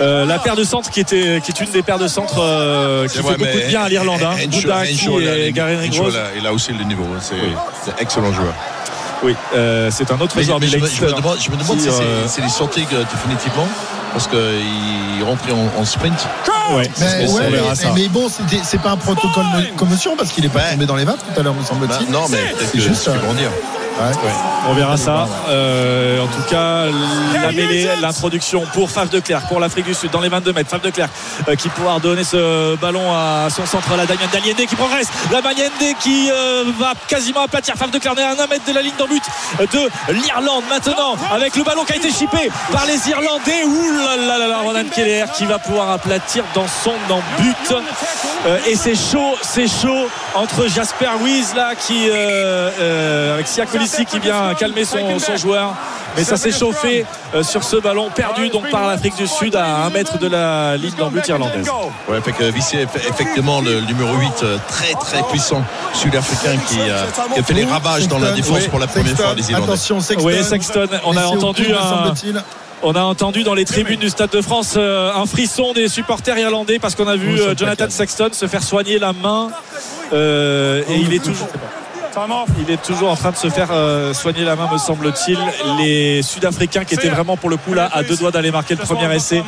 Euh, 0.00 0.24
la 0.24 0.38
paire 0.38 0.56
de 0.56 0.64
centre 0.64 0.90
qui 0.90 1.00
était 1.00 1.40
qui 1.44 1.52
est 1.52 1.60
une 1.60 1.70
des 1.70 1.82
paires 1.82 1.98
de 1.98 2.08
centres 2.08 2.40
euh, 2.40 3.06
qui 3.06 3.16
C'est 3.16 3.22
fait 3.22 3.36
beaucoup 3.36 3.44
de 3.44 3.68
bien 3.68 3.82
à 3.82 3.88
l'Irlande. 3.90 4.22
Hein. 4.22 4.36
Et 4.40 4.48
Gary 5.52 5.90
là, 5.90 6.22
Il 6.36 6.46
a 6.46 6.52
aussi 6.52 6.72
le 6.72 6.84
niveau. 6.84 7.06
C'est 7.20 7.34
c'est 7.84 7.90
un 7.90 7.96
excellent 7.98 8.32
joueur. 8.32 8.54
Oui, 9.22 9.36
euh, 9.54 9.88
c'est 9.92 10.10
un 10.10 10.20
autre 10.20 10.34
Mais, 10.36 10.42
joueur 10.42 10.58
mais 10.58 10.66
je, 10.66 10.78
me, 10.78 10.86
je 10.86 11.04
me 11.04 11.12
demande, 11.12 11.38
je 11.40 11.48
me 11.50 11.56
demande 11.56 11.76
qui, 11.76 11.82
si 11.84 11.90
c'est- 11.92 12.02
euh, 12.02 12.26
c'est 12.26 12.40
les 12.42 12.48
sorties 12.48 12.84
euh, 12.92 13.04
définitivement 13.04 13.68
parce 14.12 14.26
qu'il 14.28 15.24
rentrait 15.24 15.52
en, 15.52 15.80
en 15.80 15.84
sprint. 15.84 16.26
Ouais, 16.74 16.88
Mais, 17.00 17.28
ouais, 17.28 17.50
mais- 17.50 17.74
ça. 17.74 17.88
mais 17.94 18.08
bon, 18.08 18.28
c'est 18.62 18.80
pas 18.80 18.90
un 18.90 18.96
protocole 18.96 19.44
de 19.56 19.76
commotion 19.76 20.16
parce 20.16 20.30
qu'il 20.30 20.44
est 20.44 20.48
pas 20.48 20.60
Ouais. 20.60 20.70
tombé 20.72 20.86
dans 20.86 20.96
les 20.96 21.04
vapes 21.04 21.18
tout 21.34 21.38
à 21.40 21.42
l'heure, 21.42 21.54
me 21.54 21.60
Bah, 21.60 21.66
semble-t-il. 21.66 22.10
non, 22.10 22.26
mais 22.30 22.38
peut-être 22.38 22.58
C'est 22.70 22.78
que 22.78 22.84
juste, 22.84 23.08
euh, 23.08 23.18
grandir. 23.18 23.50
Ouais. 24.00 24.32
On 24.68 24.74
verra 24.74 24.96
ça. 24.96 25.28
Euh, 25.48 26.22
en 26.22 26.26
tout 26.26 26.42
cas, 26.48 26.86
la 27.34 27.52
mêlée, 27.52 27.88
l'introduction 28.00 28.64
pour 28.72 28.90
Faf 28.90 29.10
de 29.10 29.20
Clerc, 29.20 29.42
pour 29.48 29.60
l'Afrique 29.60 29.86
du 29.86 29.94
Sud, 29.94 30.10
dans 30.10 30.20
les 30.20 30.28
22 30.28 30.52
mètres. 30.52 30.70
Faf 30.70 30.82
de 30.82 30.90
Clerc 30.90 31.08
euh, 31.48 31.54
qui 31.54 31.68
pourra 31.68 31.98
donner 31.98 32.24
ce 32.24 32.76
ballon 32.76 33.12
à 33.12 33.48
son 33.50 33.66
centre, 33.66 33.96
la 33.96 34.06
Damien 34.06 34.26
Daliende 34.32 34.66
qui 34.66 34.76
progresse. 34.76 35.08
La 35.30 35.42
Daliende 35.42 35.96
qui 36.00 36.30
euh, 36.30 36.64
va 36.78 36.94
quasiment 37.06 37.42
aplatir 37.42 37.74
Faf 37.76 37.90
de 37.90 37.98
Clerc. 37.98 38.14
On 38.16 38.20
est 38.20 38.24
à 38.24 38.30
un 38.30 38.46
mètre 38.46 38.64
de 38.66 38.72
la 38.72 38.82
ligne 38.82 38.94
d'en 38.98 39.06
but 39.06 39.22
de 39.60 40.12
l'Irlande 40.12 40.64
maintenant, 40.68 41.16
avec 41.32 41.54
le 41.56 41.62
ballon 41.62 41.84
qui 41.84 41.92
a 41.92 41.96
été 41.96 42.10
chippé 42.10 42.50
par 42.72 42.86
les 42.86 43.08
Irlandais. 43.08 43.64
Ouh 43.64 43.98
là 43.98 44.16
là 44.16 44.38
là 44.38 44.48
là, 44.48 44.58
Ronan 44.58 44.84
Keller 44.92 45.24
qui 45.36 45.44
va 45.46 45.58
pouvoir 45.58 45.90
aplatir 45.90 46.44
dans 46.54 46.66
son 46.66 46.92
en 47.10 47.22
but. 47.42 47.74
Euh, 48.46 48.58
et 48.66 48.74
c'est 48.74 48.96
chaud, 48.96 49.36
c'est 49.42 49.68
chaud 49.68 50.08
entre 50.34 50.66
Jasper 50.66 51.10
Wies 51.20 51.54
là 51.54 51.74
qui 51.74 52.08
euh, 52.08 52.70
euh, 52.80 53.34
avec 53.34 53.46
Sia 53.46 53.66
Colissi 53.82 54.04
qui 54.04 54.18
vient 54.18 54.54
calmer 54.54 54.84
son, 54.84 55.18
son 55.18 55.36
joueur. 55.36 55.74
Mais 56.16 56.24
ça 56.24 56.36
s'est 56.36 56.52
chauffé 56.52 57.06
euh, 57.34 57.42
sur 57.42 57.64
ce 57.64 57.76
ballon 57.76 58.10
perdu 58.14 58.50
donc 58.50 58.70
par 58.70 58.86
l'Afrique 58.86 59.16
du 59.16 59.26
Sud 59.26 59.56
à 59.56 59.84
un 59.84 59.90
mètre 59.90 60.18
de 60.18 60.28
la 60.28 60.76
ligne 60.76 60.94
d'en 60.98 61.10
but 61.10 61.26
irlandaise. 61.26 61.66
Ouais, 62.08 62.20
fait 62.20 62.32
que 62.32 62.44
Vissé 62.44 62.78
est 62.78 62.96
effectivement 63.08 63.60
le 63.62 63.80
numéro 63.80 64.14
8 64.16 64.32
euh, 64.42 64.58
très 64.68 64.92
très 64.92 65.22
puissant 65.24 65.62
sud-africain 65.94 66.58
qui, 66.68 66.78
euh, 66.80 67.02
qui 67.32 67.40
a 67.40 67.42
fait 67.42 67.54
les 67.54 67.64
ravages 67.64 68.08
dans 68.08 68.18
la 68.18 68.32
défense 68.32 68.58
oui, 68.60 68.68
pour 68.68 68.78
la 68.78 68.86
première 68.86 69.08
Sexton, 69.08 69.24
fois 69.24 69.34
des 69.34 69.50
Irlandais. 69.50 69.72
Attention, 69.72 70.00
Sexton. 70.00 70.26
Oui, 70.26 70.44
Sexton, 70.44 70.88
on 71.04 71.16
a 71.16 71.24
entendu 71.24 71.72
un, 71.72 72.12
on 72.82 72.94
a 72.94 73.02
entendu 73.02 73.44
dans 73.44 73.54
les 73.54 73.64
tribunes 73.64 74.00
du 74.00 74.10
Stade 74.10 74.30
de 74.30 74.40
France 74.40 74.74
euh, 74.76 75.12
un 75.14 75.26
frisson 75.26 75.72
des 75.72 75.88
supporters 75.88 76.36
irlandais 76.38 76.78
parce 76.78 76.94
qu'on 76.94 77.06
a 77.06 77.16
vu 77.16 77.40
euh, 77.40 77.54
Jonathan. 77.56 77.86
Sexton 77.88 78.30
se 78.32 78.46
faire 78.46 78.62
soigner 78.62 78.98
la 78.98 79.12
main 79.12 79.50
euh, 80.12 80.82
et 80.88 80.96
il 80.96 81.14
est 81.14 81.22
toujours 81.22 81.48
il 82.58 82.70
est 82.70 82.82
toujours 82.82 83.10
en 83.10 83.16
train 83.16 83.30
de 83.30 83.36
se 83.36 83.48
faire 83.48 83.68
euh, 83.70 84.12
soigner 84.12 84.44
la 84.44 84.56
main, 84.56 84.68
me 84.72 84.78
semble-t-il. 84.78 85.38
Les 85.78 86.22
Sud-Africains 86.22 86.84
qui 86.84 86.94
étaient 86.94 87.08
vraiment 87.08 87.36
pour 87.36 87.48
le 87.50 87.56
coup 87.56 87.74
là 87.74 87.88
à 87.92 88.02
deux 88.02 88.16
doigts 88.16 88.30
d'aller 88.30 88.50
marquer 88.50 88.74
le 88.74 88.80
premier 88.84 89.14
essai 89.14 89.42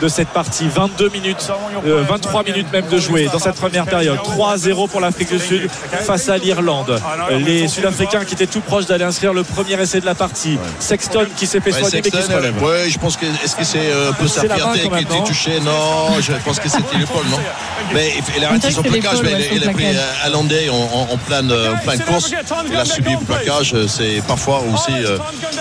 de 0.00 0.08
cette 0.08 0.28
partie. 0.28 0.68
22 0.68 1.08
minutes, 1.10 1.50
euh, 1.86 2.02
23 2.08 2.42
minutes 2.44 2.72
même 2.72 2.86
de 2.88 2.98
jouer 2.98 3.28
dans 3.32 3.38
cette 3.38 3.56
première 3.56 3.84
période. 3.86 4.18
3-0 4.18 4.88
pour 4.88 5.00
l'Afrique 5.00 5.30
du 5.30 5.38
Sud 5.38 5.68
face 5.70 6.28
à 6.28 6.38
l'Irlande. 6.38 7.00
Les 7.30 7.68
Sud-Africains 7.68 8.24
qui 8.24 8.34
étaient 8.34 8.46
tout 8.46 8.60
proches 8.60 8.86
d'aller 8.86 9.04
inscrire 9.04 9.32
le 9.32 9.42
premier 9.44 9.80
essai 9.80 10.00
de 10.00 10.06
la 10.06 10.14
partie. 10.14 10.58
Sexton 10.78 11.26
qui 11.36 11.46
s'est 11.46 11.60
fait 11.60 11.72
Ouais, 11.72 11.80
soigner 11.80 11.96
mais 12.04 12.10
qui 12.10 12.16
se 12.16 12.22
Sexton, 12.22 12.36
relève. 12.36 12.62
ouais, 12.62 12.88
je 12.88 12.98
pense 12.98 13.16
que 13.16 13.26
est-ce 13.44 13.56
que 13.56 13.64
c'est 13.64 13.78
euh, 13.90 14.10
un 14.10 14.12
peu 14.14 14.26
sa 14.28 14.42
fierté 14.42 14.80
qui 14.88 14.94
a 14.94 15.00
été 15.00 15.24
touchée 15.26 15.60
Non, 15.60 16.20
je 16.20 16.32
pense 16.44 16.60
que 16.60 16.68
c'était 16.68 16.96
l'épaule, 16.96 17.26
non 17.30 17.38
Mais 17.94 18.12
il 18.36 18.44
a 18.44 18.48
arrêté 18.48 18.68
On 18.70 18.70
son 18.72 18.82
plaquage, 18.82 19.18
mais 19.22 19.48
il, 19.52 19.68
a 19.68 19.72
pris 19.72 19.84
euh, 19.86 20.26
Hollandais 20.26 20.68
en, 20.68 20.74
en, 20.74 21.12
en 21.12 21.16
pleine, 21.18 21.50
euh, 21.50 21.74
en 21.74 21.78
pleine 21.78 22.00
course. 22.06 22.30
Il 22.70 22.76
a 22.76 22.84
subi 22.84 23.12
le 23.12 23.18
plaquage. 23.24 23.74
C'est 23.88 24.22
parfois 24.26 24.62
aussi, 24.72 24.92
euh, 24.92 25.18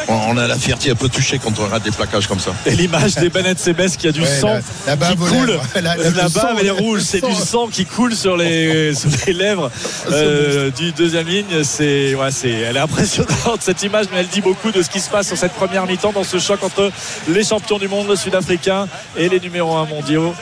on, 0.08 0.38
a 0.38 0.48
la 0.48 0.58
fierté 0.58 0.92
un 0.92 0.96
peu 0.96 1.10
touchée 1.10 1.40
quand 1.40 1.58
on 1.60 1.68
rate 1.68 1.84
des 1.84 1.92
plaquages 1.92 2.28
comme 2.28 2.40
ça. 2.40 2.52
Et 2.66 2.72
l'image 2.76 3.16
des 3.16 3.30
Bennett 3.30 3.60
Sebes 3.60 3.96
qui 3.98 4.08
a 4.08 4.12
du 4.12 4.22
Ouais, 4.22 4.40
sang 4.40 4.48
la- 4.48 4.62
la 4.88 4.96
bave 4.96 5.12
qui 5.12 5.18
coule. 5.18 5.60
La- 5.76 5.96
la- 5.96 6.30
bave 6.30 6.58
elle 6.60 6.68
est 6.68 6.72
rouge, 6.72 7.02
c'est 7.02 7.24
du 7.26 7.34
sang 7.36 7.68
qui 7.68 7.86
coule 7.86 8.16
sur 8.16 8.38
les, 8.38 8.94
sur 8.96 9.10
les 9.28 9.34
lèvres 9.34 9.70
euh, 10.12 10.72
du 10.72 10.92
deuxième 10.92 11.28
ligne. 11.28 11.64
C'est, 11.64 12.16
ouais, 12.16 12.32
c'est, 12.32 12.50
elle 12.52 12.78
est 12.78 12.80
impressionnante 12.80 13.60
cette 13.62 13.84
image, 13.84 14.06
mais 14.12 14.20
elle 14.20 14.28
dit 14.28 14.42
beaucoup 14.42 14.72
de 14.72 14.82
ce 14.82 14.90
qui 14.90 15.00
se 15.00 15.10
passe 15.10 15.28
sur 15.28 15.38
cette 15.38 15.54
première 15.54 15.86
mi-temps 15.86 16.12
dans 16.14 16.24
ce 16.24 16.40
choc 16.40 16.64
entre 16.64 16.92
les 17.28 17.44
champions 17.44 17.78
du 17.80 17.88
monde 17.88 18.16
sud-africains 18.16 18.88
et 19.18 19.30
les 19.30 19.40
numéros 19.40 19.76
1 19.76 19.86
mondiaux. 19.86 20.34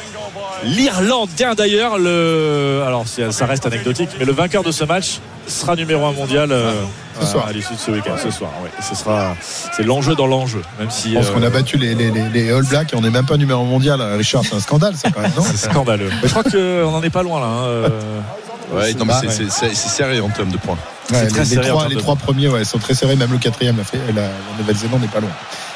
L'Irlande, 0.66 1.30
tiens 1.36 1.54
d'ailleurs, 1.56 1.98
le, 2.00 2.82
alors 2.86 3.06
ça 3.08 3.46
reste 3.46 3.66
anecdotique, 3.66 4.10
mais 4.20 4.26
le 4.26 4.32
vainqueur 4.34 4.64
de 4.64 4.72
ce 4.72 4.84
match 4.84 5.20
sera 5.48 5.76
numéro 5.76 6.06
1 6.06 6.14
mondial 6.14 6.52
euh, 6.52 6.72
Ce 7.20 7.26
soir. 7.26 7.48
à 7.48 7.52
l'issue 7.52 7.74
de 7.74 7.80
ce 7.80 7.92
week-end, 7.92 8.16
ce 8.22 8.32
soir. 8.32 8.52
ouais. 8.64 8.70
Ce 8.82 8.96
sera, 8.96 9.36
c'est 9.42 9.84
l'enjeu 9.84 10.16
dans 10.16 10.26
l'enjeu, 10.28 10.62
même 10.80 10.90
si. 10.90 11.12
Je 11.12 11.18
pense 11.18 11.28
euh, 11.28 11.34
qu'on 11.34 11.44
a 11.44 11.50
battu 11.50 11.78
les, 11.78 11.94
les, 11.96 12.12
les, 12.12 12.30
les 12.30 12.52
All 12.52 12.64
Blacks 12.64 12.94
et 12.94 12.96
on 12.96 13.02
n'est 13.02 13.10
même 13.10 13.26
pas 13.26 13.38
numéro 13.38 13.64
mondial. 13.66 14.02
Richard, 14.02 14.44
c'est 14.46 14.56
un 14.56 14.60
scandale, 14.60 14.96
ça, 14.96 15.10
quand 15.12 15.22
même, 15.22 15.32
non 15.36 15.44
C'est 15.52 15.70
scandaleux. 15.70 16.10
Mais 16.22 16.28
je 16.30 16.34
crois 16.34 16.44
qu'on 16.44 16.92
n'en 16.92 17.04
est 17.04 17.10
pas 17.10 17.24
loin 17.24 17.40
là. 17.42 17.46
hein, 17.48 17.64
euh. 17.66 17.90
Ouais, 18.74 18.94
non, 18.94 19.06
mais 19.06 19.14
c'est- 19.20 19.28
ouais. 19.28 19.34
c'est 19.34 19.52
c'est- 19.52 19.76
c'est 19.76 19.90
sérieux 19.90 20.24
en 20.24 20.30
termes 20.30 20.50
de 20.52 20.58
points. 20.58 20.78
Ouais, 21.12 21.28
très 21.28 21.40
les, 21.40 21.46
serré 21.46 21.66
les 21.66 21.72
en 21.72 21.78
trois, 21.98 22.16
les 22.16 22.22
premiers 22.22 22.48
ouais, 22.48 22.64
sont 22.64 22.80
très 22.80 22.94
serrés, 22.94 23.16
même 23.16 23.32
le 23.32 23.38
quatrième, 23.38 23.78
la, 23.78 23.84
fait- 23.84 23.98
la, 24.16 24.22
la 24.24 24.30
Nouvelle-Zélande 24.58 25.02
n'est 25.02 25.08
pas 25.08 25.20
loin. 25.20 25.32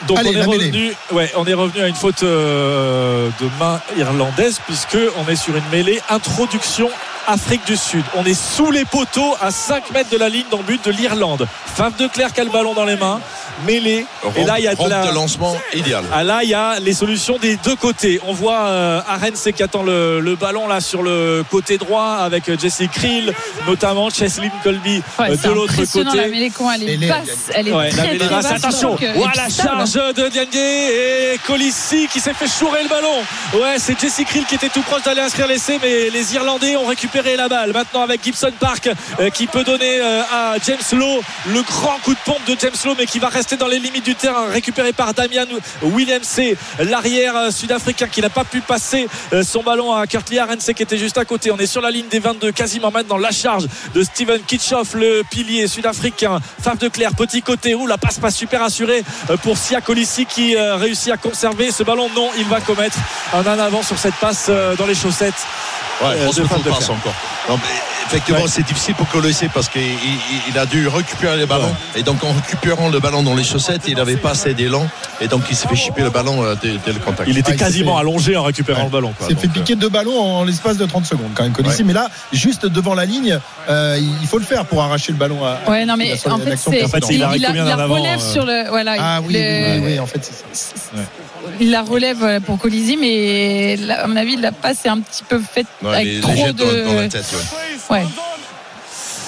Donc 0.07 0.19
Allez, 0.19 0.29
on, 0.29 0.33
est 0.39 0.43
revenu, 0.43 0.93
ouais, 1.11 1.31
on 1.35 1.45
est 1.45 1.53
revenu 1.53 1.81
à 1.81 1.87
une 1.87 1.95
faute 1.95 2.23
euh, 2.23 3.29
de 3.41 3.49
main 3.59 3.81
irlandaise 3.97 4.59
puisque 4.65 4.97
on 5.17 5.29
est 5.29 5.35
sur 5.35 5.55
une 5.55 5.67
mêlée 5.71 5.99
introduction 6.09 6.89
Afrique 7.27 7.65
du 7.65 7.75
Sud. 7.75 8.03
On 8.15 8.23
est 8.25 8.33
sous 8.39 8.71
les 8.71 8.85
poteaux 8.85 9.35
à 9.41 9.51
5 9.51 9.91
mètres 9.91 10.09
de 10.09 10.17
la 10.17 10.29
ligne 10.29 10.45
dans 10.49 10.57
le 10.59 10.63
but 10.63 10.83
de 10.85 10.91
l'Irlande. 10.91 11.47
Fave 11.75 11.95
de 11.97 12.07
Clerc 12.07 12.31
a 12.37 12.43
le 12.43 12.49
ballon 12.49 12.73
dans 12.73 12.85
les 12.85 12.95
mains, 12.95 13.19
mêlée. 13.65 14.05
Et 14.35 14.43
là 14.45 14.55
il 14.59 14.63
y 14.65 14.67
a 14.67 14.73
de 14.75 14.79
Rampe 14.79 14.89
la 14.89 15.07
de 15.07 15.13
lancement 15.13 15.55
idéal. 15.73 16.03
ah 16.13 16.23
là, 16.23 16.39
il 16.43 16.49
y 16.49 16.53
a 16.53 16.79
les 16.79 16.93
solutions 16.93 17.37
des 17.37 17.57
deux 17.57 17.75
côtés. 17.75 18.19
On 18.27 18.33
voit 18.33 18.59
euh, 18.67 19.01
Arens 19.07 19.49
qui 19.55 19.61
attend 19.61 19.83
le, 19.83 20.19
le 20.21 20.35
ballon 20.35 20.67
là 20.67 20.79
sur 20.79 21.03
le 21.03 21.43
côté 21.51 21.77
droit 21.77 22.17
avec 22.21 22.47
euh, 22.49 22.57
Jesse 22.57 22.83
Krill, 22.93 23.33
notamment 23.67 24.09
Cheslin 24.09 24.49
Colby 24.63 25.01
Ouais, 25.19 25.31
euh, 25.31 25.35
de 25.35 25.49
l'autre 25.53 25.73
la 25.77 25.85
côté. 25.85 26.29
mêlée 26.29 26.51
elle 26.75 26.83
est 26.83 26.93
Elle 26.93 27.03
est- 27.03 27.07
basse. 27.07 27.27
Elle 27.53 27.67
est 27.67 27.71
Ouais, 27.73 27.89
la 27.89 27.91
très, 27.91 28.07
mêlée 28.07 28.19
très 28.19 28.29
basse. 28.29 28.45
Attention, 28.51 28.89
donc, 28.91 29.03
euh, 29.03 29.13
voilà 29.15 29.33
la 29.35 29.49
charge 29.49 29.93
de 29.93 30.29
Diagne 30.29 30.47
et 30.55 31.37
Colissi 31.45 32.07
qui 32.11 32.19
s'est 32.19 32.33
fait 32.33 32.47
chourer 32.47 32.83
le 32.83 32.89
ballon. 32.89 33.17
Ouais, 33.61 33.75
c'est 33.79 33.99
Jesse 33.99 34.21
Krill 34.25 34.45
qui 34.45 34.55
était 34.55 34.69
tout 34.69 34.81
proche 34.81 35.03
d'aller 35.03 35.21
inscrire 35.21 35.47
l'essai, 35.47 35.77
mais 35.81 36.09
les 36.09 36.33
Irlandais 36.35 36.75
ont 36.77 36.85
récupéré 36.85 37.16
la 37.23 37.47
balle. 37.47 37.73
Maintenant 37.73 38.01
avec 38.01 38.23
Gibson 38.23 38.51
Park 38.59 38.89
euh, 39.19 39.29
qui 39.29 39.47
peut 39.47 39.63
donner 39.63 39.99
euh, 39.99 40.21
à 40.31 40.55
James 40.63 40.77
Lowe 40.93 41.21
le 41.47 41.61
grand 41.63 41.97
coup 42.03 42.13
de 42.13 42.19
pompe 42.25 42.45
de 42.45 42.55
James 42.59 42.75
Lowe, 42.85 42.95
mais 42.97 43.05
qui 43.05 43.19
va 43.19 43.29
rester 43.29 43.57
dans 43.57 43.67
les 43.67 43.79
limites 43.79 44.05
du 44.05 44.15
terrain, 44.15 44.47
récupéré 44.51 44.93
par 44.93 45.13
Damian 45.13 45.45
Williams, 45.81 46.39
l'arrière 46.79 47.35
euh, 47.35 47.51
sud-africain 47.51 48.07
qui 48.07 48.21
n'a 48.21 48.29
pas 48.29 48.43
pu 48.43 48.61
passer 48.61 49.07
son 49.43 49.63
ballon 49.63 49.93
à 49.93 50.05
Kurtli 50.05 50.39
Arense 50.39 50.69
qui 50.75 50.83
était 50.83 50.97
juste 50.97 51.17
à 51.17 51.25
côté. 51.25 51.51
On 51.51 51.57
est 51.57 51.65
sur 51.65 51.81
la 51.81 51.91
ligne 51.91 52.07
des 52.07 52.19
22, 52.19 52.51
quasiment 52.51 52.91
maintenant 52.91 53.17
la 53.17 53.31
charge 53.31 53.67
de 53.93 54.03
Steven 54.03 54.41
Kitchoff, 54.41 54.93
le 54.93 55.23
pilier 55.29 55.67
sud-africain. 55.67 56.39
Fave 56.61 56.77
de 56.77 56.87
Claire, 56.87 57.11
petit 57.15 57.41
côté 57.41 57.73
où 57.73 57.87
la 57.87 57.97
passe 57.97 58.19
pas 58.19 58.31
super 58.31 58.61
assurée 58.61 59.03
pour 59.43 59.57
Sia 59.57 59.81
Colissi 59.81 60.25
qui 60.25 60.55
réussit 60.55 61.11
à 61.11 61.17
conserver 61.17 61.71
ce 61.71 61.83
ballon. 61.83 62.09
Non, 62.15 62.29
il 62.37 62.45
va 62.45 62.61
commettre 62.61 62.97
un 63.33 63.41
en 63.41 63.59
avant 63.59 63.83
sur 63.83 63.97
cette 63.97 64.15
passe 64.15 64.49
dans 64.77 64.85
les 64.85 64.95
chaussettes. 64.95 65.45
Ouais, 66.01 66.15
euh, 66.15 66.31
de 66.31 66.69
passe 66.69 66.89
encore. 66.89 67.13
Non, 67.49 67.59
effectivement, 68.07 68.47
c'est 68.47 68.63
difficile 68.63 68.95
pour 68.95 69.07
Colossé 69.09 69.49
parce 69.53 69.69
qu'il 69.69 69.81
il 70.47 70.57
a 70.57 70.65
dû 70.65 70.87
récupérer 70.87 71.37
le 71.37 71.45
ballon. 71.45 71.73
Et 71.95 72.03
donc, 72.03 72.23
en 72.23 72.31
récupérant 72.33 72.89
le 72.89 72.99
ballon 72.99 73.23
dans 73.23 73.35
les 73.35 73.43
chaussettes, 73.43 73.83
il 73.87 73.95
n'avait 73.95 74.17
pas 74.17 74.31
assez 74.31 74.53
d'élan. 74.53 74.87
Et 75.21 75.27
donc, 75.27 75.43
il 75.49 75.55
s'est 75.55 75.67
fait 75.67 75.75
chipper 75.75 76.03
le 76.03 76.09
ballon 76.09 76.43
euh, 76.43 76.55
dès, 76.61 76.93
le 76.93 76.99
contact. 76.99 77.29
Il 77.29 77.37
était 77.37 77.55
quasiment 77.55 77.97
allongé 77.97 78.35
en 78.35 78.43
récupérant 78.43 78.85
le 78.85 78.89
ballon. 78.89 79.13
Il 79.21 79.27
s'est 79.27 79.35
fait 79.35 79.47
piquer 79.47 79.75
deux 79.75 79.89
ballons 79.89 80.19
en 80.19 80.43
l'espace 80.43 80.77
de 80.77 80.85
30 80.85 81.05
secondes, 81.05 81.31
quand 81.33 81.43
même, 81.43 81.53
Colissi. 81.53 81.83
Mais 81.83 81.93
là, 81.93 82.09
juste 82.31 82.65
devant 82.65 82.93
la 82.93 83.05
ligne, 83.05 83.39
euh, 83.69 83.99
il 84.21 84.27
faut 84.27 84.39
le 84.39 84.45
faire 84.45 84.65
pour 84.65 84.81
arracher 84.83 85.11
le 85.11 85.17
ballon 85.17 85.43
à. 85.43 85.59
Ouais, 85.69 85.85
non, 85.85 85.95
mais 85.97 86.13
en 86.13 86.37
fait, 86.37 86.57
c'est. 86.57 86.85
il, 87.09 87.25
il, 87.35 87.41
la 87.41 87.85
relève 87.87 88.19
sur 88.19 88.45
le. 88.45 88.69
Voilà, 88.69 88.95
ah 88.99 89.21
oui, 89.23 89.37
oui, 89.83 89.99
en 89.99 90.05
fait, 90.05 90.19
c'est 90.23 90.77
ça 90.77 90.97
il 91.59 91.71
la 91.71 91.81
relève 91.81 92.41
pour 92.41 92.57
Colisi, 92.57 92.97
mais 92.97 93.77
à 93.89 94.07
mon 94.07 94.15
avis, 94.15 94.35
la 94.35 94.51
passe 94.51 94.85
est 94.85 94.89
un 94.89 94.99
petit 94.99 95.23
peu 95.23 95.39
faite 95.39 95.67
avec 95.89 96.21
trop 96.21 96.51
de. 96.51 96.83
Dans, 96.85 96.93
la 96.93 97.09
tête, 97.09 97.25
ouais. 97.89 98.05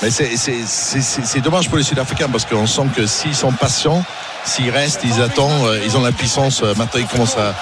Mais 0.02 0.10
c'est 0.10 1.42
dommage 1.42 1.68
pour 1.68 1.78
les 1.78 1.84
Sud-Africains 1.84 2.30
parce 2.30 2.46
qu'on 2.46 2.68
sent 2.68 2.88
que 2.96 3.06
s'ils 3.06 3.36
sont 3.36 3.52
patients, 3.52 4.04
s'ils 4.46 4.70
restent, 4.70 5.02
ils 5.04 5.22
attendent, 5.22 5.68
euh, 5.68 5.80
ils 5.86 5.98
ont 5.98 6.02
la 6.02 6.12
puissance. 6.12 6.62
Euh, 6.64 6.74
maintenant, 6.76 7.00
ils 7.00 7.08
commencent 7.08 7.38
à, 7.38 7.54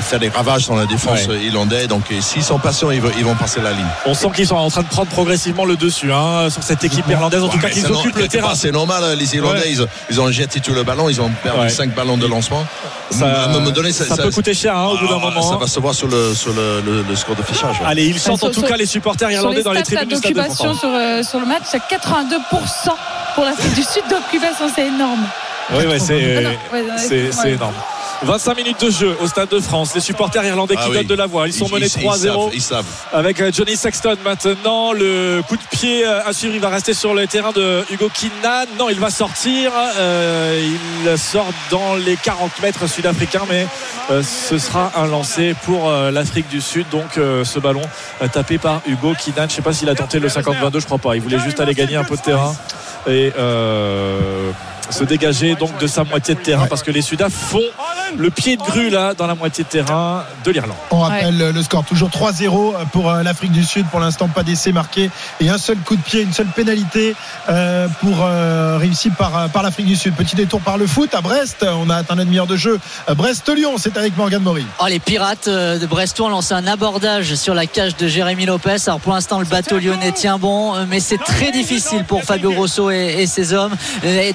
faire 0.00 0.18
des 0.18 0.28
ravages 0.28 0.66
dans 0.66 0.74
la 0.74 0.86
défense 0.86 1.20
irlandaise. 1.42 1.88
Donc, 1.88 2.12
s'ils 2.20 2.42
sont 2.42 2.58
patients, 2.58 2.90
ils, 2.90 3.00
vont 3.00 3.34
passer 3.34 3.60
la 3.60 3.72
ligne. 3.72 3.86
On 4.06 4.14
sent 4.14 4.28
qu'ils 4.34 4.48
sont 4.48 4.56
en 4.56 4.70
train 4.70 4.82
de 4.82 4.88
prendre 4.88 5.10
progressivement 5.10 5.64
le 5.64 5.76
dessus 5.76 6.12
hein, 6.12 6.50
sur 6.50 6.62
cette 6.62 6.82
équipe 6.84 7.08
irlandaise. 7.08 7.42
En 7.42 7.48
tout 7.48 7.58
cas, 7.58 7.70
qu'ils 7.70 7.86
occupent 7.86 8.16
le 8.16 8.28
terrain. 8.28 8.54
C'est 8.54 8.72
normal. 8.72 9.04
Hein, 9.04 9.14
les 9.14 9.34
Irlandais, 9.36 9.72
ils, 10.10 10.20
ont 10.20 10.30
jeté 10.30 10.60
tout 10.60 10.74
le 10.74 10.82
ballon. 10.82 11.08
Ils 11.08 11.20
ont 11.20 11.30
perdu 11.42 11.70
5 11.70 11.94
ballons 11.94 12.16
de 12.16 12.26
lancement. 12.26 12.64
Ça, 13.10 14.16
peut 14.16 14.30
coûter 14.30 14.54
cher 14.54 14.76
hein, 14.76 14.86
au 14.86 14.98
bout 14.98 15.08
d'un 15.08 15.18
ah, 15.22 15.26
moment. 15.26 15.42
Ça 15.42 15.56
va 15.56 15.66
se 15.66 15.80
voir 15.80 15.94
sur 15.94 16.08
le, 16.08 16.34
sur 16.34 16.52
le, 16.52 17.16
score 17.16 17.36
de 17.36 17.42
fichage. 17.42 17.76
Allez, 17.84 18.06
ils 18.06 18.18
sentent 18.18 18.44
en 18.44 18.50
tout 18.50 18.62
cas 18.62 18.76
les 18.76 18.86
supporters 18.86 19.30
irlandais 19.30 19.62
dans 19.62 19.72
les 19.72 19.82
tribunes 19.82 20.08
du 20.08 20.16
stade 20.16 20.32
de 20.32 20.54
sur, 20.54 20.76
euh, 20.84 21.22
sur 21.22 21.40
le 21.40 21.46
match, 21.46 21.62
c'est 21.64 21.78
82% 21.78 22.38
pour 23.34 23.44
l'Afrique 23.44 23.74
du 23.74 23.82
Sud 23.82 24.02
d'occupation. 24.08 24.66
C'est 24.74 24.86
énorme. 24.86 25.26
Oui, 25.70 25.86
ouais, 25.86 25.98
c'est 25.98 27.50
énorme. 27.50 27.74
25 28.24 28.56
minutes 28.56 28.84
de 28.84 28.90
jeu 28.90 29.16
au 29.20 29.26
Stade 29.26 29.48
de 29.48 29.60
France. 29.60 29.94
Les 29.94 30.00
supporters 30.00 30.44
irlandais 30.44 30.76
qui 30.76 30.82
ah 30.84 30.92
donnent 30.92 31.06
de 31.06 31.14
la 31.14 31.26
voix. 31.26 31.48
Ils 31.48 31.52
sont 31.52 31.68
menés 31.68 31.86
3-0 31.86 32.52
avec 33.12 33.40
euh, 33.40 33.50
Johnny 33.52 33.76
Sexton 33.76 34.16
maintenant. 34.24 34.92
Le 34.92 35.42
coup 35.48 35.56
de 35.56 35.62
pied 35.70 36.06
euh, 36.06 36.24
à 36.24 36.32
suivre, 36.32 36.54
il 36.54 36.60
va 36.60 36.68
rester 36.68 36.94
sur 36.94 37.14
le 37.14 37.26
terrain 37.26 37.52
de 37.52 37.84
Hugo 37.90 38.08
Kinan. 38.12 38.66
Non, 38.78 38.88
il 38.88 39.00
va 39.00 39.10
sortir. 39.10 39.72
Euh, 39.98 40.72
il 41.04 41.18
sort 41.18 41.50
dans 41.70 41.96
les 41.96 42.16
40 42.16 42.62
mètres 42.62 42.86
sud-africains, 42.86 43.42
mais 43.48 43.66
ce 44.22 44.58
sera 44.58 44.92
un 44.96 45.06
lancer 45.06 45.54
pour 45.64 45.90
l'Afrique 45.90 46.48
du 46.48 46.60
Sud. 46.60 46.86
Donc 46.90 47.14
ce 47.16 47.58
ballon 47.58 47.82
tapé 48.32 48.58
par 48.58 48.82
Hugo 48.86 49.14
Kinan. 49.14 49.42
Je 49.42 49.42
ne 49.42 49.48
sais 49.48 49.62
pas 49.62 49.72
s'il 49.72 49.88
a 49.88 49.94
tenté 49.94 50.20
le 50.20 50.28
50-22, 50.28 50.80
je 50.80 50.86
crois 50.86 50.98
pas. 50.98 51.16
Il 51.16 51.22
voulait 51.22 51.40
juste 51.40 51.60
aller 51.60 51.74
gagner 51.74 51.96
un 51.96 52.04
peu 52.04 52.16
de 52.16 52.22
terrain. 52.22 52.54
Et 53.08 53.32
se 54.92 55.04
dégager 55.04 55.54
donc 55.54 55.76
de 55.78 55.86
sa 55.86 56.04
moitié 56.04 56.34
de 56.34 56.40
terrain 56.40 56.66
parce 56.66 56.82
que 56.82 56.90
les 56.90 57.02
Sudaf 57.02 57.32
font 57.32 57.60
le 58.16 58.30
pied 58.30 58.56
de 58.56 58.62
grue 58.62 58.90
là 58.90 59.14
dans 59.14 59.26
la 59.26 59.34
moitié 59.34 59.64
de 59.64 59.68
terrain 59.68 60.24
de 60.44 60.50
l'Irlande. 60.50 60.76
On 60.90 60.98
rappelle 60.98 61.38
le 61.38 61.62
score 61.62 61.84
toujours 61.84 62.10
3-0 62.10 62.74
pour 62.92 63.10
euh, 63.10 63.22
l'Afrique 63.22 63.52
du 63.52 63.64
Sud. 63.64 63.86
Pour 63.86 64.00
l'instant, 64.00 64.28
pas 64.28 64.42
d'essai 64.42 64.72
marqué 64.72 65.10
et 65.40 65.48
un 65.48 65.58
seul 65.58 65.78
coup 65.78 65.96
de 65.96 66.02
pied, 66.02 66.22
une 66.22 66.32
seule 66.32 66.46
pénalité 66.46 67.14
euh, 67.48 67.88
pour 68.00 68.18
euh, 68.20 68.76
réussi 68.78 69.10
par, 69.10 69.48
par 69.50 69.62
l'Afrique 69.62 69.86
du 69.86 69.96
Sud. 69.96 70.14
Petit 70.14 70.36
détour 70.36 70.60
par 70.60 70.78
le 70.78 70.86
foot 70.86 71.14
à 71.14 71.20
Brest. 71.20 71.64
On 71.66 71.88
a 71.90 71.96
atteint 71.96 72.14
la 72.14 72.24
demi-heure 72.24 72.46
de 72.46 72.56
jeu. 72.56 72.78
Brest-Lyon, 73.08 73.74
c'est 73.78 73.96
avec 73.96 74.16
Morgan 74.16 74.42
Maury. 74.42 74.66
Oh, 74.80 74.86
les 74.88 75.00
Pirates 75.00 75.48
de 75.48 75.86
Brestois 75.86 76.26
ont 76.26 76.30
lancé 76.30 76.54
un 76.54 76.66
abordage 76.66 77.34
sur 77.34 77.54
la 77.54 77.66
cage 77.66 77.96
de 77.96 78.06
Jérémy 78.08 78.46
Lopez. 78.46 78.76
Alors 78.86 79.00
pour 79.00 79.12
l'instant, 79.14 79.40
le 79.40 79.46
bateau 79.46 79.78
lyonnais 79.78 80.12
tient 80.12 80.38
bon, 80.38 80.74
mais 80.86 81.00
c'est 81.00 81.18
très 81.18 81.50
difficile 81.50 82.04
pour 82.04 82.22
Fabio 82.22 82.52
Grosso 82.52 82.90
et, 82.90 83.26
ses 83.26 83.54
hommes. 83.54 83.74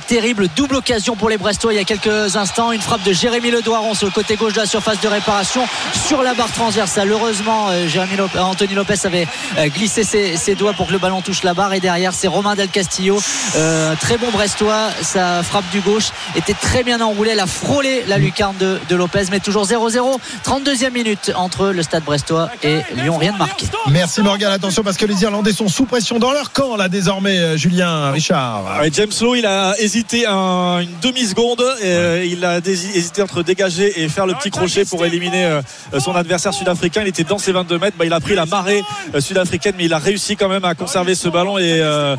terrible 0.08 0.47
double 0.56 0.76
occasion 0.76 1.16
pour 1.16 1.30
les 1.30 1.38
Brestois 1.38 1.74
il 1.74 1.78
y 1.78 1.80
a 1.80 1.84
quelques 1.84 2.36
instants. 2.36 2.72
Une 2.72 2.82
frappe 2.82 3.04
de 3.04 3.14
Jérémy 3.14 3.52
Le 3.52 3.62
sur 3.94 4.06
le 4.06 4.12
côté 4.12 4.36
gauche 4.36 4.54
de 4.54 4.60
la 4.60 4.66
surface 4.66 5.02
de 5.02 5.08
réparation 5.08 5.62
sur 6.08 6.22
la 6.24 6.34
barre 6.34 6.52
transversale. 6.52 7.12
Heureusement, 7.12 7.68
euh, 7.70 7.88
Jérémy 7.88 8.16
Lopez, 8.18 8.40
Anthony 8.40 8.76
Lopez 8.76 9.06
avait 9.06 9.28
euh, 9.58 9.68
glissé 9.68 10.04
ses, 10.04 10.56
doigts 10.56 10.74
pour 10.74 10.88
que 10.88 10.92
le 10.94 11.00
ballon 11.00 11.22
touche 11.22 11.44
la 11.44 11.54
barre. 11.54 11.74
Et 11.74 11.80
derrière, 11.80 12.14
c'est 12.14 12.28
Romain 12.28 12.56
Del 12.56 12.70
Castillo. 12.70 13.20
Euh, 13.56 13.96
très 14.00 14.18
bon 14.18 14.30
Brestois. 14.32 14.90
Sa 15.02 15.44
frappe 15.44 15.70
du 15.72 15.82
gauche 15.82 16.10
était 16.36 16.54
très 16.54 16.84
bien 16.84 17.02
enroulée. 17.02 17.32
Elle 17.32 17.40
a 17.40 17.48
frôlé 17.48 18.04
la 18.08 18.18
lucarne 18.18 18.56
de, 18.58 18.96
Lopez, 18.96 19.26
mais 19.32 19.40
toujours 19.40 19.66
0-0. 19.66 20.20
32e 20.46 20.92
minute 20.92 21.32
entre 21.36 21.70
le 21.70 21.84
stade 21.84 22.04
brestois 22.04 22.50
et 22.64 22.82
Lyon. 22.96 23.18
Rien 23.18 23.34
de 23.34 23.38
marqué. 23.38 23.66
Merci 23.90 24.22
Morgan. 24.22 24.52
Attention 24.52 24.84
parce 24.84 24.98
que 24.98 25.06
les 25.06 25.22
Irlandais 25.24 25.54
sont 25.54 25.68
sous 25.68 25.86
pression 25.86 26.20
dans 26.20 26.32
leur 26.32 26.52
camp 26.52 26.76
là 26.76 26.90
désormais, 26.90 27.58
Julien 27.58 28.12
Richard. 28.12 28.64
James 28.92 29.12
Lowe, 29.22 29.36
il 29.36 29.46
a 29.46 29.74
hésité 29.80 30.26
une 30.28 31.00
demi-seconde. 31.02 31.63
Il 31.84 32.44
a 32.46 32.58
hésité 32.58 33.22
entre 33.22 33.44
dégager 33.44 34.02
et 34.02 34.10
faire 34.10 34.26
le 34.26 34.34
petit 34.34 34.52
crochet 34.52 34.86
pour 34.86 35.06
éliminer 35.06 35.46
euh, 35.46 35.62
son 36.00 36.16
adversaire 36.16 36.54
sud-africain. 36.54 37.02
Il 37.02 37.08
était 37.08 37.24
dans 37.24 37.38
ses 37.38 37.52
22 37.52 37.80
mètres. 37.80 37.98
Bah, 37.98 38.06
il 38.06 38.13
a 38.13 38.20
pris 38.20 38.36
la 38.36 38.46
marée 38.46 38.84
euh, 39.13 39.22
sud-africaine, 39.22 39.76
mais 39.78 39.86
il 39.86 39.94
a 39.94 39.98
réussi 39.98 40.36
quand 40.36 40.50
même 40.50 40.66
à 40.66 40.76
conserver 40.76 41.16
ce 41.16 41.30
ballon. 41.30 41.58
Et 41.58 41.82
euh, 41.82 42.16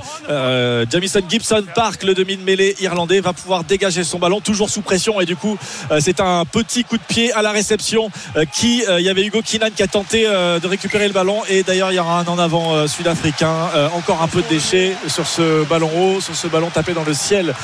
Jamison 0.91 1.21
Gibson 1.29 1.65
Park, 1.75 2.03
le 2.03 2.15
demi 2.15 2.37
de 2.37 2.43
mêlée 2.43 2.77
irlandais, 2.81 3.21
va 3.21 3.33
pouvoir 3.33 3.65
dégager 3.65 4.05
son 4.05 4.19
ballon, 4.19 4.41
toujours 4.41 4.71
sous 4.71 4.83
pression. 4.83 5.21
Et 5.21 5.27
du 5.27 5.37
coup, 5.37 5.57
c'est 6.01 6.21
un 6.21 6.45
petit 6.45 6.85
coup 6.85 6.97
de 6.97 7.03
pied 7.03 7.33
à 7.33 7.43
la 7.43 7.51
réception 7.51 8.11
qui, 8.53 8.85
il 8.99 9.05
y 9.05 9.09
avait 9.09 9.25
Hugo 9.25 9.43
Kinan 9.43 9.71
qui 9.75 9.83
a 9.83 9.87
tenté 9.87 10.25
de 10.25 10.67
récupérer 10.67 11.07
le 11.07 11.15
ballon. 11.15 11.43
Et 11.49 11.63
d'ailleurs, 11.63 11.93
il 11.93 11.97
y 11.97 11.99
aura 11.99 12.21
un 12.21 12.27
en 12.27 12.39
avant 12.39 12.87
sud-africain. 12.87 13.71
encore 13.95 14.23
un 14.23 14.29
peu 14.29 14.43
de 14.43 14.49
déchets 14.49 14.95
sur 15.09 15.27
ce 15.27 15.65
ballon 15.65 15.91
haut, 15.97 16.21
sur 16.21 16.35
ce 16.35 16.47
ballon 16.47 16.71
tapé 16.71 16.93
dans 16.93 17.05
le 17.05 17.15
ciel 17.15 17.55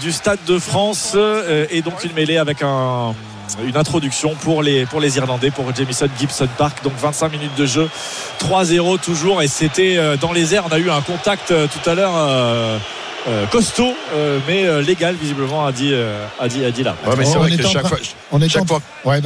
du 0.00 0.12
Stade 0.12 0.38
de 0.46 0.58
France. 0.58 1.16
et 1.70 1.82
donc 1.82 2.04
une 2.04 2.12
mêlée 2.12 2.38
avec 2.38 2.62
un 2.62 3.14
une 3.64 3.76
introduction 3.76 4.34
pour 4.34 4.62
les, 4.62 4.86
pour 4.86 5.00
les 5.00 5.16
Irlandais, 5.16 5.50
pour 5.50 5.74
Jamison 5.74 6.06
Gibson 6.18 6.48
Park. 6.56 6.82
Donc 6.82 6.94
25 7.00 7.32
minutes 7.32 7.54
de 7.56 7.66
jeu, 7.66 7.88
3-0 8.40 9.00
toujours. 9.00 9.42
Et 9.42 9.48
c'était 9.48 9.96
euh, 9.96 10.16
dans 10.16 10.32
les 10.32 10.54
airs. 10.54 10.64
On 10.68 10.72
a 10.72 10.78
eu 10.78 10.90
un 10.90 11.00
contact 11.00 11.50
euh, 11.50 11.66
tout 11.66 11.88
à 11.88 11.94
l'heure. 11.94 12.12
Euh, 13.28 13.46
costaud 13.46 13.94
mais 14.48 14.82
légal 14.82 15.14
visiblement 15.14 15.64
a 15.64 15.72
dit 15.72 15.94
a 16.40 16.48
dit 16.48 16.64
a 16.64 16.70
dit 16.70 16.82
là. 16.82 16.96
Ouais, 17.06 17.14
mais 17.16 17.24
c'est 17.24 17.38
vrai 17.38 17.56
que 17.56 17.62
chaque 17.66 17.86
fois, 17.86 17.98
on 18.32 18.40
est 18.40 18.48
chaque 18.48 18.66
fois 18.66 18.80
ouais, 19.04 19.20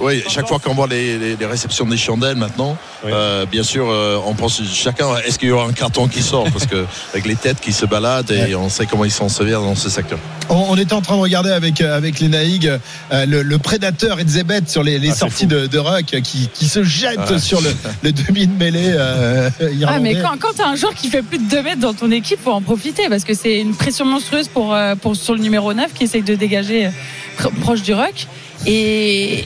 oui, 0.00 0.24
chaque 0.28 0.48
fois 0.48 0.58
qu'on 0.58 0.74
voit 0.74 0.86
les, 0.86 1.36
les, 1.36 1.46
réceptions 1.46 1.86
des 1.86 1.96
chandelles 1.96 2.36
maintenant 2.36 2.76
bien 3.50 3.62
sûr 3.62 3.86
on 4.26 4.34
pense 4.34 4.62
chacun 4.72 5.08
est-ce 5.26 5.38
qu'il 5.38 5.48
y 5.48 5.52
aura 5.52 5.66
un 5.66 5.72
carton 5.72 6.08
qui 6.08 6.22
sort? 6.22 6.44
Parce 6.50 6.66
que 6.66 6.86
avec 7.12 7.26
les 7.26 7.36
têtes 7.36 7.60
qui 7.60 7.72
se 7.72 7.86
baladent 7.86 8.30
et 8.30 8.54
on 8.54 8.68
sait 8.68 8.86
comment 8.86 9.04
ils 9.04 9.10
sont 9.10 9.28
sévères 9.28 9.60
dans 9.60 9.74
ce 9.74 9.88
secteur. 9.88 10.18
On, 10.50 10.76
était 10.76 10.94
en 10.94 11.02
train 11.02 11.16
de 11.16 11.20
regarder 11.20 11.50
avec, 11.50 11.80
euh, 11.80 11.96
avec 11.96 12.20
les 12.20 12.28
Naïg 12.28 12.66
euh, 13.12 13.26
le, 13.26 13.58
prédateur 13.58 14.18
Edzebet 14.18 14.62
sur 14.66 14.82
les, 14.82 14.98
les 14.98 15.10
ah, 15.10 15.14
sorties 15.14 15.46
de, 15.46 15.66
de 15.66 15.78
Ruck 15.78 16.06
qui, 16.22 16.48
qui 16.52 16.66
se 16.66 16.82
jette 16.82 17.18
ah. 17.18 17.38
sur 17.38 17.60
le, 17.60 17.70
le, 18.02 18.12
demi 18.12 18.46
de 18.46 18.56
mêlée 18.56 18.94
euh, 18.96 19.50
Ah, 19.86 19.98
mais 19.98 20.14
quand, 20.14 20.38
quand 20.40 20.54
tu 20.54 20.62
as 20.62 20.68
un 20.68 20.76
joueur 20.76 20.94
qui 20.94 21.08
fait 21.08 21.22
plus 21.22 21.38
de 21.38 21.50
2 21.50 21.62
mètres 21.62 21.80
dans 21.80 21.92
ton 21.92 22.10
équipe, 22.10 22.40
faut 22.42 22.52
en 22.52 22.62
profiter 22.62 23.08
parce 23.10 23.17
que 23.24 23.34
c'est 23.34 23.60
une 23.60 23.74
pression 23.74 24.04
monstrueuse 24.04 24.48
pour, 24.48 24.76
pour, 25.00 25.16
sur 25.16 25.34
le 25.34 25.40
numéro 25.40 25.72
9 25.72 25.92
qui 25.94 26.04
essaye 26.04 26.22
de 26.22 26.34
dégager 26.34 26.90
proche 27.60 27.82
du 27.82 27.94
Ruck. 27.94 28.26
Et, 28.66 29.44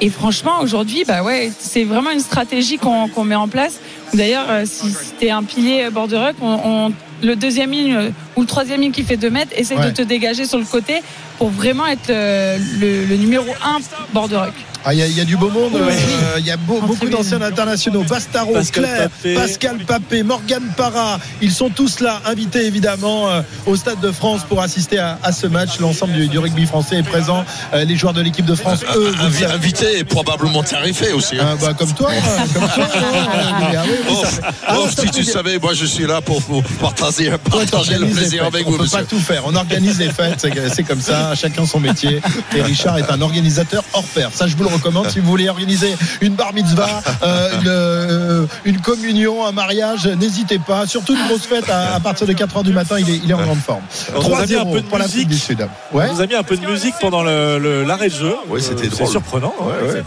et 0.00 0.10
franchement, 0.10 0.60
aujourd'hui, 0.60 1.04
bah 1.06 1.22
ouais, 1.22 1.50
c'est 1.58 1.84
vraiment 1.84 2.10
une 2.10 2.20
stratégie 2.20 2.78
qu'on 2.78 3.24
met 3.24 3.34
en 3.34 3.48
place. 3.48 3.80
D'ailleurs, 4.14 4.46
si 4.66 4.94
tu 5.18 5.26
es 5.26 5.30
un 5.30 5.42
pilier 5.42 5.88
bord 5.90 6.08
de 6.08 6.16
Ruck, 6.16 6.36
on 6.42 6.92
le 7.22 7.36
deuxième 7.36 7.70
ligne 7.70 7.94
euh, 7.94 8.10
ou 8.36 8.42
le 8.42 8.46
troisième 8.46 8.80
ligne 8.80 8.92
qui 8.92 9.02
fait 9.02 9.16
2 9.16 9.30
mètres, 9.30 9.52
essaye 9.56 9.78
de 9.78 9.90
te 9.90 10.02
dégager 10.02 10.44
sur 10.44 10.58
le 10.58 10.64
côté 10.64 11.02
pour 11.38 11.50
vraiment 11.50 11.86
être 11.86 12.08
le, 12.08 13.16
numéro 13.16 13.46
1 13.64 13.78
bord 14.12 14.28
de 14.28 14.36
rock. 14.36 14.52
Ah, 14.84 14.92
il 14.94 14.98
y, 14.98 15.02
a- 15.02 15.06
il 15.06 15.16
y 15.16 15.20
a 15.20 15.24
du 15.24 15.36
beau 15.36 15.48
monde. 15.50 15.72
Oui. 15.74 15.80
euh, 15.80 16.38
Il 16.38 16.46
y 16.46 16.50
a 16.50 16.56
beau- 16.56 16.80
beaucoup 16.80 17.08
d'anciens 17.08 17.40
internationaux. 17.40 18.02
Bastaro, 18.02 18.52
Pascal 18.52 18.84
Claire, 18.84 19.10
Papé. 19.10 19.34
Pascal 19.34 19.78
Papé, 19.78 20.22
Morgan 20.22 20.62
Parra. 20.76 21.18
Ils 21.40 21.52
sont 21.52 21.70
tous 21.70 22.00
là, 22.00 22.20
invités 22.26 22.66
évidemment 22.66 23.28
euh, 23.30 23.42
au 23.66 23.76
Stade 23.76 24.00
de 24.00 24.10
France 24.10 24.40
pour 24.48 24.60
assister 24.60 24.98
à, 24.98 25.18
à 25.22 25.32
ce 25.32 25.46
match. 25.46 25.78
L'ensemble 25.78 26.14
du, 26.14 26.28
du 26.28 26.38
rugby 26.38 26.66
français 26.66 26.96
est 26.96 27.02
présent. 27.02 27.44
Euh, 27.74 27.84
les 27.84 27.96
joueurs 27.96 28.12
de 28.12 28.20
l'équipe 28.22 28.44
de 28.46 28.54
France, 28.54 28.80
eux, 28.96 29.10
vous 29.16 29.22
le 29.22 29.28
Invi- 29.30 29.40
savez. 29.40 29.52
Invité 29.52 29.98
et 29.98 30.04
probablement 30.04 30.62
tarifé 30.62 31.12
aussi. 31.12 31.36
hein. 31.38 31.50
Ah, 31.52 31.56
bah, 31.60 31.74
comme 31.78 31.92
toi, 31.92 32.10
hein, 32.12 32.44
comme 32.52 32.68
toi. 32.68 32.84
hein. 32.94 32.98
Ah, 33.74 33.82
oui, 33.84 33.90
oui, 34.08 34.14
Oh, 34.20 34.24
ça- 34.24 34.30
oh, 34.42 34.70
Alors, 34.70 34.90
ça 34.90 35.02
si 35.02 35.10
tu 35.10 35.24
savais, 35.24 35.58
moi 35.58 35.72
je 35.74 35.86
suis 35.86 36.06
là 36.06 36.20
pour, 36.20 36.42
pour 36.42 36.62
partager, 36.80 37.30
le 37.30 38.06
plaisir 38.08 38.44
avec 38.44 38.66
on 38.66 38.70
vous, 38.70 38.76
peut 38.78 38.82
monsieur. 38.84 38.98
pas 38.98 39.04
tout 39.04 39.18
faire. 39.18 39.42
On 39.46 39.54
organise 39.54 39.98
les 39.98 40.10
fêtes, 40.10 40.40
c'est- 40.40 40.74
c'est 40.74 40.82
comme 40.82 41.00
ça. 41.00 41.34
Chacun 41.34 41.66
son 41.66 41.80
métier. 41.80 42.20
Et 42.56 42.62
Richard 42.62 42.98
est 42.98 43.10
un 43.10 43.20
organisateur 43.20 43.84
hors 43.92 44.04
pair. 44.04 44.30
Ça, 44.34 44.46
je 44.46 44.56
vous 44.56 44.64
le 44.64 44.70
recommande. 44.72 45.10
Si 45.10 45.18
vous 45.20 45.26
voulez 45.28 45.48
organiser 45.48 45.94
une 46.20 46.34
bar 46.34 46.52
mitzvah, 46.54 47.02
euh, 47.22 47.60
une, 47.60 47.68
euh, 47.68 48.46
une 48.64 48.80
communion, 48.80 49.46
un 49.46 49.52
mariage, 49.52 50.06
n'hésitez 50.06 50.58
pas. 50.58 50.86
Surtout 50.86 51.14
une 51.14 51.26
grosse 51.28 51.42
fête 51.46 51.68
à, 51.70 51.94
à 51.94 52.00
partir 52.00 52.26
de 52.26 52.32
4 52.32 52.56
heures 52.56 52.62
du 52.64 52.72
matin. 52.72 52.96
Il 52.98 53.08
est, 53.10 53.20
il 53.24 53.30
est 53.30 53.34
en 53.34 53.42
grande 53.42 53.58
forme. 53.60 53.82
On 54.14 54.28
nous 54.28 54.34
a 54.36 54.46
mis 54.46 54.54
un 54.54 54.64
peu 54.64 54.78
3-0 54.78 54.82
de 54.82 54.86
pour 54.88 54.98
l'Afrique 54.98 55.14
musique. 55.16 55.28
du 55.28 55.38
Sud. 55.38 55.66
Ouais. 55.92 56.06
On 56.10 56.14
nous 56.14 56.20
a 56.20 56.26
mis 56.26 56.34
un 56.34 56.42
peu 56.42 56.56
de 56.56 56.66
musique 56.66 56.94
pendant 57.00 57.22
le- 57.22 57.58
le- 57.58 57.84
l'arrêt 57.84 58.08
de 58.08 58.14
jeu. 58.14 58.34
Ouais, 58.48 58.60
c'était 58.60 58.88
Euh, 59.02 59.06
surprenant. 59.06 59.54
hein. 59.60 60.02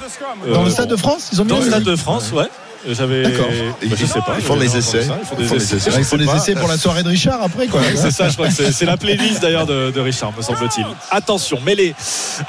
Dans 0.52 0.64
le 0.64 0.70
Stade 0.70 0.89
de 0.89 0.96
France, 0.96 1.30
ils 1.34 1.42
ont 1.42 1.44
mis 1.46 1.50
Dans 1.52 1.60
le 1.60 1.66
Stade 1.66 1.84
de 1.84 1.96
France, 1.96 2.32
ouais. 2.34 2.48
J'avais. 2.90 3.24
D'accord. 3.24 3.48
Bah, 3.84 3.96
je 3.98 4.06
sais 4.06 4.14
pas. 4.22 4.36
Ils 4.38 4.44
font 4.44 4.54
entendu 4.54 4.66
essais. 4.68 4.82
ça, 4.82 4.98
Ils 5.20 5.26
font 5.26 5.36
Ils 5.38 5.42
des 5.44 5.48
font 5.48 5.56
essais. 5.56 5.76
essais. 5.78 5.90
Ouais, 5.92 5.96
Il 6.00 6.04
faut 6.04 6.18
Je 6.18 6.18
sais 6.18 6.18
les 6.18 6.26
pas. 6.26 6.36
essais 6.38 6.56
pour 6.56 6.68
la 6.68 6.78
soirée 6.78 7.04
de 7.04 7.10
Richard 7.10 7.42
après, 7.42 7.68
quoi. 7.68 7.82
C'est 7.96 8.12
ça, 8.12 8.30
je 8.30 8.34
crois 8.34 8.48
que 8.48 8.54
c'est- 8.54 8.72
c'est 8.72 8.86
la 8.86 8.98
playlist 8.98 9.42
d'ailleurs 9.42 9.66
de, 9.66 9.92
de 9.92 10.00
Richard, 10.00 10.32
me 10.38 10.42
semble-t-il. 10.42 10.86
Attention, 11.12 11.60
mêlée 11.66 11.96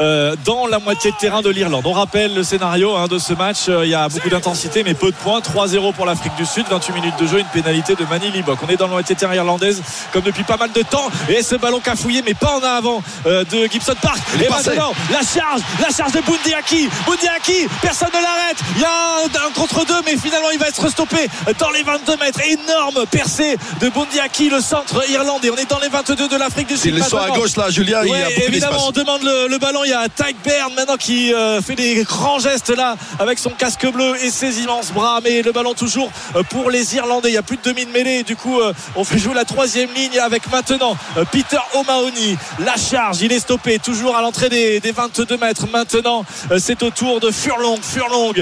euh, 0.00 0.34
dans 0.44 0.66
la 0.66 0.78
moitié 0.78 1.10
de 1.12 1.16
terrain 1.16 1.42
de 1.42 1.50
l'Irlande. 1.50 1.84
On 1.86 1.92
rappelle 1.92 2.34
le 2.34 2.42
scénario 2.42 2.94
hein, 2.96 3.06
de 3.08 3.18
ce 3.18 3.32
match. 3.32 3.68
Euh, 3.68 3.84
Il 3.86 3.90
y 3.90 3.94
a 3.94 4.08
beaucoup 4.08 4.28
d'intensité, 4.28 4.82
mais 4.84 4.94
peu 4.94 5.10
de 5.10 5.16
points. 5.16 5.40
3-0 5.40 5.92
pour 5.94 6.06
l'Afrique 6.06 6.34
du 6.36 6.44
Sud, 6.44 6.64
28 6.68 6.92
minutes 6.92 7.14
de 7.20 7.26
jeu, 7.26 7.38
une 7.38 7.46
pénalité 7.46 7.94
de 7.94 8.04
Manny 8.04 8.30
Libok. 8.30 8.58
On 8.62 8.68
est 8.68 8.76
dans 8.76 8.86
la 8.86 8.92
moitié 8.92 9.14
de 9.14 9.20
terrain 9.20 9.34
irlandaise 9.34 9.82
comme 10.12 10.22
depuis 10.22 10.44
pas 10.44 10.56
mal 10.56 10.72
de 10.72 10.82
temps. 10.82 11.08
Et 11.28 11.42
ce 11.42 11.54
ballon 11.56 11.80
cafouillé, 11.80 12.22
mais 12.26 12.34
pas 12.34 12.58
en 12.58 12.62
avant 12.62 13.02
euh, 13.26 13.44
de 13.44 13.66
Gibson 13.70 13.94
Park. 14.02 14.18
Il 14.36 14.42
Et 14.42 14.46
passé. 14.46 14.70
maintenant, 14.70 14.92
la 15.10 15.18
charge, 15.18 15.60
la 15.80 15.94
charge 15.94 16.12
de 16.12 16.20
Bundiaki. 16.20 16.88
Bundiaki, 17.06 17.68
personne 17.82 18.08
ne 18.08 18.22
l'arrête. 18.22 18.56
Il 18.76 18.82
y 18.82 18.84
a 18.84 18.88
un, 18.88 19.48
un 19.48 19.52
contre 19.52 19.84
deux, 19.86 20.00
mais 20.04 20.16
finalement 20.26 20.50
il 20.52 20.58
va 20.58 20.66
être 20.66 20.88
stoppé 20.90 21.28
dans 21.58 21.70
les 21.70 21.82
22 21.84 22.16
mètres. 22.16 22.40
Énorme 22.46 23.06
percée 23.06 23.56
de 23.80 23.88
Bundiaki, 23.88 24.50
le 24.50 24.60
centre 24.60 25.08
irlandais. 25.08 25.50
On 25.50 25.56
est 25.56 25.70
dans 25.70 25.78
les 25.78 25.88
22 25.88 26.28
de 26.28 26.36
l'Afrique 26.36 26.66
du 26.66 26.76
Sud. 26.76 26.94
S'ils 26.94 27.04
sont 27.04 27.16
à 27.16 27.22
maintenant. 27.28 27.36
gauche 27.36 27.56
là, 27.56 27.70
Julien, 27.70 28.00
il 28.02 28.08
y 28.08 28.10
a 28.10 28.12
Ouais, 28.12 28.24
beaucoup 28.34 28.48
évidemment, 28.48 28.88
on 28.88 28.90
demande 28.90 29.22
le, 29.22 29.46
le 29.48 29.58
ballon. 29.58 29.84
Il 29.84 29.90
y 29.90 29.94
a 29.94 30.08
Tyke 30.08 30.36
Byrne 30.44 30.74
maintenant 30.74 30.96
qui 30.96 31.32
euh, 31.32 31.60
fait 31.62 31.76
des 31.76 32.02
grands 32.02 32.40
gestes 32.40 32.70
là 32.70 32.96
avec 33.20 33.38
son 33.38 33.50
casque 33.50 33.86
bleu 33.86 34.14
et 34.22 34.30
ses 34.30 34.60
immenses 34.60 34.90
bras. 34.92 35.20
Mais 35.22 35.42
le 35.42 35.52
ballon 35.52 35.74
toujours 35.74 36.10
euh, 36.34 36.42
pour 36.42 36.70
les 36.70 36.96
Irlandais. 36.96 37.30
Il 37.30 37.34
y 37.34 37.38
a 37.38 37.42
plus 37.42 37.56
de 37.56 37.62
demi 37.62 37.86
de 37.86 37.92
mêlée. 37.92 38.24
Du 38.24 38.34
coup, 38.34 38.60
euh, 38.60 38.72
on 38.96 39.04
fait 39.04 39.18
jouer 39.18 39.34
la 39.34 39.44
troisième 39.44 39.92
ligne 39.94 40.18
avec 40.18 40.50
maintenant 40.50 40.96
Peter 41.30 41.58
O'Mahony. 41.74 42.36
La 42.64 42.76
charge, 42.76 43.20
il 43.22 43.32
est 43.32 43.40
stoppé 43.40 43.78
toujours 43.78 44.16
à 44.16 44.22
l'entrée 44.22 44.48
des, 44.48 44.80
des 44.80 44.92
22 44.92 45.36
mètres. 45.36 45.66
Maintenant, 45.72 46.24
c'est 46.58 46.82
au 46.82 46.90
tour 46.90 47.20
de 47.20 47.30
Furlong. 47.30 47.78
Furlong 47.80 48.32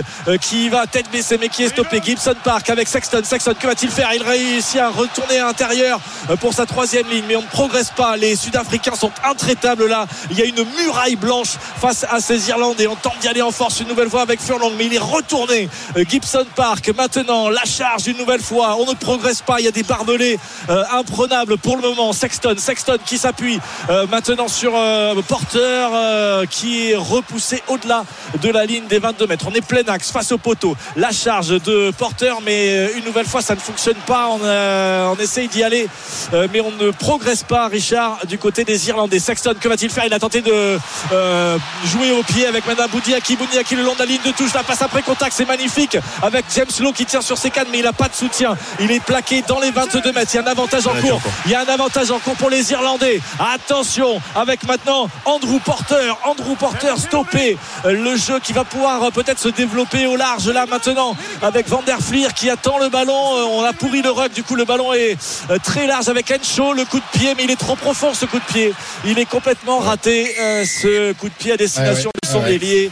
qui 0.40 0.68
va 0.68 0.86
tête 0.86 1.10
baissée 1.10 1.38
mais 1.38 1.48
qui 1.48 1.62
est 1.62 1.73
stoppé. 1.74 2.00
Gibson 2.04 2.34
Park 2.44 2.70
avec 2.70 2.86
Sexton. 2.86 3.22
Sexton, 3.24 3.54
que 3.58 3.66
va-t-il 3.66 3.90
faire? 3.90 4.10
Il 4.14 4.22
réussit 4.22 4.78
à 4.78 4.90
retourner 4.90 5.38
à 5.38 5.46
l'intérieur 5.46 6.00
pour 6.40 6.54
sa 6.54 6.66
troisième 6.66 7.08
ligne. 7.08 7.24
Mais 7.26 7.34
on 7.34 7.42
ne 7.42 7.46
progresse 7.46 7.90
pas. 7.90 8.16
Les 8.16 8.36
Sud-Africains 8.36 8.94
sont 8.94 9.10
intraitables 9.24 9.86
là. 9.86 10.06
Il 10.30 10.38
y 10.38 10.42
a 10.42 10.44
une 10.44 10.64
muraille 10.78 11.16
blanche 11.16 11.56
face 11.80 12.06
à 12.08 12.20
ces 12.20 12.48
Irlandais. 12.48 12.86
On 12.86 12.94
tente 12.94 13.18
d'y 13.20 13.28
aller 13.28 13.42
en 13.42 13.50
force 13.50 13.80
une 13.80 13.88
nouvelle 13.88 14.08
fois 14.08 14.22
avec 14.22 14.40
Furlong, 14.40 14.72
mais 14.78 14.86
il 14.86 14.94
est 14.94 14.98
retourné. 14.98 15.68
Gibson 16.08 16.46
Park 16.54 16.90
maintenant, 16.96 17.48
la 17.48 17.64
charge 17.64 18.06
une 18.06 18.18
nouvelle 18.18 18.42
fois. 18.42 18.76
On 18.78 18.86
ne 18.86 18.94
progresse 18.94 19.42
pas. 19.42 19.58
Il 19.58 19.64
y 19.64 19.68
a 19.68 19.72
des 19.72 19.82
barbelés 19.82 20.38
euh, 20.70 20.84
imprenables 20.92 21.58
pour 21.58 21.76
le 21.76 21.82
moment. 21.82 22.12
Sexton, 22.12 22.54
Sexton 22.56 22.98
qui 23.04 23.18
s'appuie 23.18 23.58
euh, 23.90 24.06
maintenant 24.06 24.48
sur 24.48 24.72
euh, 24.76 25.20
Porter 25.26 25.58
euh, 25.92 26.46
qui 26.46 26.90
est 26.90 26.96
repoussé 26.96 27.62
au-delà 27.68 28.04
de 28.40 28.48
la 28.50 28.64
ligne 28.64 28.86
des 28.86 29.00
22 29.00 29.26
mètres. 29.26 29.46
On 29.50 29.54
est 29.54 29.66
plein 29.66 29.82
axe 29.88 30.12
face 30.12 30.30
au 30.30 30.38
poteau. 30.38 30.76
La 30.96 31.10
charge 31.10 31.53
de 31.58 31.90
Porter, 31.96 32.32
mais 32.44 32.68
euh, 32.68 32.98
une 32.98 33.04
nouvelle 33.04 33.26
fois 33.26 33.42
ça 33.42 33.54
ne 33.54 33.60
fonctionne 33.60 33.96
pas. 34.06 34.28
On, 34.28 34.40
euh, 34.42 35.12
on 35.14 35.16
essaye 35.22 35.48
d'y 35.48 35.62
aller, 35.62 35.88
euh, 36.32 36.48
mais 36.52 36.60
on 36.60 36.70
ne 36.72 36.90
progresse 36.90 37.42
pas. 37.42 37.68
Richard 37.68 38.18
du 38.26 38.38
côté 38.38 38.64
des 38.64 38.88
Irlandais. 38.88 39.18
Sexton, 39.18 39.54
que 39.60 39.68
va-t-il 39.68 39.90
faire? 39.90 40.04
Il 40.06 40.12
a 40.14 40.18
tenté 40.18 40.40
de 40.40 40.78
euh, 41.12 41.58
jouer 41.86 42.12
au 42.12 42.22
pied 42.22 42.46
avec 42.46 42.66
Madame 42.66 42.90
Boudiaki. 42.90 43.36
Boudiaki 43.36 43.76
le 43.76 43.82
long 43.82 43.94
de 43.94 43.98
la 44.00 44.04
ligne 44.06 44.20
de 44.24 44.30
touche. 44.32 44.54
La 44.54 44.62
passe 44.62 44.82
après 44.82 45.02
contact, 45.02 45.34
c'est 45.36 45.46
magnifique 45.46 45.96
avec 46.22 46.44
James 46.54 46.66
Lowe 46.80 46.92
qui 46.92 47.04
tient 47.06 47.20
sur 47.20 47.38
ses 47.38 47.50
cannes, 47.50 47.68
mais 47.70 47.78
il 47.78 47.84
n'a 47.84 47.92
pas 47.92 48.08
de 48.08 48.14
soutien. 48.14 48.56
Il 48.80 48.90
est 48.90 49.00
plaqué 49.00 49.42
dans 49.46 49.60
les 49.60 49.70
22 49.70 50.12
mètres. 50.12 50.30
Il 50.34 50.36
y 50.36 50.38
a 50.38 50.42
un 50.42 50.50
avantage 50.50 50.86
en 50.86 50.94
cours. 50.94 51.20
Il 51.46 51.52
y 51.52 51.54
a 51.54 51.60
un 51.60 51.72
avantage 51.72 52.10
en 52.10 52.18
cours 52.18 52.36
pour 52.36 52.50
les 52.50 52.72
Irlandais. 52.72 53.20
Attention 53.38 54.20
avec 54.34 54.64
maintenant 54.64 55.08
Andrew 55.24 55.58
Porter. 55.64 56.14
Andrew 56.24 56.54
Porter 56.54 56.94
stoppé. 56.98 57.56
Euh, 57.84 57.92
Le 57.92 58.16
jeu 58.16 58.38
qui 58.40 58.52
va 58.52 58.64
pouvoir 58.64 59.10
peut-être 59.12 59.38
se 59.38 59.48
développer 59.48 60.06
au 60.06 60.16
large 60.16 60.48
là 60.48 60.66
maintenant 60.66 61.16
avec 61.44 61.68
Van 61.68 61.82
der 61.84 61.98
Fleer 62.00 62.32
qui 62.34 62.48
attend 62.50 62.78
le 62.78 62.88
ballon. 62.88 63.12
Euh, 63.36 63.44
On 63.58 63.62
a 63.64 63.72
pourri 63.72 64.02
le 64.02 64.10
ruck. 64.10 64.32
Du 64.32 64.42
coup, 64.42 64.54
le 64.56 64.64
ballon 64.64 64.92
est 64.92 65.16
euh, 65.50 65.58
très 65.62 65.86
large 65.86 66.08
avec 66.08 66.30
Encho. 66.30 66.72
Le 66.72 66.84
coup 66.84 66.98
de 66.98 67.18
pied, 67.18 67.34
mais 67.36 67.44
il 67.44 67.50
est 67.50 67.56
trop 67.56 67.76
profond 67.76 68.14
ce 68.14 68.24
coup 68.24 68.38
de 68.38 68.44
pied. 68.44 68.72
Il 69.04 69.18
est 69.18 69.26
complètement 69.26 69.78
raté 69.78 70.34
euh, 70.40 70.64
ce 70.64 71.12
coup 71.12 71.28
de 71.28 71.34
pied 71.34 71.52
à 71.52 71.56
destination 71.56 72.10
Ouais, 72.14 72.20
de 72.22 72.28
son. 72.28 72.40
Ouais. 72.40 72.90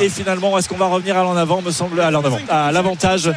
et 0.00 0.08
finalement, 0.08 0.56
est-ce 0.58 0.68
qu'on 0.68 0.76
va 0.76 0.86
revenir 0.86 1.16
à 1.18 1.22
l'en 1.22 1.36
avant 1.36 1.60
Me 1.62 1.70
semble 1.70 2.00
à 2.00 2.10
l'en 2.10 2.24
avant, 2.24 2.38
à 2.48 2.72
l'avantage. 2.72 3.30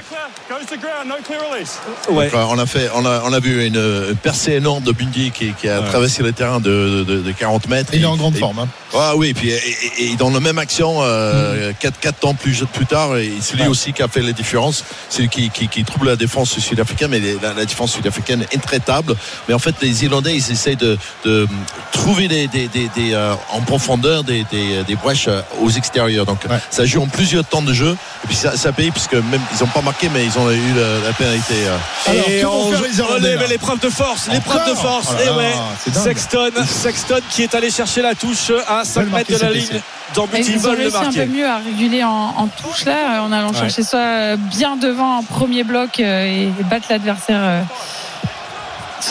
Ouais. 2.10 2.30
Euh, 2.34 2.46
On 2.50 2.60
a 2.60 2.66
fait, 2.66 2.90
on 2.96 3.06
a, 3.06 3.22
on 3.26 3.34
a 3.34 3.40
vu 3.40 3.66
une, 3.66 4.16
percée 4.22 4.54
énorme 4.54 4.84
de 4.84 4.92
Bundy 4.92 5.32
qui, 5.32 5.54
qui 5.54 5.70
a 5.70 5.82
Ouais. 5.82 5.88
traversé 5.88 6.24
le 6.24 6.32
terrain 6.34 6.60
de, 6.60 7.04
de, 7.08 7.22
de 7.22 7.32
40 7.32 7.68
mètres. 7.70 7.92
Il 7.94 8.02
est 8.04 8.06
en 8.06 8.18
grande 8.18 8.36
et- 8.36 8.40
forme. 8.40 8.60
hein. 8.60 8.68
Ah 8.94 9.16
oui, 9.16 9.30
et 9.30 9.34
puis 9.34 9.50
et, 9.50 9.56
et- 10.00 10.12
et 10.12 10.16
dans 10.18 10.30
la 10.32 10.42
même 10.42 10.58
action, 10.58 10.98
euh, 11.02 11.72
4, 11.80 11.98
4 12.00 12.26
ans 12.28 12.34
plus, 12.34 12.66
plus 12.74 12.86
tard, 12.86 13.12
c'est 13.40 13.56
lui 13.56 13.62
Ouais. 13.64 13.68
aussi 13.70 13.94
qui 13.94 14.04
a 14.04 14.08
fait 14.10 14.22
la 14.22 14.34
différence. 14.34 14.84
C'est 15.10 15.22
lui 15.22 15.30
qui, 15.30 15.50
qui, 15.50 15.68
qui 15.70 15.84
trouble 15.86 16.08
la 16.08 16.16
défense 16.18 16.60
sud-africaine, 16.60 17.10
mais 17.12 17.20
les- 17.20 17.38
la, 17.42 17.54
la 17.54 17.66
défense 17.66 17.94
sud-africaine 17.94 18.42
est 18.52 18.56
intraitable. 18.58 19.16
Mais 19.48 19.54
en 19.54 19.60
fait, 19.60 19.76
les 19.82 20.04
Irlandais, 20.04 20.36
ils 20.36 20.52
essayent 20.52 20.76
de, 20.76 20.98
de 21.24 21.48
trouver 21.94 22.28
des, 22.28 22.48
des, 22.48 22.68
des, 22.68 22.90
des, 22.96 23.14
euh, 23.14 23.34
en 23.52 23.62
profondeur 23.62 24.24
des, 24.26 24.46
des, 24.52 24.84
des 24.86 24.96
brèches 24.96 25.28
euh, 25.30 25.42
aux 25.62 25.70
extérieurs. 25.70 26.26
Donc 26.26 26.40
Ouais. 26.50 26.58
ça 26.70 26.86
joue 26.86 27.02
en 27.02 27.08
plusieurs 27.08 27.46
temps 27.46 27.62
de 27.62 27.74
jeu. 27.74 27.96
Et 28.24 28.28
puis 28.28 28.36
ça, 28.36 28.58
ça 28.58 28.74
paye, 28.74 28.92
puisque 28.92 29.14
même 29.14 29.40
ils 29.56 29.60
n'ont 29.62 29.70
pas 29.72 29.82
marqué, 29.82 30.10
mais 30.14 30.26
ils 30.26 30.38
ont 30.38 30.41
eu 30.50 30.74
la, 30.76 31.08
la 31.08 31.14
pénalité. 31.14 31.54
euh. 31.68 31.78
Alors, 32.12 32.30
et 32.30 32.46
on 32.46 32.72
faire 32.72 32.82
les 32.82 32.98
Irlandais, 33.00 33.16
relève 33.28 33.42
là 33.42 33.48
l'épreuve 33.48 33.80
de 33.80 33.90
force, 33.90 34.28
l'épreuve 34.32 34.70
de 34.70 34.74
force. 34.76 35.08
Oh 35.12 35.16
là 35.16 35.22
et 35.24 35.26
là, 35.26 35.38
ouais. 35.38 35.54
Sexton, 35.94 36.50
Sexton 36.66 37.20
qui 37.30 37.44
est 37.44 37.54
allé 37.56 37.70
chercher 37.70 38.02
la 38.02 38.16
touche 38.16 38.52
à 38.68 38.84
5 38.84 39.02
veulent 39.02 39.10
mètres 39.14 39.32
de 39.32 39.38
la 39.38 39.52
ligne 39.52 39.82
dans 40.16 40.26
but. 40.28 40.40
Ils 40.40 40.50
ils 40.56 40.58
ont 40.58 40.62
veulent 40.70 40.78
le 40.78 40.84
réussi 40.90 40.98
un 40.98 41.12
peu 41.12 41.26
mieux 41.32 41.48
à 41.48 41.58
réguler 41.58 42.04
en, 42.04 42.10
en 42.38 42.48
touche 42.48 42.86
là, 42.86 43.22
en 43.24 43.32
allant 43.32 43.52
Ouais. 43.52 43.60
chercher 43.60 43.84
ça 43.84 43.98
euh, 43.98 44.36
bien 44.38 44.76
devant 44.78 45.18
en 45.20 45.24
premier 45.24 45.64
bloc 45.64 46.00
euh, 46.00 46.24
et 46.26 46.50
battre 46.70 46.88
l'adversaire. 46.90 47.40
euh, 47.42 47.62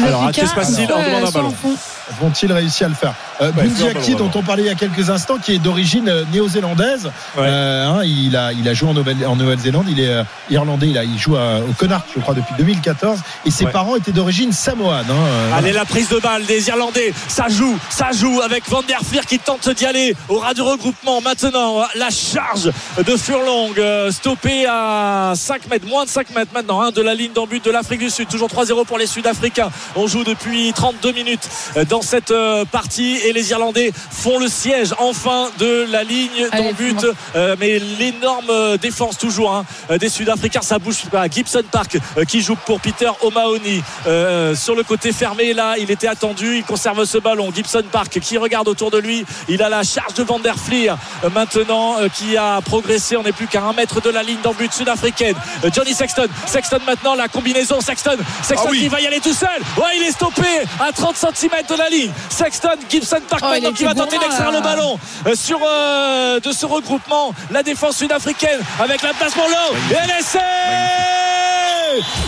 Alors, 0.05 0.25
à 0.25 0.33
sud-africain, 0.33 0.43
qui 0.43 0.49
se 0.49 0.55
passe-t-il 0.55 0.87
soit, 0.89 0.97
On 0.97 1.03
demande 1.05 1.23
un 1.25 1.31
soit 1.31 1.41
ballon. 1.43 1.55
fond. 1.63 1.77
Vont-ils 2.21 2.53
réussir 2.53 2.87
à 2.87 2.89
le 2.91 2.95
faire 2.97 3.15
euh, 3.41 3.53
Ouais, 3.53 4.15
dont 4.15 4.31
on 4.35 4.43
parlait 4.43 4.63
il 4.63 4.67
y 4.67 4.71
a 4.71 4.75
quelques 4.75 5.11
instants, 5.11 5.37
qui 5.39 5.55
est 5.55 5.59
d'origine 5.59 6.09
euh, 6.09 6.25
néo-zélandaise. 6.33 7.07
Ouais. 7.37 7.45
Euh, 7.47 7.87
hein, 7.89 8.01
il, 8.05 8.37
a, 8.37 8.53
il 8.53 8.69
a 8.69 8.75
joué 8.75 8.89
en 8.89 8.95
Nouvelle- 8.95 9.27
en 9.27 9.37
Nouvelle-Zélande. 9.37 9.87
Il 9.89 10.01
est 10.01 10.09
euh, 10.09 10.23
irlandais. 10.51 10.89
Il, 10.89 10.99
a, 10.99 11.05
il 11.05 11.19
joue 11.19 11.37
à- 11.37 11.59
au 11.61 11.73
Connacht, 11.79 12.05
je 12.15 12.21
crois, 12.21 12.35
depuis 12.35 12.55
2014. 12.59 13.19
Et 13.47 13.51
ses 13.51 13.65
Ouais. 13.67 13.71
parents 13.73 13.97
étaient 13.97 14.13
d'origine 14.13 14.53
samoane. 14.53 15.07
hein, 15.11 15.55
Allez, 15.57 15.73
la 15.73 15.85
prise 15.85 16.09
de 16.09 16.19
balle 16.19 16.45
des 16.47 16.69
Irlandais, 16.69 17.13
ça 17.29 17.49
joue, 17.49 17.77
ça 17.91 18.11
joue 18.13 18.41
avec 18.43 18.69
Van 18.69 18.83
der 18.83 19.01
Fleer 19.03 19.25
qui 19.27 19.39
tente 19.39 19.69
d'y 19.71 19.87
aller 19.87 20.15
au 20.29 20.39
ras 20.39 20.55
du 20.55 20.63
regroupement. 20.63 21.21
Maintenant, 21.21 21.83
la 21.95 22.11
charge 22.11 22.71
de 22.99 23.17
Furlong, 23.17 23.71
stoppée 24.11 24.67
à 24.69 25.33
5 25.37 25.69
mètres, 25.71 25.87
moins 25.87 26.05
de 26.05 26.11
5 26.11 26.31
mètres 26.35 26.51
maintenant, 26.55 26.81
hein, 26.83 26.91
de 26.91 27.03
la 27.03 27.15
ligne 27.15 27.33
d'en 27.33 27.47
but 27.47 27.65
de 27.65 27.71
l'Afrique 27.71 28.01
du 28.01 28.11
Sud. 28.11 28.29
Toujours 28.29 28.49
3-0 28.49 28.85
pour 28.85 28.99
les 28.99 29.07
Sud-Africains. 29.07 29.71
On 29.97 30.07
joue 30.07 30.25
depuis 30.25 30.73
32 30.75 31.13
minutes 31.13 31.49
euh, 31.77 31.85
dans 32.01 32.07
cette 32.07 32.31
euh, 32.31 32.65
partie 32.65 33.19
et 33.27 33.35
les 33.35 33.51
Irlandais 33.51 33.93
font 34.11 34.39
le 34.39 34.49
siège 34.49 34.95
enfin 34.99 35.51
de 35.59 35.87
la 35.91 36.03
ligne 36.03 36.49
d'en 36.51 36.73
but. 36.73 37.07
Euh, 37.37 37.57
mais 37.61 37.79
l'énorme 37.79 38.49
euh, 38.49 38.79
défense 38.79 39.19
toujours 39.19 39.55
hein, 39.55 39.67
des 39.99 40.09
Sud-Africains, 40.09 40.63
ça 40.63 40.79
bouge 40.79 41.03
pas. 41.11 41.29
Gibson 41.29 41.63
Park 41.71 41.99
euh, 42.17 42.25
qui 42.25 42.41
joue 42.41 42.57
pour 42.57 42.81
Peter 42.81 43.11
O'Mahony 43.21 43.83
euh, 44.07 44.55
sur 44.55 44.75
le 44.75 44.83
côté 44.83 45.13
fermé 45.13 45.53
là, 45.53 45.75
il 45.79 45.91
était 45.91 46.07
attendu, 46.09 46.57
il 46.57 46.65
conserve 46.65 47.05
ce 47.05 47.19
ballon. 47.19 47.53
Gibson 47.55 47.85
Park 47.93 48.19
qui 48.21 48.39
regarde 48.39 48.69
autour 48.69 48.91
de 48.91 48.97
lui, 48.99 49.27
il 49.49 49.63
a 49.63 49.69
la 49.69 49.83
charge 49.83 50.15
de 50.15 50.23
Van 50.23 50.39
der 50.39 50.57
Fleer 50.59 50.97
euh, 51.25 51.29
maintenant 51.35 51.99
euh, 52.01 52.09
qui 52.09 52.39
a 52.39 52.63
progressé, 52.63 53.19
on 53.19 53.23
n'est 53.25 53.33
plus 53.33 53.47
qu'à 53.47 53.63
un 53.63 53.75
mètre 53.75 54.01
de 54.01 54.09
la 54.09 54.23
ligne 54.23 54.41
d'en 54.43 54.55
but 54.55 54.73
sud-africaine. 54.73 55.37
Euh, 55.65 55.71
Johnny 55.71 55.93
Sexton, 55.93 56.29
Sexton 56.47 56.79
maintenant 56.87 57.15
la 57.15 57.29
combinaison, 57.29 57.83
Sexton, 57.83 58.17
Sexton 58.43 58.69
Ah 58.69 58.71
oui. 58.71 58.79
qui 58.81 58.89
va 58.89 59.03
y 59.03 59.07
aller 59.07 59.21
tout 59.21 59.35
seul. 59.35 59.49
Ouais, 59.77 59.97
il 59.99 60.03
est 60.05 60.13
stoppé 60.13 60.47
à 60.81 60.93
30 60.93 61.17
cm 61.17 61.51
de 61.69 61.75
la 61.75 61.90
ligne. 61.91 62.13
Sexton, 62.29 62.77
Gibson 62.89 63.21
Park 63.29 63.43
Oh, 63.45 63.51
maintenant 63.51 63.73
qui 63.73 63.85
va 63.85 63.91
était 63.91 64.01
tenter 64.01 64.19
d'extraire 64.19 64.53
le 64.53 64.61
ballon 64.61 64.99
euh, 65.27 65.35
sur 65.35 65.59
euh, 65.65 66.41
de 66.41 66.53
ce 66.53 66.67
regroupement. 66.67 67.35
La 67.51 67.63
défense 67.63 67.97
sud-africaine 67.97 68.61
avec 68.79 69.03
la 69.03 69.13
place 69.15 69.35
pour 69.35 69.47
l'eau. 69.49 69.77
Et 69.91 70.07
l'essai 70.07 70.39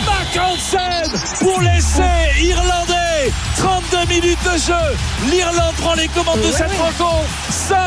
Mark 0.05 0.37
Hansen 0.37 1.11
pour 1.39 1.61
l'essai 1.61 2.43
irlandais. 2.43 3.02
32 3.57 4.05
minutes 4.07 4.43
de 4.43 4.57
jeu. 4.57 4.97
L'Irlande 5.29 5.75
prend 5.77 5.93
les 5.93 6.07
commandes 6.07 6.41
de 6.41 6.51
cette 6.51 6.71
rencontre. 6.77 7.29
5 7.49 7.77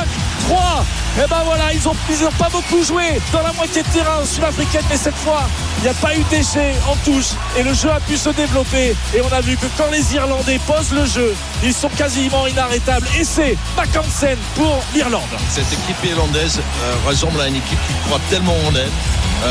3 0.48 0.84
et 1.18 1.28
ben 1.28 1.42
voilà 1.44 1.72
ils 1.72 1.88
ont, 1.88 1.96
ils 2.10 2.24
ont 2.24 2.32
pas 2.32 2.48
beaucoup 2.50 2.82
joué 2.82 3.20
dans 3.32 3.42
la 3.42 3.52
moitié 3.52 3.82
de 3.82 3.88
terrain 3.88 4.24
sud-africaine 4.24 4.84
mais 4.90 4.96
cette 4.96 5.16
fois 5.16 5.48
il 5.78 5.84
n'y 5.84 5.88
a 5.88 5.94
pas 5.94 6.14
eu 6.14 6.22
de 6.22 6.28
déchets 6.28 6.74
en 6.86 6.94
touche 7.04 7.30
et 7.56 7.62
le 7.62 7.72
jeu 7.72 7.90
a 7.90 8.00
pu 8.00 8.16
se 8.16 8.28
développer 8.30 8.94
et 9.14 9.20
on 9.22 9.32
a 9.32 9.40
vu 9.40 9.56
que 9.56 9.66
quand 9.78 9.90
les 9.90 10.14
Irlandais 10.14 10.60
posent 10.66 10.92
le 10.92 11.06
jeu 11.06 11.34
ils 11.64 11.72
sont 11.72 11.88
quasiment 11.88 12.46
inarrêtables 12.46 13.06
et 13.18 13.24
c'est 13.24 13.56
Mark 13.76 13.88
Hansen 13.96 14.36
pour 14.54 14.82
l'Irlande 14.94 15.22
Cette 15.48 15.72
équipe 15.72 16.04
irlandaise 16.04 16.60
euh, 16.60 17.08
ressemble 17.08 17.40
à 17.40 17.48
une 17.48 17.56
équipe 17.56 17.78
qui 17.86 17.94
croit 18.06 18.20
tellement 18.30 18.56
en 18.68 18.74
elle. 18.74 19.25
Euh, 19.44 19.48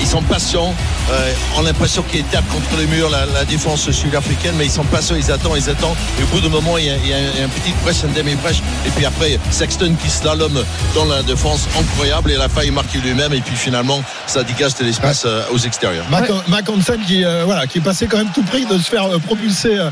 ils 0.00 0.06
sont 0.06 0.22
patients. 0.22 0.74
Euh, 1.10 1.32
on 1.56 1.60
a 1.60 1.64
l'impression 1.64 2.02
qu'ils 2.02 2.24
tapent 2.24 2.48
contre 2.48 2.76
le 2.78 2.86
mur 2.86 3.08
la, 3.10 3.24
la 3.26 3.44
défense 3.44 3.90
sud-africaine, 3.90 4.54
mais 4.58 4.66
ils 4.66 4.70
sont 4.70 4.84
patients, 4.84 5.16
ils 5.16 5.30
attendent, 5.30 5.56
ils 5.56 5.70
attendent. 5.70 5.96
Et 6.20 6.22
au 6.22 6.26
bout 6.26 6.40
d'un 6.40 6.48
moment, 6.50 6.76
il 6.78 6.84
y 6.86 6.90
a, 6.90 6.96
il 6.96 7.08
y 7.08 7.12
a 7.12 7.16
un, 7.16 7.44
un 7.46 7.48
petit 7.48 7.72
brèche, 7.82 8.04
un 8.04 8.08
demi-brèche. 8.16 8.58
Et 8.86 8.90
puis 8.90 9.04
après, 9.06 9.38
Sexton 9.50 9.94
qui 10.02 10.10
slalom 10.10 10.62
dans 10.94 11.04
la 11.06 11.22
défense, 11.22 11.66
incroyable. 11.78 12.30
Et 12.30 12.34
il 12.34 12.40
a 12.40 12.48
failli 12.48 12.70
marquer 12.70 12.98
lui-même. 12.98 13.32
Et 13.32 13.40
puis 13.40 13.56
finalement, 13.56 14.02
ça 14.26 14.42
dégage 14.44 14.74
de 14.74 14.84
l'espace 14.84 15.22
euh, 15.24 15.42
aux 15.52 15.58
extérieurs. 15.58 16.04
Mac, 16.10 16.30
Mac 16.48 16.68
Hansen 16.68 17.00
qui, 17.06 17.24
euh, 17.24 17.42
voilà, 17.46 17.66
qui 17.66 17.78
est 17.78 17.82
passé 17.82 18.06
quand 18.06 18.18
même 18.18 18.30
tout 18.34 18.42
prix 18.42 18.66
de 18.66 18.76
se 18.78 18.90
faire 18.90 19.04
euh, 19.06 19.18
propulser 19.18 19.78
euh, 19.78 19.90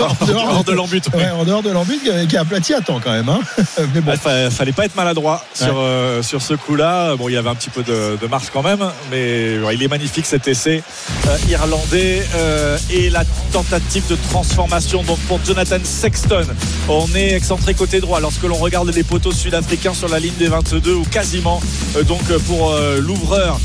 en 0.00 0.24
dehors, 0.26 0.48
hors 0.56 0.64
de 0.64 0.72
l'embut 0.72 1.02
ouais, 1.14 1.30
en 1.30 1.44
dehors 1.44 1.62
de 1.62 1.70
l'embut, 1.70 1.98
qui, 1.98 2.26
qui 2.28 2.36
a 2.36 2.40
aplati 2.42 2.74
à 2.74 2.80
temps 2.80 3.00
quand 3.02 3.12
même. 3.12 3.28
Hein. 3.28 3.40
Mais 3.94 4.00
bon. 4.00 4.12
Il 4.12 4.18
fa- 4.18 4.50
fallait 4.50 4.72
pas 4.72 4.84
être 4.84 4.94
maladroit 4.96 5.44
sur, 5.54 5.74
euh, 5.78 6.22
sur 6.22 6.42
ce 6.42 6.54
coup-là. 6.54 7.16
Bon, 7.16 7.28
il 7.28 7.34
y 7.34 7.36
avait 7.36 7.48
un 7.50 7.54
petit 7.54 7.70
peu 7.70 7.82
de, 7.82 8.16
de 8.20 8.26
marche 8.28 8.46
quand 8.52 8.62
même, 8.62 8.73
mais 9.10 9.56
il 9.72 9.82
est 9.82 9.88
magnifique 9.88 10.26
cet 10.26 10.48
essai 10.48 10.82
euh, 11.26 11.36
irlandais 11.48 12.22
euh, 12.34 12.78
et 12.90 13.10
la 13.10 13.24
tentative 13.52 14.06
de 14.08 14.16
transformation 14.30 15.02
donc 15.02 15.18
pour 15.20 15.40
Jonathan 15.44 15.78
Sexton. 15.82 16.44
On 16.88 17.06
est 17.14 17.32
excentré 17.34 17.74
côté 17.74 18.00
droit 18.00 18.20
lorsque 18.20 18.42
l'on 18.42 18.56
regarde 18.56 18.90
les 18.94 19.02
poteaux 19.02 19.32
sud-africains 19.32 19.94
sur 19.94 20.08
la 20.08 20.18
ligne 20.18 20.34
des 20.38 20.48
22 20.48 20.94
ou 20.94 21.04
quasiment 21.04 21.60
euh, 21.96 22.02
donc 22.02 22.22
pour 22.46 22.74
l'ouvreur 23.00 23.60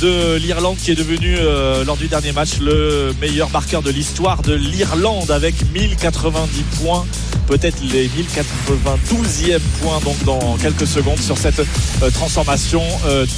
de 0.00 0.36
l'Irlande 0.36 0.76
qui 0.76 0.92
est 0.92 0.94
devenu 0.94 1.36
lors 1.84 1.96
du 1.96 2.06
dernier 2.06 2.32
match 2.32 2.58
le 2.60 3.12
meilleur 3.20 3.50
marqueur 3.50 3.82
de 3.82 3.90
l'histoire 3.90 4.42
de 4.42 4.54
l'Irlande 4.54 5.30
avec 5.30 5.54
1090 5.72 6.62
points 6.80 7.04
peut-être 7.46 7.78
les 7.82 8.08
1092e 8.08 9.58
points 9.80 10.00
donc 10.04 10.22
dans 10.24 10.56
quelques 10.56 10.86
secondes 10.86 11.18
sur 11.18 11.36
cette 11.36 11.62
transformation 12.14 12.82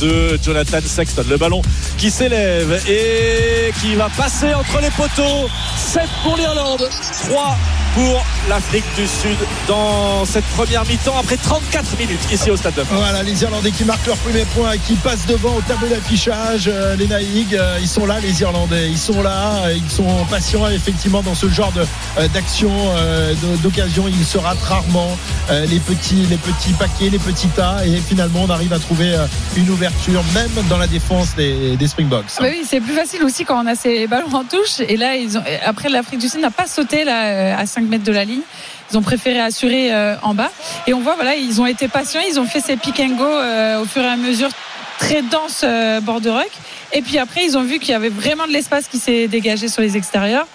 de 0.01 0.39
Jonathan 0.43 0.79
Sexton. 0.85 1.15
Le 1.24 1.38
ballon 1.38 1.62
qui 1.96 2.10
s'élève 2.10 2.82
et 2.86 3.72
qui 3.80 3.94
va 3.94 4.10
passer 4.10 4.52
entre 4.52 4.80
les 4.82 4.90
poteaux. 4.90 5.48
7 5.76 6.02
pour 6.22 6.36
l'Irlande, 6.36 6.86
3 7.28 7.56
pour 7.96 8.26
l'Afrique 8.50 8.84
du 8.94 9.06
Sud 9.06 9.38
dans 9.66 10.26
cette 10.26 10.44
première 10.44 10.84
mi-temps 10.84 11.18
après 11.18 11.38
34 11.38 11.98
minutes 11.98 12.20
ici 12.30 12.50
au 12.50 12.56
Stade. 12.56 12.74
Voilà, 12.90 13.22
les 13.22 13.42
Irlandais 13.42 13.70
qui 13.70 13.84
marquent 13.84 14.06
leur 14.06 14.18
premier 14.18 14.44
point 14.54 14.72
et 14.72 14.78
qui 14.78 14.96
passent 14.96 15.26
devant 15.26 15.56
au 15.56 15.62
tableau 15.62 15.88
d'affichage. 15.88 16.68
Euh, 16.68 16.94
les 16.96 17.06
Naïgs, 17.06 17.54
euh, 17.54 17.78
ils 17.80 17.88
sont 17.88 18.04
là, 18.04 18.20
les 18.20 18.42
Irlandais. 18.42 18.90
Ils 18.90 18.98
sont 18.98 19.22
là, 19.22 19.64
euh, 19.64 19.74
ils 19.74 19.90
sont 19.90 20.26
patients 20.28 20.68
effectivement 20.68 21.22
dans 21.22 21.34
ce 21.34 21.48
genre 21.48 21.72
d'action, 22.34 22.70
d'occasion. 23.62 24.08
Ils 24.08 24.26
se 24.26 24.36
ratent 24.36 24.62
rarement 24.62 25.16
les, 25.50 25.80
petits, 25.80 26.26
les 26.28 26.36
petits 26.36 26.72
paquets, 26.72 27.08
les 27.08 27.18
petits 27.18 27.48
tas. 27.48 27.86
Et 27.86 27.96
finalement, 27.96 28.42
on 28.42 28.50
arrive 28.50 28.74
à 28.74 28.78
trouver 28.78 29.14
une 29.56 29.70
ouverture, 29.70 30.22
même 30.34 30.50
dans 30.68 30.78
la 30.78 30.86
défense 30.86 31.05
des, 31.36 31.86
Springboks. 31.86 32.26
Bah 32.40 32.46
oui, 32.50 32.62
c'est 32.64 32.80
plus 32.80 32.94
facile 32.94 33.22
aussi 33.22 33.44
quand 33.44 33.62
on 33.62 33.66
a 33.66 33.74
ces 33.74 34.07
ballons 34.07 34.32
en 34.34 34.44
touche. 34.44 34.80
Et 34.80 34.96
là, 34.96 35.12
après, 35.64 35.88
l'Afrique 35.88 36.20
du 36.20 36.28
Sud 36.28 36.40
n'a 36.40 36.50
pas 36.50 36.66
sauté 36.66 37.04
euh, 37.07 37.57
à 37.57 37.66
5 37.66 37.84
mètres 37.84 38.04
de 38.04 38.12
la 38.12 38.24
ligne. 38.24 38.40
Ils 38.90 38.98
ont 38.98 39.02
préféré 39.02 39.40
assurer 39.40 39.94
euh, 39.94 40.16
en 40.22 40.34
bas. 40.34 40.50
Et 40.86 40.94
on 40.94 41.00
voit, 41.00 41.14
voilà, 41.14 41.36
ils 41.36 41.61
ont 41.61 41.66
été 41.66 41.88
patients. 41.88 42.20
Ils 42.28 42.40
ont 42.40 42.46
fait 42.46 42.61
ces 42.61 42.76
pick 42.76 42.98
and 43.00 43.16
go 43.16 43.24
euh, 43.24 43.82
au 43.82 43.84
fur 43.84 44.02
et 44.02 44.07
à 44.07 44.16
mesure 44.16 44.48
très 44.98 45.22
dense 45.22 45.64
bord 46.02 46.20
de. 46.20 46.30
Et 46.92 47.02
puis 47.02 47.18
après, 47.18 47.44
ils 47.44 47.57
ont 47.57 47.62
vu 47.62 47.78
qu'il 47.78 47.90
y 47.90 47.94
avait 47.94 48.09
vraiment 48.09 48.46
de 48.46 48.52
l'espace 48.52 48.88
qui 48.88 48.98
s'est 48.98 49.28
dégagé 49.28 49.68
sur 49.68 49.82
les 49.82 49.96
extérieurs. 49.96 50.46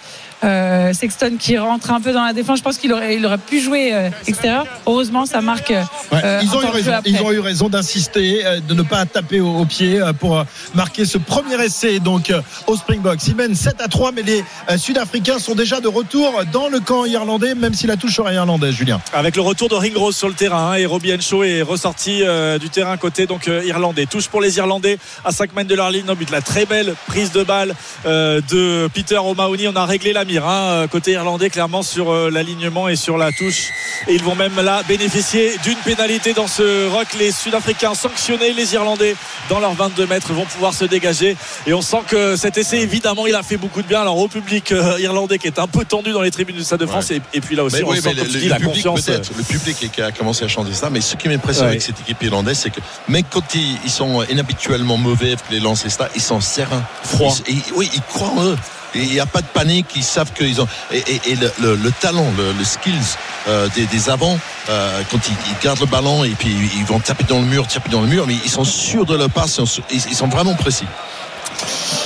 Euh, 0.44 0.92
Sexton 0.92 1.32
qui 1.38 1.56
rentre 1.58 1.90
un 1.90 2.00
peu 2.00 2.12
dans 2.12 2.24
la 2.24 2.32
défense. 2.32 2.58
Je 2.58 2.64
pense 2.64 2.78
qu'il 2.78 2.92
aurait, 2.92 3.16
il 3.16 3.24
aurait 3.26 3.38
pu 3.38 3.60
jouer 3.60 3.90
euh, 3.92 4.10
extérieur. 4.26 4.66
Heureusement, 4.86 5.24
ça 5.26 5.40
marque. 5.40 5.70
euh, 5.70 5.82
Ouais, 6.10 6.20
ils, 6.42 6.54
ont 6.56 6.62
eu 6.62 6.66
raison, 6.66 6.92
après. 6.92 7.10
ils 7.10 7.22
ont 7.22 7.32
eu 7.32 7.38
raison 7.40 7.68
d'insister, 7.68 8.44
euh, 8.44 8.60
de 8.60 8.74
ne 8.74 8.82
pas 8.82 9.04
taper 9.06 9.40
au, 9.40 9.56
au 9.58 9.64
pied 9.64 10.00
euh, 10.00 10.12
pour 10.12 10.44
marquer 10.74 11.04
ce 11.04 11.18
premier 11.18 11.62
essai 11.64 12.00
donc 12.00 12.30
euh, 12.30 12.40
au 12.66 12.76
Springboks. 12.76 13.26
Ils 13.28 13.36
mènent 13.36 13.54
7 13.54 13.80
à 13.80 13.88
3, 13.88 14.12
mais 14.12 14.22
les 14.22 14.44
euh, 14.70 14.76
Sud-Africains 14.78 15.38
sont 15.38 15.54
déjà 15.54 15.80
de 15.80 15.88
retour 15.88 16.42
dans 16.52 16.68
le 16.68 16.80
camp 16.80 17.04
irlandais, 17.04 17.54
même 17.54 17.74
si 17.74 17.86
la 17.86 17.96
touche 17.96 18.16
serait 18.16 18.34
irlandaise, 18.34 18.74
Julien. 18.74 19.00
Avec 19.12 19.36
le 19.36 19.42
retour 19.42 19.68
de 19.68 19.74
Ringrose 19.74 20.16
sur 20.16 20.28
le 20.28 20.34
terrain 20.34 20.72
hein, 20.72 20.74
et 20.74 20.86
Robbie 20.86 21.12
Henshaw 21.14 21.44
est 21.44 21.62
ressorti 21.62 22.22
euh, 22.22 22.58
du 22.58 22.68
terrain 22.68 22.96
côté 22.96 23.26
donc 23.26 23.48
euh, 23.48 23.62
irlandais. 23.64 24.06
Touche 24.06 24.28
pour 24.28 24.40
les 24.40 24.56
Irlandais 24.58 24.98
à 25.24 25.30
5 25.32 25.54
mètres 25.54 25.68
de 25.68 25.74
leur 25.74 25.90
ligne. 25.90 26.04
Non 26.06 26.14
but 26.14 26.30
la 26.30 26.40
très 26.40 26.66
belle 26.66 26.94
prise 27.06 27.32
de 27.32 27.42
balle 27.44 27.74
euh, 28.06 28.40
de 28.50 28.88
Peter 28.92 29.18
O'Mahony. 29.18 29.68
On 29.68 29.76
a 29.76 29.84
réglé 29.86 30.12
la 30.12 30.24
mire 30.24 30.31
euh, 30.40 30.86
côté 30.86 31.12
irlandais 31.12 31.50
clairement 31.50 31.82
sur 31.82 32.10
euh, 32.12 32.30
l'alignement 32.30 32.88
et 32.88 32.96
sur 32.96 33.18
la 33.18 33.30
touche. 33.32 33.68
Et 34.08 34.14
ils 34.14 34.22
vont 34.22 34.34
même 34.34 34.60
là 34.60 34.82
bénéficier 34.86 35.56
d'une 35.64 35.76
pénalité 35.78 36.32
dans 36.32 36.46
ce 36.46 36.88
rock. 36.88 37.08
Les 37.18 37.30
Sud-Africains 37.32 37.94
sanctionnés, 37.94 38.52
les 38.52 38.74
Irlandais 38.74 39.14
dans 39.48 39.60
leurs 39.60 39.74
22 39.74 40.06
mètres 40.06 40.32
vont 40.32 40.44
pouvoir 40.46 40.74
se 40.74 40.84
dégager. 40.84 41.36
Et 41.66 41.74
on 41.74 41.82
sent 41.82 42.02
que 42.08 42.36
cet 42.36 42.56
essai 42.58 42.78
évidemment 42.78 43.26
il 43.26 43.34
a 43.34 43.42
fait 43.42 43.56
beaucoup 43.56 43.82
de 43.82 43.86
bien 43.88 44.00
alors 44.00 44.18
au 44.18 44.28
public 44.28 44.72
euh, 44.72 44.98
irlandais 45.00 45.38
qui 45.38 45.46
est 45.46 45.58
un 45.58 45.66
peu 45.66 45.84
tendu 45.84 46.12
dans 46.12 46.22
les 46.22 46.30
tribunes 46.30 46.56
du 46.56 46.64
Stade 46.64 46.80
de 46.80 46.86
France 46.86 47.10
et, 47.10 47.20
et 47.34 47.40
puis 47.40 47.54
là 47.56 47.64
aussi 47.64 47.76
Mais 47.76 47.82
on 47.84 47.90
oui, 47.90 48.00
sent 48.00 48.14
le, 48.14 48.24
dis 48.24 48.40
le 48.44 48.48
la 48.48 48.56
public 48.56 48.84
confiance. 48.86 49.30
le 49.36 49.42
public 49.44 49.90
qui 49.92 50.02
a 50.02 50.10
commencé 50.12 50.44
à 50.44 50.48
chanter 50.48 50.72
ça. 50.74 50.90
Mais 50.90 51.00
ce 51.00 51.16
qui 51.16 51.28
m'impressionne 51.28 51.64
Ouais. 51.66 51.70
avec 51.72 51.82
cette 51.82 52.00
équipe 52.00 52.22
irlandaise, 52.22 52.58
c'est 52.62 52.70
que 52.70 52.80
même 53.08 53.22
quand 53.30 53.42
ils, 53.54 53.90
sont 53.90 54.22
inhabituellement 54.30 54.96
mauvais 54.96 55.28
avec 55.28 55.40
les 55.50 55.60
lancers 55.60 55.90
ça, 55.90 56.08
ils 56.14 56.22
sont 56.22 56.40
sereins, 56.40 56.82
Froids. 57.04 57.34
Ils- 57.46 57.56
ils- 57.58 57.62
oui, 57.74 57.90
ils 57.94 58.00
croient 58.02 58.28
en 58.30 58.44
eux. 58.44 58.56
Il 58.94 59.08
n'y 59.10 59.20
a 59.20 59.26
pas 59.26 59.40
de 59.40 59.46
panique, 59.46 59.86
ils 59.96 60.02
savent 60.04 60.32
qu'ils 60.32 60.60
ont. 60.60 60.68
Et, 60.92 60.98
et- 60.98 61.20
et 61.32 61.36
le, 61.36 61.50
le- 61.60 61.76
le 61.76 61.90
talent, 61.92 62.26
le, 62.36 62.52
le 62.52 62.64
skills 62.64 63.16
euh, 63.48 63.68
des, 63.74 63.86
des 63.86 64.10
avants, 64.10 64.38
euh, 64.68 65.00
quand 65.10 65.18
ils, 65.28 65.34
ils 65.50 65.64
gardent 65.64 65.80
le 65.80 65.86
ballon 65.86 66.24
et 66.24 66.30
puis 66.30 66.54
ils 66.76 66.84
vont 66.84 67.00
taper 67.00 67.24
dans 67.24 67.38
le 67.40 67.46
mur, 67.46 67.66
taper 67.66 67.90
dans 67.90 68.02
le 68.02 68.06
mur, 68.08 68.26
mais 68.26 68.36
ils 68.44 68.50
sont 68.50 68.64
sûrs 68.64 69.06
de 69.06 69.16
leur 69.16 69.30
passe, 69.30 69.58
ils 69.58 69.66
sont- 69.66 69.82
ils 69.90 70.02
ils 70.10 70.14
sont 70.16 70.28
vraiment 70.28 70.54
précis. 70.54 70.86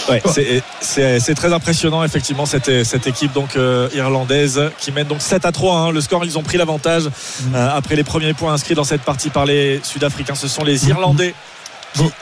Ouais, 0.09 0.23
c'est- 0.81 1.35
très 1.35 1.53
impressionnant 1.53 2.05
effectivement 2.05 2.47
cette, 2.47 2.85
cette 2.85 3.07
équipe 3.07 3.33
donc 3.33 3.57
euh, 3.57 3.89
irlandaise 3.95 4.61
qui 4.79 4.93
mène 4.93 5.07
donc 5.09 5.21
7 5.21 5.45
à 5.45 5.53
3 5.53 5.77
hein. 5.79 5.91
le 5.91 6.01
score 6.01 6.25
ils 6.25 6.39
ont 6.39 6.43
pris 6.43 6.57
l'avantage 6.59 7.05
euh, 7.55 7.69
après 7.77 7.97
les 7.97 8.05
premiers 8.05 8.33
points 8.35 8.53
inscrits 8.53 8.75
dans 8.75 8.85
cette 8.85 9.03
partie 9.03 9.31
par 9.31 9.45
les 9.47 9.81
Sud-Africains 9.83 10.35
ce 10.37 10.47
sont 10.49 10.63
les 10.63 10.89
Irlandais 10.89 11.35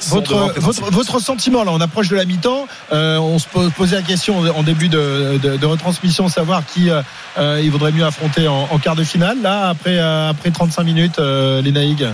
Votre, 0.08 0.52
votre, 0.60 0.90
votre 0.90 1.18
sentiment, 1.20 1.64
là, 1.64 1.72
on 1.72 1.80
approche 1.80 2.08
de 2.08 2.16
la 2.16 2.24
mi-temps. 2.24 2.66
Euh, 2.92 3.18
on 3.18 3.38
se 3.38 3.46
po- 3.48 3.70
posait 3.70 3.96
la 3.96 4.02
question 4.02 4.38
en 4.38 4.62
début 4.62 4.88
de, 4.88 5.38
de- 5.42 5.56
de 5.56 5.66
retransmission, 5.66 6.28
savoir 6.28 6.62
qui 6.66 6.90
euh, 6.90 7.02
euh, 7.38 7.60
il 7.62 7.70
vaudrait 7.70 7.92
mieux 7.92 8.04
affronter 8.04 8.46
en, 8.48 8.68
en 8.70 8.78
quart 8.78 8.94
de 8.96 9.04
finale. 9.04 9.38
Là, 9.42 9.68
après, 9.70 9.98
euh, 9.98 10.30
après 10.30 10.50
35 10.50 10.82
minutes, 10.84 11.18
euh, 11.18 11.60
les 11.62 11.72
Naïgs. 11.72 12.06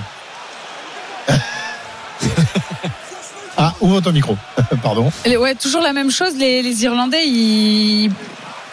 ah, 3.56 3.74
ouvre 3.80 4.00
ton 4.00 4.12
micro. 4.12 4.36
Pardon. 4.82 5.11
Ouais, 5.26 5.54
toujours 5.54 5.82
la 5.82 5.92
même 5.92 6.11
chose. 6.11 6.34
Les, 6.38 6.62
les 6.62 6.84
Irlandais, 6.84 7.26
ils 7.26 8.11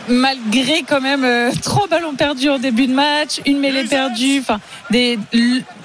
malgré 0.08 0.84
quand 0.84 1.01
même 1.01 1.24
euh, 1.24 1.51
trois 1.64 1.88
ballons 1.88 2.14
perdus 2.16 2.49
en 2.49 2.60
début 2.60 2.88
de 2.88 2.93
match, 2.93 3.41
une 3.45 3.60
mêlée 3.60 3.84
perdue, 3.86 4.39
enfin 4.39 4.60
des 4.89 5.20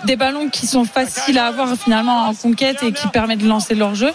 des 0.04 0.16
ballons 0.16 0.48
qui 0.48 0.66
sont 0.66 0.84
faciles 0.84 1.38
à 1.38 1.46
avoir 1.46 1.76
finalement 1.76 2.26
en 2.28 2.34
conquête 2.34 2.82
et 2.82 2.92
qui 2.92 3.06
permettent 3.08 3.38
de 3.40 3.48
lancer 3.48 3.74
leur 3.74 3.94
jeu. 3.94 4.10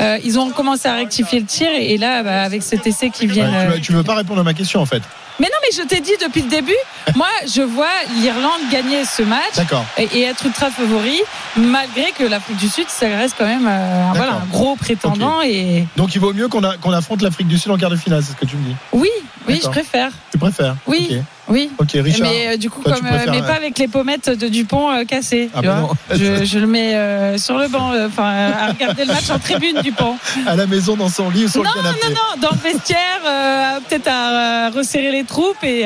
Euh, 0.00 0.18
ils 0.24 0.38
ont 0.38 0.50
commencé 0.50 0.88
à 0.88 0.94
rectifier 0.94 1.40
le 1.40 1.46
tir 1.46 1.68
et, 1.72 1.94
et 1.94 1.98
là, 1.98 2.22
bah, 2.22 2.42
avec 2.42 2.62
cet 2.62 2.86
essai 2.86 3.10
qui 3.10 3.26
vient. 3.26 3.50
Ouais, 3.50 3.66
tu, 3.66 3.72
veux, 3.72 3.80
tu 3.80 3.92
veux 3.92 4.02
pas 4.02 4.14
répondre 4.14 4.40
à 4.40 4.44
ma 4.44 4.54
question, 4.54 4.80
en 4.80 4.86
fait. 4.86 5.02
Mais 5.38 5.46
non, 5.46 5.58
mais 5.62 5.76
je 5.76 5.86
t'ai 5.86 6.00
dit 6.00 6.12
depuis 6.22 6.40
le 6.42 6.48
début, 6.48 6.72
moi, 7.16 7.28
je 7.46 7.60
vois 7.60 7.86
l'Irlande 8.20 8.60
gagner 8.70 9.04
ce 9.04 9.22
match 9.22 9.54
D'accord. 9.56 9.84
et, 9.98 10.04
et 10.14 10.22
être 10.22 10.44
ultra 10.46 10.70
favori, 10.70 11.20
malgré 11.56 12.12
que 12.12 12.24
l'Afrique 12.24 12.56
du 12.56 12.68
Sud, 12.68 12.86
ça 12.88 13.06
reste 13.06 13.34
quand 13.38 13.44
même 13.46 13.66
euh, 13.66 14.10
un- 14.10 14.14
voilà, 14.14 14.32
un 14.36 14.46
gros 14.50 14.76
prétendant. 14.76 15.42
Et 15.42 15.84
Donc, 15.96 16.14
il 16.14 16.20
vaut 16.20 16.32
mieux 16.32 16.48
qu'on 16.48 16.62
affronte 16.92 17.20
l'Afrique 17.20 17.48
du 17.48 17.58
Sud 17.58 17.70
en 17.72 17.76
quart 17.76 17.90
de 17.90 17.96
finale, 17.96 18.22
c'est 18.22 18.32
ce 18.32 18.36
que 18.36 18.46
tu 18.46 18.56
me 18.56 18.64
dis. 18.68 18.76
oui, 18.92 19.10
Oui, 19.48 19.60
je 19.62 19.68
préfère. 19.68 20.10
Tu 20.32 20.38
préfères? 20.38 20.76
Oui. 20.86 21.20
Oui. 21.48 21.70
Ok, 21.78 21.90
Richard. 21.94 22.28
Mais 22.28 22.48
euh, 22.48 22.56
du 22.56 22.68
coup, 22.70 22.82
toi, 22.82 22.94
comme, 22.94 23.06
euh, 23.06 23.10
préfères, 23.10 23.32
mais 23.32 23.40
pas 23.40 23.54
avec 23.54 23.78
les 23.78 23.86
pommettes 23.86 24.28
de 24.30 24.48
Dupont 24.48 24.90
euh, 24.90 25.04
cassées. 25.04 25.48
Ah 25.54 25.60
tu 25.60 25.66
bah 25.68 25.74
vois. 25.74 25.88
non. 26.10 26.16
je, 26.16 26.44
je 26.44 26.58
le 26.58 26.66
mets 26.66 26.94
euh, 26.96 27.38
sur 27.38 27.56
le 27.56 27.68
banc, 27.68 27.92
enfin 28.06 28.24
à 28.58 28.66
regarder 28.72 29.04
le 29.04 29.12
match 29.12 29.30
en 29.30 29.38
tribune 29.38 29.80
Dupont. 29.82 30.16
à 30.46 30.56
la 30.56 30.66
maison 30.66 30.96
dans 30.96 31.08
son 31.08 31.30
lit 31.30 31.44
ou 31.44 31.48
sur 31.48 31.62
Non, 31.62 31.70
le 31.76 31.82
canapé. 31.82 32.00
non, 32.08 32.10
non, 32.10 32.40
dans 32.48 32.50
le 32.56 32.60
vestiaire, 32.72 33.80
peut-être 33.88 34.08
à 34.08 34.70
resserrer 34.70 35.12
les 35.12 35.24
troupes 35.24 35.62
et 35.62 35.84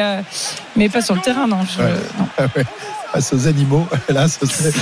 mais 0.77 0.89
pas 0.89 1.03
sur 1.03 1.15
le 1.15 1.21
terrain, 1.21 1.47
non. 1.47 1.59
je- 1.65 1.83
Ouais. 1.83 1.91
non. 2.19 2.27
Ah 2.39 2.43
ouais. 2.57 2.65
Face 3.13 3.33
aux 3.33 3.47
animaux, 3.49 3.87
là, 4.09 4.27
ce 4.29 4.47
serait, 4.47 4.73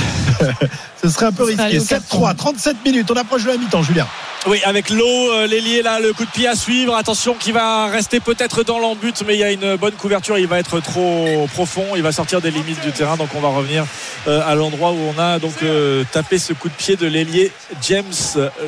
ce 1.03 1.09
serait 1.09 1.27
un 1.27 1.33
peu 1.33 1.45
risqué. 1.45 1.63
aller 1.63 1.79
au 1.79 1.83
7-3, 1.83 2.37
37 2.37 2.77
minutes. 2.85 3.11
On 3.11 3.15
approche 3.17 3.45
de 3.45 3.49
la 3.49 3.57
mi-temps, 3.57 3.83
Julien. 3.83 4.07
Oui, 4.47 4.61
avec 4.65 4.89
l'eau, 4.91 5.05
euh, 5.33 5.47
l'ailier 5.49 5.83
là, 5.83 5.99
le 5.99 6.13
coup 6.13 6.25
de 6.25 6.31
pied 6.31 6.47
à 6.47 6.55
suivre. 6.55 6.95
Attention, 6.95 7.35
qui 7.35 7.51
va 7.53 7.87
rester 7.89 8.21
peut-être 8.21 8.63
dans 8.63 8.79
l'embut, 8.79 9.15
mais 9.27 9.35
il 9.35 9.41
y 9.41 9.43
a 9.45 9.51
une 9.51 9.77
bonne 9.77 9.95
couverture. 9.95 10.39
Il 10.39 10.47
va 10.47 10.59
être 10.61 10.79
trop 10.81 11.47
profond. 11.53 11.85
Il 11.97 12.03
va 12.03 12.13
sortir 12.13 12.41
des 12.41 12.51
limites 12.51 12.81
du 12.83 12.93
terrain. 12.93 13.17
Donc 13.17 13.31
on 13.35 13.41
va 13.41 13.49
revenir 13.49 13.85
euh, 14.29 14.41
à 14.47 14.55
l'endroit 14.55 14.93
où 14.93 14.99
on 15.17 15.19
a 15.21 15.39
donc 15.41 15.55
euh, 15.63 16.05
tapé 16.13 16.39
ce 16.39 16.53
coup 16.53 16.69
de 16.69 16.75
pied 16.75 16.95
de 16.97 17.07
l'ailier 17.07 17.51
James 17.83 18.05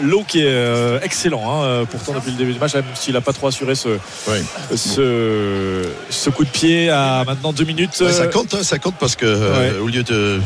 Lowe, 0.02 0.24
qui 0.26 0.40
est 0.40 0.44
euh, 0.48 0.98
excellent. 1.02 1.62
hein, 1.62 1.84
pourtant 1.88 2.14
depuis 2.14 2.32
le 2.32 2.36
début 2.38 2.52
du 2.54 2.58
match, 2.58 2.74
même 2.74 2.84
s'il 2.94 3.14
n'a 3.14 3.20
pas 3.20 3.32
trop 3.32 3.46
assuré 3.46 3.74
ce, 3.76 3.90
Oui. 4.28 4.38
ce, 4.74 5.82
ce 6.10 6.30
coup 6.30 6.44
de 6.44 6.50
pied 6.50 6.90
à 6.90 7.22
maintenant 7.24 7.52
deux 7.52 7.64
minutes. 7.64 7.94
Ça 8.10 8.26
compte, 8.26 8.54
hein, 8.54 8.62
ça 8.64 8.78
compte 8.78 8.96
parce 8.98 9.14
que 9.14 9.49
euh, 9.50 9.72
Ouais. 9.72 9.78
au 9.78 9.86
lieu 9.88 10.02
de 10.02 10.40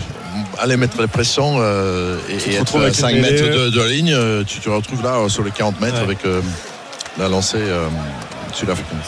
aller 0.58 0.76
mettre 0.76 1.00
la 1.00 1.08
pression 1.08 1.56
euh, 1.58 2.16
et, 2.28 2.50
et 2.52 2.54
être 2.56 2.76
à 2.76 2.82
avec 2.82 2.94
5 2.94 3.10
une 3.10 3.22
mètres 3.22 3.70
de, 3.70 3.82
ligne, 3.88 4.12
euh, 4.12 4.42
tu 4.46 4.58
te 4.60 4.68
retrouves 4.68 5.02
là 5.02 5.14
euh, 5.16 5.28
sur 5.28 5.42
les 5.44 5.50
40 5.50 5.80
mètres 5.80 5.96
Ouais. 5.98 6.02
avec 6.02 6.24
euh, 6.24 6.40
la 7.18 7.28
lancée 7.28 7.58
sud-africaine. 8.52 8.98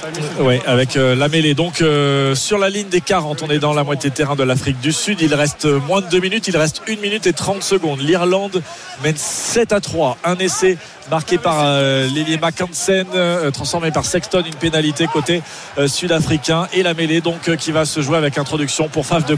Oui, 0.40 0.58
avec 0.66 0.96
euh, 0.96 1.14
la 1.14 1.28
mêlée. 1.28 1.54
Donc 1.54 1.80
euh, 1.80 2.34
sur 2.34 2.58
la 2.58 2.68
ligne 2.68 2.88
des 2.88 3.00
40, 3.00 3.42
on 3.42 3.48
est 3.50 3.58
dans 3.58 3.72
la 3.74 3.84
moitié 3.84 4.10
de 4.10 4.14
terrain 4.14 4.34
de 4.36 4.42
l'Afrique 4.42 4.80
du 4.80 4.92
Sud. 4.92 5.20
Il 5.20 5.34
reste 5.34 5.66
moins 5.66 6.00
de 6.00 6.08
2 6.08 6.18
minutes, 6.20 6.48
il 6.48 6.56
reste 6.56 6.82
1 6.88 7.00
minute 7.00 7.26
et 7.26 7.32
30 7.32 7.62
secondes. 7.62 8.00
L'Irlande 8.00 8.62
mène 9.04 9.16
7 9.16 9.72
à 9.72 9.80
3. 9.80 10.18
Un 10.24 10.36
essai 10.38 10.78
marqué 11.10 11.38
par 11.38 11.56
euh, 11.60 12.08
l'ailier 12.14 12.38
Mackensen, 12.38 13.06
euh, 13.14 13.50
transformé 13.50 13.90
par 13.90 14.04
Sexton, 14.04 14.42
une 14.46 14.54
pénalité 14.54 15.06
côté 15.06 15.42
euh, 15.78 15.88
sud-africain. 15.88 16.68
Et 16.72 16.82
la 16.82 16.94
mêlée 16.94 17.20
donc 17.20 17.48
euh, 17.48 17.56
qui 17.56 17.72
va 17.72 17.84
se 17.84 18.00
jouer 18.00 18.16
avec 18.16 18.38
introduction 18.38 18.88
pour 18.88 19.06
Faf 19.06 19.24
de 19.26 19.36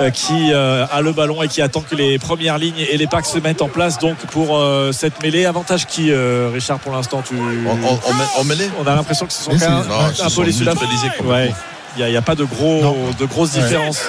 euh, 0.00 0.10
qui 0.10 0.52
euh, 0.52 0.84
a 0.90 1.00
le 1.00 1.12
ballon 1.12 1.42
et 1.42 1.48
qui 1.48 1.62
attend 1.62 1.80
que 1.80 1.94
les 1.94 2.18
premières 2.18 2.58
lignes 2.58 2.84
et 2.90 2.96
les 2.96 3.06
packs 3.06 3.26
se 3.26 3.38
mettent 3.38 3.62
en 3.62 3.68
place 3.68 3.98
donc 3.98 4.16
pour 4.30 4.58
euh, 4.58 4.92
cette 4.92 5.22
mêlée. 5.22 5.46
Avantage 5.46 5.86
qui, 5.86 6.10
euh, 6.10 6.50
Richard, 6.52 6.78
pour 6.78 6.92
l'instant, 6.92 7.22
tu... 7.26 7.34
On 8.38 8.44
mêlée? 8.44 8.70
On 8.82 8.86
a 8.86 8.94
l'impression 8.94 9.26
que 9.26 9.32
ce 9.32 9.42
sont 9.44 9.52
Non, 9.52 9.58
un, 9.66 10.26
un 10.26 10.30
peu 10.30 10.42
les 10.44 10.52
Sud-Africains. 10.52 11.24
Ouais. 11.24 11.52
Il 11.98 12.06
n'y 12.06 12.16
a, 12.16 12.22
pas 12.22 12.34
de, 12.34 12.44
gros, 12.44 12.80
Non. 12.82 12.96
de 13.18 13.24
grosses 13.26 13.54
Ouais. 13.54 13.62
différences 13.62 14.02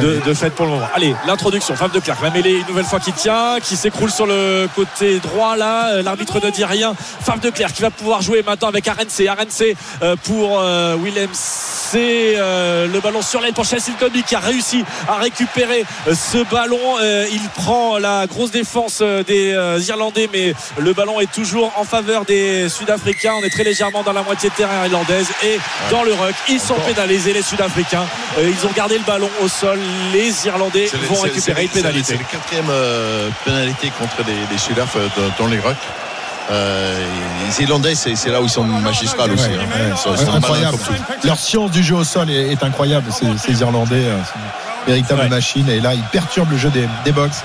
de, 0.00 0.20
de 0.24 0.34
fait 0.34 0.50
pour 0.50 0.66
le 0.66 0.72
moment. 0.72 0.86
Allez, 0.94 1.14
l'introduction, 1.26 1.74
Fab 1.76 1.92
de 1.92 2.00
Clerc, 2.00 2.16
la 2.22 2.30
mêlée 2.30 2.58
une 2.60 2.66
nouvelle 2.66 2.84
fois 2.84 3.00
qui 3.00 3.12
tient, 3.12 3.58
qui 3.62 3.76
s'écroule 3.76 4.10
sur 4.10 4.26
le 4.26 4.68
côté 4.74 5.18
droit 5.20 5.56
là. 5.56 5.94
Euh, 5.94 6.02
L'arbitre 6.02 6.40
ne 6.44 6.50
dit 6.50 6.64
rien. 6.64 6.94
Fab 6.98 7.40
de 7.40 7.50
Clerc 7.50 7.72
qui 7.72 7.82
va 7.82 7.90
pouvoir 7.90 8.22
jouer 8.22 8.42
maintenant 8.44 8.68
avec 8.68 8.86
RNC. 8.86 9.28
RNC 9.28 9.76
euh, 10.02 10.16
pour 10.24 10.60
euh, 10.60 10.96
Willem 11.02 11.30
C. 11.32 12.34
Euh, 12.36 12.86
le 12.88 13.00
ballon 13.00 13.22
sur 13.22 13.40
l'aile 13.40 13.52
pour 13.52 13.64
Chelsea 13.64 13.92
Colby 13.98 14.22
qui 14.22 14.34
a 14.34 14.40
réussi 14.40 14.84
à 15.08 15.16
récupérer 15.16 15.84
euh, 16.08 16.14
ce 16.14 16.38
ballon. 16.50 16.78
Euh, 17.00 17.26
il 17.32 17.40
prend 17.62 17.98
la 17.98 18.26
grosse 18.26 18.50
défense 18.50 19.00
des 19.26 19.52
euh, 19.52 19.78
Irlandais, 19.88 20.28
mais 20.32 20.54
le 20.78 20.92
ballon 20.92 21.20
est 21.20 21.30
toujours 21.32 21.72
en 21.76 21.84
faveur 21.84 22.24
des 22.24 22.68
Sud-Africains. 22.68 23.34
On 23.40 23.44
est 23.44 23.50
très 23.50 23.64
légèrement 23.64 24.02
dans 24.02 24.12
la 24.12 24.22
moitié 24.22 24.50
de 24.50 24.54
terrain 24.54 24.86
irlandaise 24.86 25.28
et 25.42 25.58
dans 25.90 26.02
le 26.02 26.12
ruck, 26.12 26.34
ils 26.48 26.60
sont 26.60 26.74
pénalisés 26.86 27.32
les 27.32 27.42
Sud-Africains. 27.42 28.06
Euh, 28.38 28.50
ils 28.50 28.66
ont 28.66 28.72
gardé 28.74 28.98
le 28.98 29.04
ballon 29.04 29.28
au 29.42 29.48
sol. 29.48 29.78
Les 30.12 30.46
Irlandais 30.46 30.88
le- 30.92 31.06
vont 31.06 31.20
récupérer 31.20 31.64
une 31.64 31.68
pénalité. 31.68 32.04
C'est 32.14 32.18
le 32.18 32.24
quatrième 32.30 32.66
euh, 32.70 33.28
pénalité 33.44 33.90
contre 33.98 34.16
les, 34.26 34.34
les 34.50 34.58
Sud-Af 34.58 34.96
euh, 34.96 35.08
dans, 35.16 35.44
dans 35.44 35.50
les 35.50 35.58
Rocks. 35.60 35.76
Euh, 36.50 37.02
les 37.46 37.62
Irlandais, 37.62 37.94
c'est 37.94 38.28
là 38.28 38.40
où 38.40 38.44
ils 38.44 38.50
sont 38.50 38.64
magistrales 38.64 39.32
aussi. 39.32 39.44
Ouais, 39.44 39.54
hein. 39.54 39.66
ouais, 39.78 39.90
Ils 39.92 39.96
sont- 39.96 40.14
ils 40.14 40.28
incroyable. 40.36 40.78
Leur 41.24 41.38
science 41.38 41.70
du 41.70 41.82
jeu 41.82 41.94
au 41.96 42.04
sol 42.04 42.30
est, 42.30 42.52
est 42.52 42.62
incroyable. 42.62 43.10
Ces, 43.12 43.26
ces 43.38 43.60
Irlandais, 43.60 44.04
euh, 44.04 44.16
une 44.18 44.73
véritable 44.86 45.20
Ouais. 45.22 45.28
machine. 45.28 45.68
Et 45.68 45.80
là, 45.80 45.94
ils 45.94 46.02
perturbent 46.04 46.50
le 46.50 46.56
jeu 46.58 46.70
des, 46.70 46.88
des 47.04 47.12
box. 47.12 47.38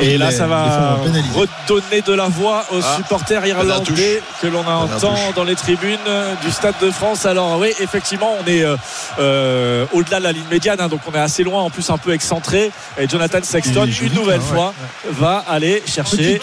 Et 0.00 0.16
là, 0.18 0.30
les- 0.30 0.36
ça 0.36 0.46
va 0.46 0.94
redonner 1.02 2.02
de 2.02 2.12
la 2.12 2.28
voix 2.28 2.64
aux 2.72 2.80
Ah, 2.82 2.96
supporters 2.96 3.40
la 3.42 3.48
irlandais 3.48 4.22
que 4.40 4.46
l'on 4.46 4.66
entend 4.66 5.14
dans 5.34 5.44
les 5.44 5.54
tribunes 5.56 5.98
euh, 6.06 6.34
du 6.44 6.50
Stade 6.50 6.74
de 6.80 6.90
France. 6.90 7.26
Alors 7.26 7.58
oui, 7.58 7.72
effectivement, 7.80 8.34
on 8.42 8.46
est 8.50 8.62
euh, 8.64 8.76
euh, 9.18 9.86
au-delà 9.92 10.18
de 10.18 10.24
la 10.24 10.32
ligne 10.32 10.44
médiane, 10.50 10.80
hein, 10.80 10.88
donc 10.88 11.00
on 11.10 11.14
est 11.14 11.18
assez 11.20 11.42
loin, 11.44 11.62
en 11.62 11.70
plus 11.70 11.88
un 11.90 11.98
peu 11.98 12.12
excentré. 12.12 12.70
Et 12.98 13.08
Jonathan 13.08 13.38
Sexton, 13.42 13.84
Il 13.86 14.04
une 14.08 14.14
nouvelle 14.14 14.40
hein, 14.40 14.54
fois, 14.54 14.74
va 15.10 15.44
aller 15.48 15.82
chercher 15.86 16.40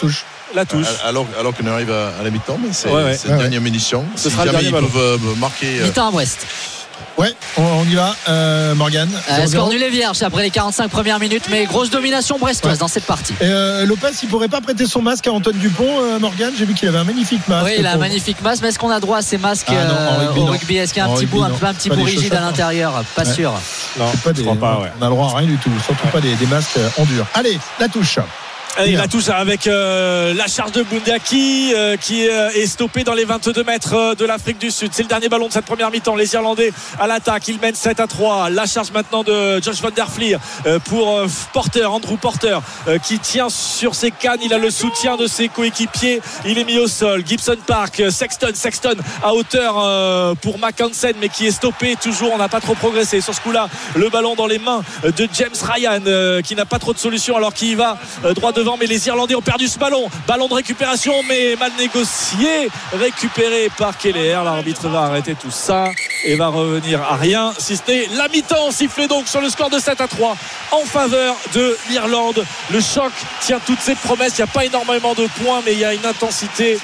la 0.54 0.64
touche. 0.64 0.86
Alors, 1.04 1.26
alors 1.38 1.52
qu'on 1.54 1.66
arrive 1.66 1.90
à, 1.90 2.12
à 2.20 2.22
la 2.22 2.30
mi-temps, 2.30 2.58
mais 2.62 2.68
c'est 2.72 2.88
Ouais, 2.88 3.02
ouais. 3.02 3.16
c'est 3.16 3.24
Ouais, 3.24 3.30
la 3.30 3.36
ouais. 3.36 3.42
dernière 3.42 3.60
munition. 3.60 4.04
Ce 4.14 4.28
si 4.28 4.34
sera 4.34 4.44
jamais 4.46 4.62
dernier 4.62 4.68
ils 4.78 4.88
peuvent 4.90 5.38
marquer. 5.38 5.80
Mi-temps 5.82 6.08
à 6.08 6.10
Brest. 6.12 6.46
Ouais, 7.16 7.32
on, 7.56 7.84
y 7.84 7.94
va, 7.94 8.14
euh, 8.28 8.74
Morgan. 8.74 9.08
Euh, 9.30 9.46
score 9.46 9.68
nul 9.68 9.82
et 9.82 9.88
vierge 9.90 10.22
après 10.22 10.42
les 10.42 10.50
45 10.50 10.88
premières 10.90 11.20
minutes, 11.20 11.44
mais 11.50 11.64
grosse 11.64 11.88
domination 11.90 12.38
brestoise 12.38 12.72
Ouais. 12.74 12.78
dans 12.78 12.88
cette 12.88 13.04
partie. 13.04 13.34
Et 13.40 13.44
euh, 13.44 13.86
Lopez, 13.86 14.08
il 14.22 14.28
pourrait 14.28 14.48
pas 14.48 14.60
prêter 14.60 14.84
son 14.86 15.00
masque 15.00 15.26
à 15.28 15.32
Antoine 15.32 15.56
Dupont, 15.56 15.86
euh, 16.00 16.18
Morgan. 16.18 16.52
J'ai 16.58 16.64
vu 16.64 16.74
qu'il 16.74 16.88
avait 16.88 16.98
un 16.98 17.04
magnifique 17.04 17.46
masque. 17.46 17.66
Oui, 17.66 17.76
il 17.78 17.86
a 17.86 17.92
un 17.92 17.96
magnifique 17.98 18.40
masque, 18.42 18.62
mais 18.62 18.68
est-ce 18.70 18.78
qu'on 18.80 18.90
a 18.90 18.98
droit 19.00 19.18
à 19.18 19.22
ces 19.22 19.38
masques 19.38 19.68
Ah 19.70 19.84
non, 19.84 19.94
en 19.94 19.96
euh, 19.96 20.26
rugby, 20.26 20.40
au 20.40 20.44
non. 20.46 20.52
rugby? 20.52 20.76
Est-ce 20.76 20.92
qu'il 20.92 21.02
y 21.02 21.06
a 21.06 21.08
un 21.08 21.10
En 21.10 21.14
petit 21.14 21.24
rugby, 21.26 21.36
bout, 21.38 21.44
un, 21.44 21.68
un 21.68 21.74
petit 21.74 21.88
bout 21.90 22.02
rigide 22.02 22.34
à 22.34 22.40
l'intérieur? 22.40 23.04
Pas 23.14 23.22
Ouais. 23.24 23.32
sûr. 23.34 23.52
Non, 23.98 24.06
pas 24.24 24.32
des, 24.32 24.42
crois 24.42 24.56
pas, 24.56 24.80
ouais. 24.80 24.90
On 25.00 25.02
a 25.02 25.08
le 25.08 25.14
droit 25.14 25.30
à 25.34 25.38
rien 25.38 25.46
du 25.48 25.56
tout, 25.58 25.70
surtout 25.84 26.06
pas 26.08 26.20
des, 26.20 26.34
des 26.34 26.46
masques 26.46 26.78
en 26.98 27.04
dur. 27.04 27.26
Allez, 27.34 27.58
la 27.78 27.88
touche. 27.88 28.18
Allez, 28.76 28.90
Bien. 28.90 29.02
la 29.02 29.06
touche 29.08 29.28
avec 29.28 29.68
euh, 29.68 30.34
la 30.34 30.48
charge 30.48 30.72
de 30.72 30.82
Bundaki 30.82 31.72
euh, 31.76 31.96
qui 31.96 32.28
euh, 32.28 32.50
est 32.50 32.66
stoppé 32.66 33.04
dans 33.04 33.14
les 33.14 33.24
22 33.24 33.62
mètres 33.62 33.94
euh, 33.94 34.14
de 34.16 34.24
l'Afrique 34.24 34.58
du 34.58 34.72
Sud. 34.72 34.90
C'est 34.92 35.04
le 35.04 35.08
dernier 35.08 35.28
ballon 35.28 35.46
de 35.46 35.52
cette 35.52 35.64
première 35.64 35.92
mi-temps. 35.92 36.16
Les 36.16 36.34
Irlandais 36.34 36.72
à 36.98 37.06
l'attaque. 37.06 37.46
Ils 37.46 37.60
mènent 37.60 37.76
7 37.76 38.00
à 38.00 38.08
3. 38.08 38.50
La 38.50 38.66
charge 38.66 38.90
maintenant 38.90 39.22
de 39.22 39.62
Josh 39.62 39.80
Van 39.80 39.90
Der 39.90 40.10
Fleer 40.10 40.38
euh, 40.66 40.80
pour 40.80 41.18
euh, 41.18 41.28
Porter, 41.52 41.84
Andrew 41.84 42.16
Porter 42.16 42.58
euh, 42.88 42.98
qui 42.98 43.20
tient 43.20 43.48
sur 43.48 43.94
ses 43.94 44.10
cannes. 44.10 44.40
Il 44.42 44.52
a 44.52 44.58
le 44.58 44.70
soutien 44.70 45.16
de 45.16 45.28
ses 45.28 45.46
coéquipiers. 45.48 46.20
Il 46.44 46.58
est 46.58 46.64
mis 46.64 46.78
au 46.78 46.88
sol. 46.88 47.22
Gibson 47.24 47.56
Park, 47.64 48.02
Sexton, 48.10 48.50
Sexton 48.54 48.96
à 49.22 49.34
hauteur 49.34 49.76
euh, 49.78 50.34
pour 50.34 50.58
Mackensen 50.58 51.14
mais 51.20 51.28
qui 51.28 51.46
est 51.46 51.52
stoppé 51.52 51.94
toujours. 52.02 52.32
On 52.34 52.38
n'a 52.38 52.48
pas 52.48 52.60
trop 52.60 52.74
progressé 52.74 53.20
sur 53.20 53.36
ce 53.36 53.40
coup-là. 53.40 53.68
Le 53.94 54.08
ballon 54.08 54.34
dans 54.34 54.48
les 54.48 54.58
mains 54.58 54.82
de 55.04 55.28
James 55.32 55.50
Ryan 55.62 56.00
euh, 56.08 56.42
qui 56.42 56.56
n'a 56.56 56.66
pas 56.66 56.80
trop 56.80 56.92
de 56.92 56.98
solution 56.98 57.36
alors 57.36 57.54
qu'il 57.54 57.76
va 57.76 57.98
euh, 58.24 58.34
droit 58.34 58.50
devant 58.50 58.63
mais 58.78 58.86
les 58.86 59.06
Irlandais 59.06 59.34
ont 59.34 59.42
perdu 59.42 59.68
ce 59.68 59.78
ballon. 59.78 60.08
Ballon 60.26 60.48
de 60.48 60.54
récupération 60.54 61.12
mais 61.28 61.56
mal 61.56 61.72
négocié 61.78 62.68
récupéré 62.92 63.70
par 63.76 63.96
Keller. 63.96 64.40
L'arbitre 64.44 64.88
va 64.88 65.02
arrêter 65.02 65.34
tout 65.34 65.50
ça 65.50 65.90
et 66.24 66.36
va 66.36 66.48
revenir 66.48 67.02
à 67.02 67.16
rien 67.16 67.52
si 67.58 67.76
ce 67.76 67.82
n'est 67.86 68.06
la 68.16 68.28
mi-temps 68.28 68.70
sifflé 68.70 69.06
donc 69.06 69.28
sur 69.28 69.40
le 69.40 69.48
score 69.48 69.70
de 69.70 69.78
7 69.78 70.00
à 70.00 70.08
3 70.08 70.36
en 70.72 70.84
faveur 70.84 71.36
de 71.54 71.76
l'Irlande. 71.90 72.44
Le 72.70 72.80
choc 72.80 73.12
tient 73.40 73.60
toutes 73.64 73.80
ses 73.80 73.94
promesses. 73.94 74.38
Il 74.38 74.42
n'y 74.42 74.50
a 74.50 74.52
pas 74.52 74.64
énormément 74.64 75.14
de 75.14 75.26
points 75.42 75.62
mais 75.64 75.72
il 75.72 75.78
y 75.78 75.84
a 75.84 75.94
une 75.94 76.06
intensité 76.06 76.78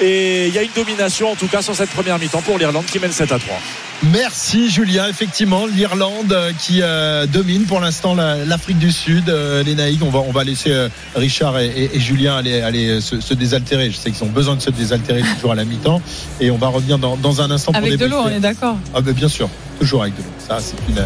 et 0.00 0.46
il 0.46 0.54
y 0.54 0.58
a 0.58 0.62
une 0.62 0.72
domination 0.74 1.32
en 1.32 1.36
tout 1.36 1.48
cas 1.48 1.62
sur 1.62 1.74
cette 1.74 1.90
première 1.90 2.18
mi-temps 2.18 2.42
pour 2.42 2.58
l'Irlande 2.58 2.86
qui 2.86 2.98
mène 2.98 3.12
7 3.12 3.32
à 3.32 3.38
3 3.38 3.56
Merci 4.02 4.68
Julien. 4.70 5.06
Effectivement, 5.08 5.66
l'Irlande 5.66 6.32
euh, 6.32 6.52
qui 6.58 6.80
euh, 6.82 7.26
domine 7.26 7.64
pour 7.64 7.80
l'instant 7.80 8.14
la- 8.14 8.44
l'Afrique 8.44 8.78
du 8.78 8.92
Sud. 8.92 9.28
Euh, 9.30 9.62
les 9.62 9.74
Naïcs, 9.74 10.02
on 10.02 10.10
va, 10.10 10.18
on 10.18 10.30
va 10.32 10.44
laisser 10.44 10.72
euh, 10.72 10.88
Richard 11.14 11.58
et, 11.58 11.66
et- 11.68 11.96
et 11.96 12.00
Julien 12.00 12.36
aller, 12.36 12.60
aller 12.60 13.00
se, 13.00 13.20
se 13.20 13.32
désaltérer. 13.34 13.90
Je 13.90 13.96
sais 13.96 14.10
qu'ils 14.10 14.24
ont 14.24 14.30
besoin 14.30 14.56
de 14.56 14.60
se 14.62 14.70
désaltérer 14.70 15.22
toujours 15.36 15.52
à 15.52 15.54
la 15.54 15.64
mi-temps. 15.64 16.02
Et 16.40 16.50
on 16.50 16.58
va 16.58 16.68
revenir 16.68 16.98
dans, 16.98 17.16
dans 17.16 17.40
un 17.40 17.50
instant 17.50 17.72
pour 17.72 17.82
Avec 17.82 17.98
de 17.98 18.04
l'eau, 18.06 18.18
on 18.24 18.28
est 18.28 18.40
d'accord. 18.40 18.76
Ah 18.94 19.00
ben 19.00 19.14
bien 19.14 19.28
sûr, 19.28 19.48
toujours 19.78 20.02
avec 20.02 20.16
de 20.16 20.22
l'eau. 20.22 20.28
Ça, 20.46 20.58
c'est 20.60 20.76
une. 20.88 21.04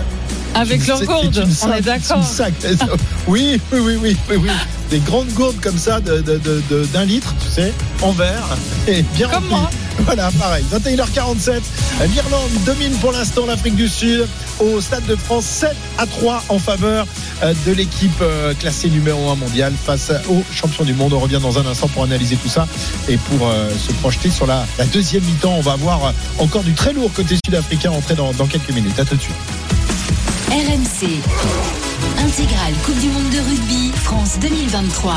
Avec 0.54 0.86
leur 0.86 1.02
gourde, 1.04 1.46
on 1.62 1.72
est 1.72 1.80
d'accord. 1.82 2.24
Oui, 3.26 3.60
oui, 3.72 3.78
oui, 3.80 4.16
oui, 4.28 4.36
oui. 4.36 4.50
Des 4.90 5.00
grandes 5.00 5.28
gourdes 5.34 5.60
comme 5.60 5.76
ça 5.76 6.00
d'un 6.00 7.04
litre, 7.04 7.34
tu 7.44 7.50
sais, 7.50 7.72
en 8.00 8.12
verre 8.12 8.56
et 8.86 9.02
bien 9.14 9.28
Comme 9.28 9.48
moi. 9.48 9.70
Voilà, 10.04 10.30
pareil. 10.38 10.64
21h47. 10.72 11.60
L'Irlande 12.14 12.50
domine 12.64 12.92
pour 13.00 13.10
l'instant 13.10 13.46
l'Afrique 13.46 13.74
du 13.74 13.88
Sud 13.88 14.26
au 14.60 14.80
Stade 14.80 15.04
de 15.06 15.16
France 15.16 15.44
7 15.44 15.74
à 15.98 16.06
3 16.06 16.44
en 16.48 16.58
faveur 16.60 17.04
euh, 17.42 17.52
de 17.66 17.72
l'équipe 17.72 18.12
euh, 18.22 18.54
classée 18.54 18.88
numéro 18.90 19.28
1 19.30 19.34
mondiale 19.34 19.72
face 19.84 20.12
aux 20.28 20.42
champions 20.52 20.84
du 20.84 20.94
monde. 20.94 21.12
On 21.14 21.18
revient 21.18 21.40
dans 21.42 21.58
un 21.58 21.66
instant 21.66 21.88
pour 21.88 22.04
analyser 22.04 22.36
tout 22.36 22.48
ça 22.48 22.68
et 23.08 23.16
pour 23.16 23.48
euh, 23.48 23.70
se 23.76 23.92
projeter 23.94 24.30
sur 24.30 24.46
la, 24.46 24.64
la 24.78 24.84
deuxième 24.86 25.24
mi-temps. 25.24 25.54
On 25.58 25.62
va 25.62 25.72
avoir 25.72 26.14
encore 26.38 26.62
du 26.62 26.74
très 26.74 26.92
lourd 26.92 27.12
côté 27.12 27.36
sud-africain 27.44 27.90
entrer 27.90 28.14
dans, 28.14 28.32
dans 28.32 28.46
RMC. 30.50 31.22
Intégrale 32.18 32.74
Coupe 32.84 32.98
du 33.00 33.08
Monde 33.08 33.30
de 33.30 33.38
rugby 33.38 33.92
France 33.92 34.38
2023. 34.40 35.14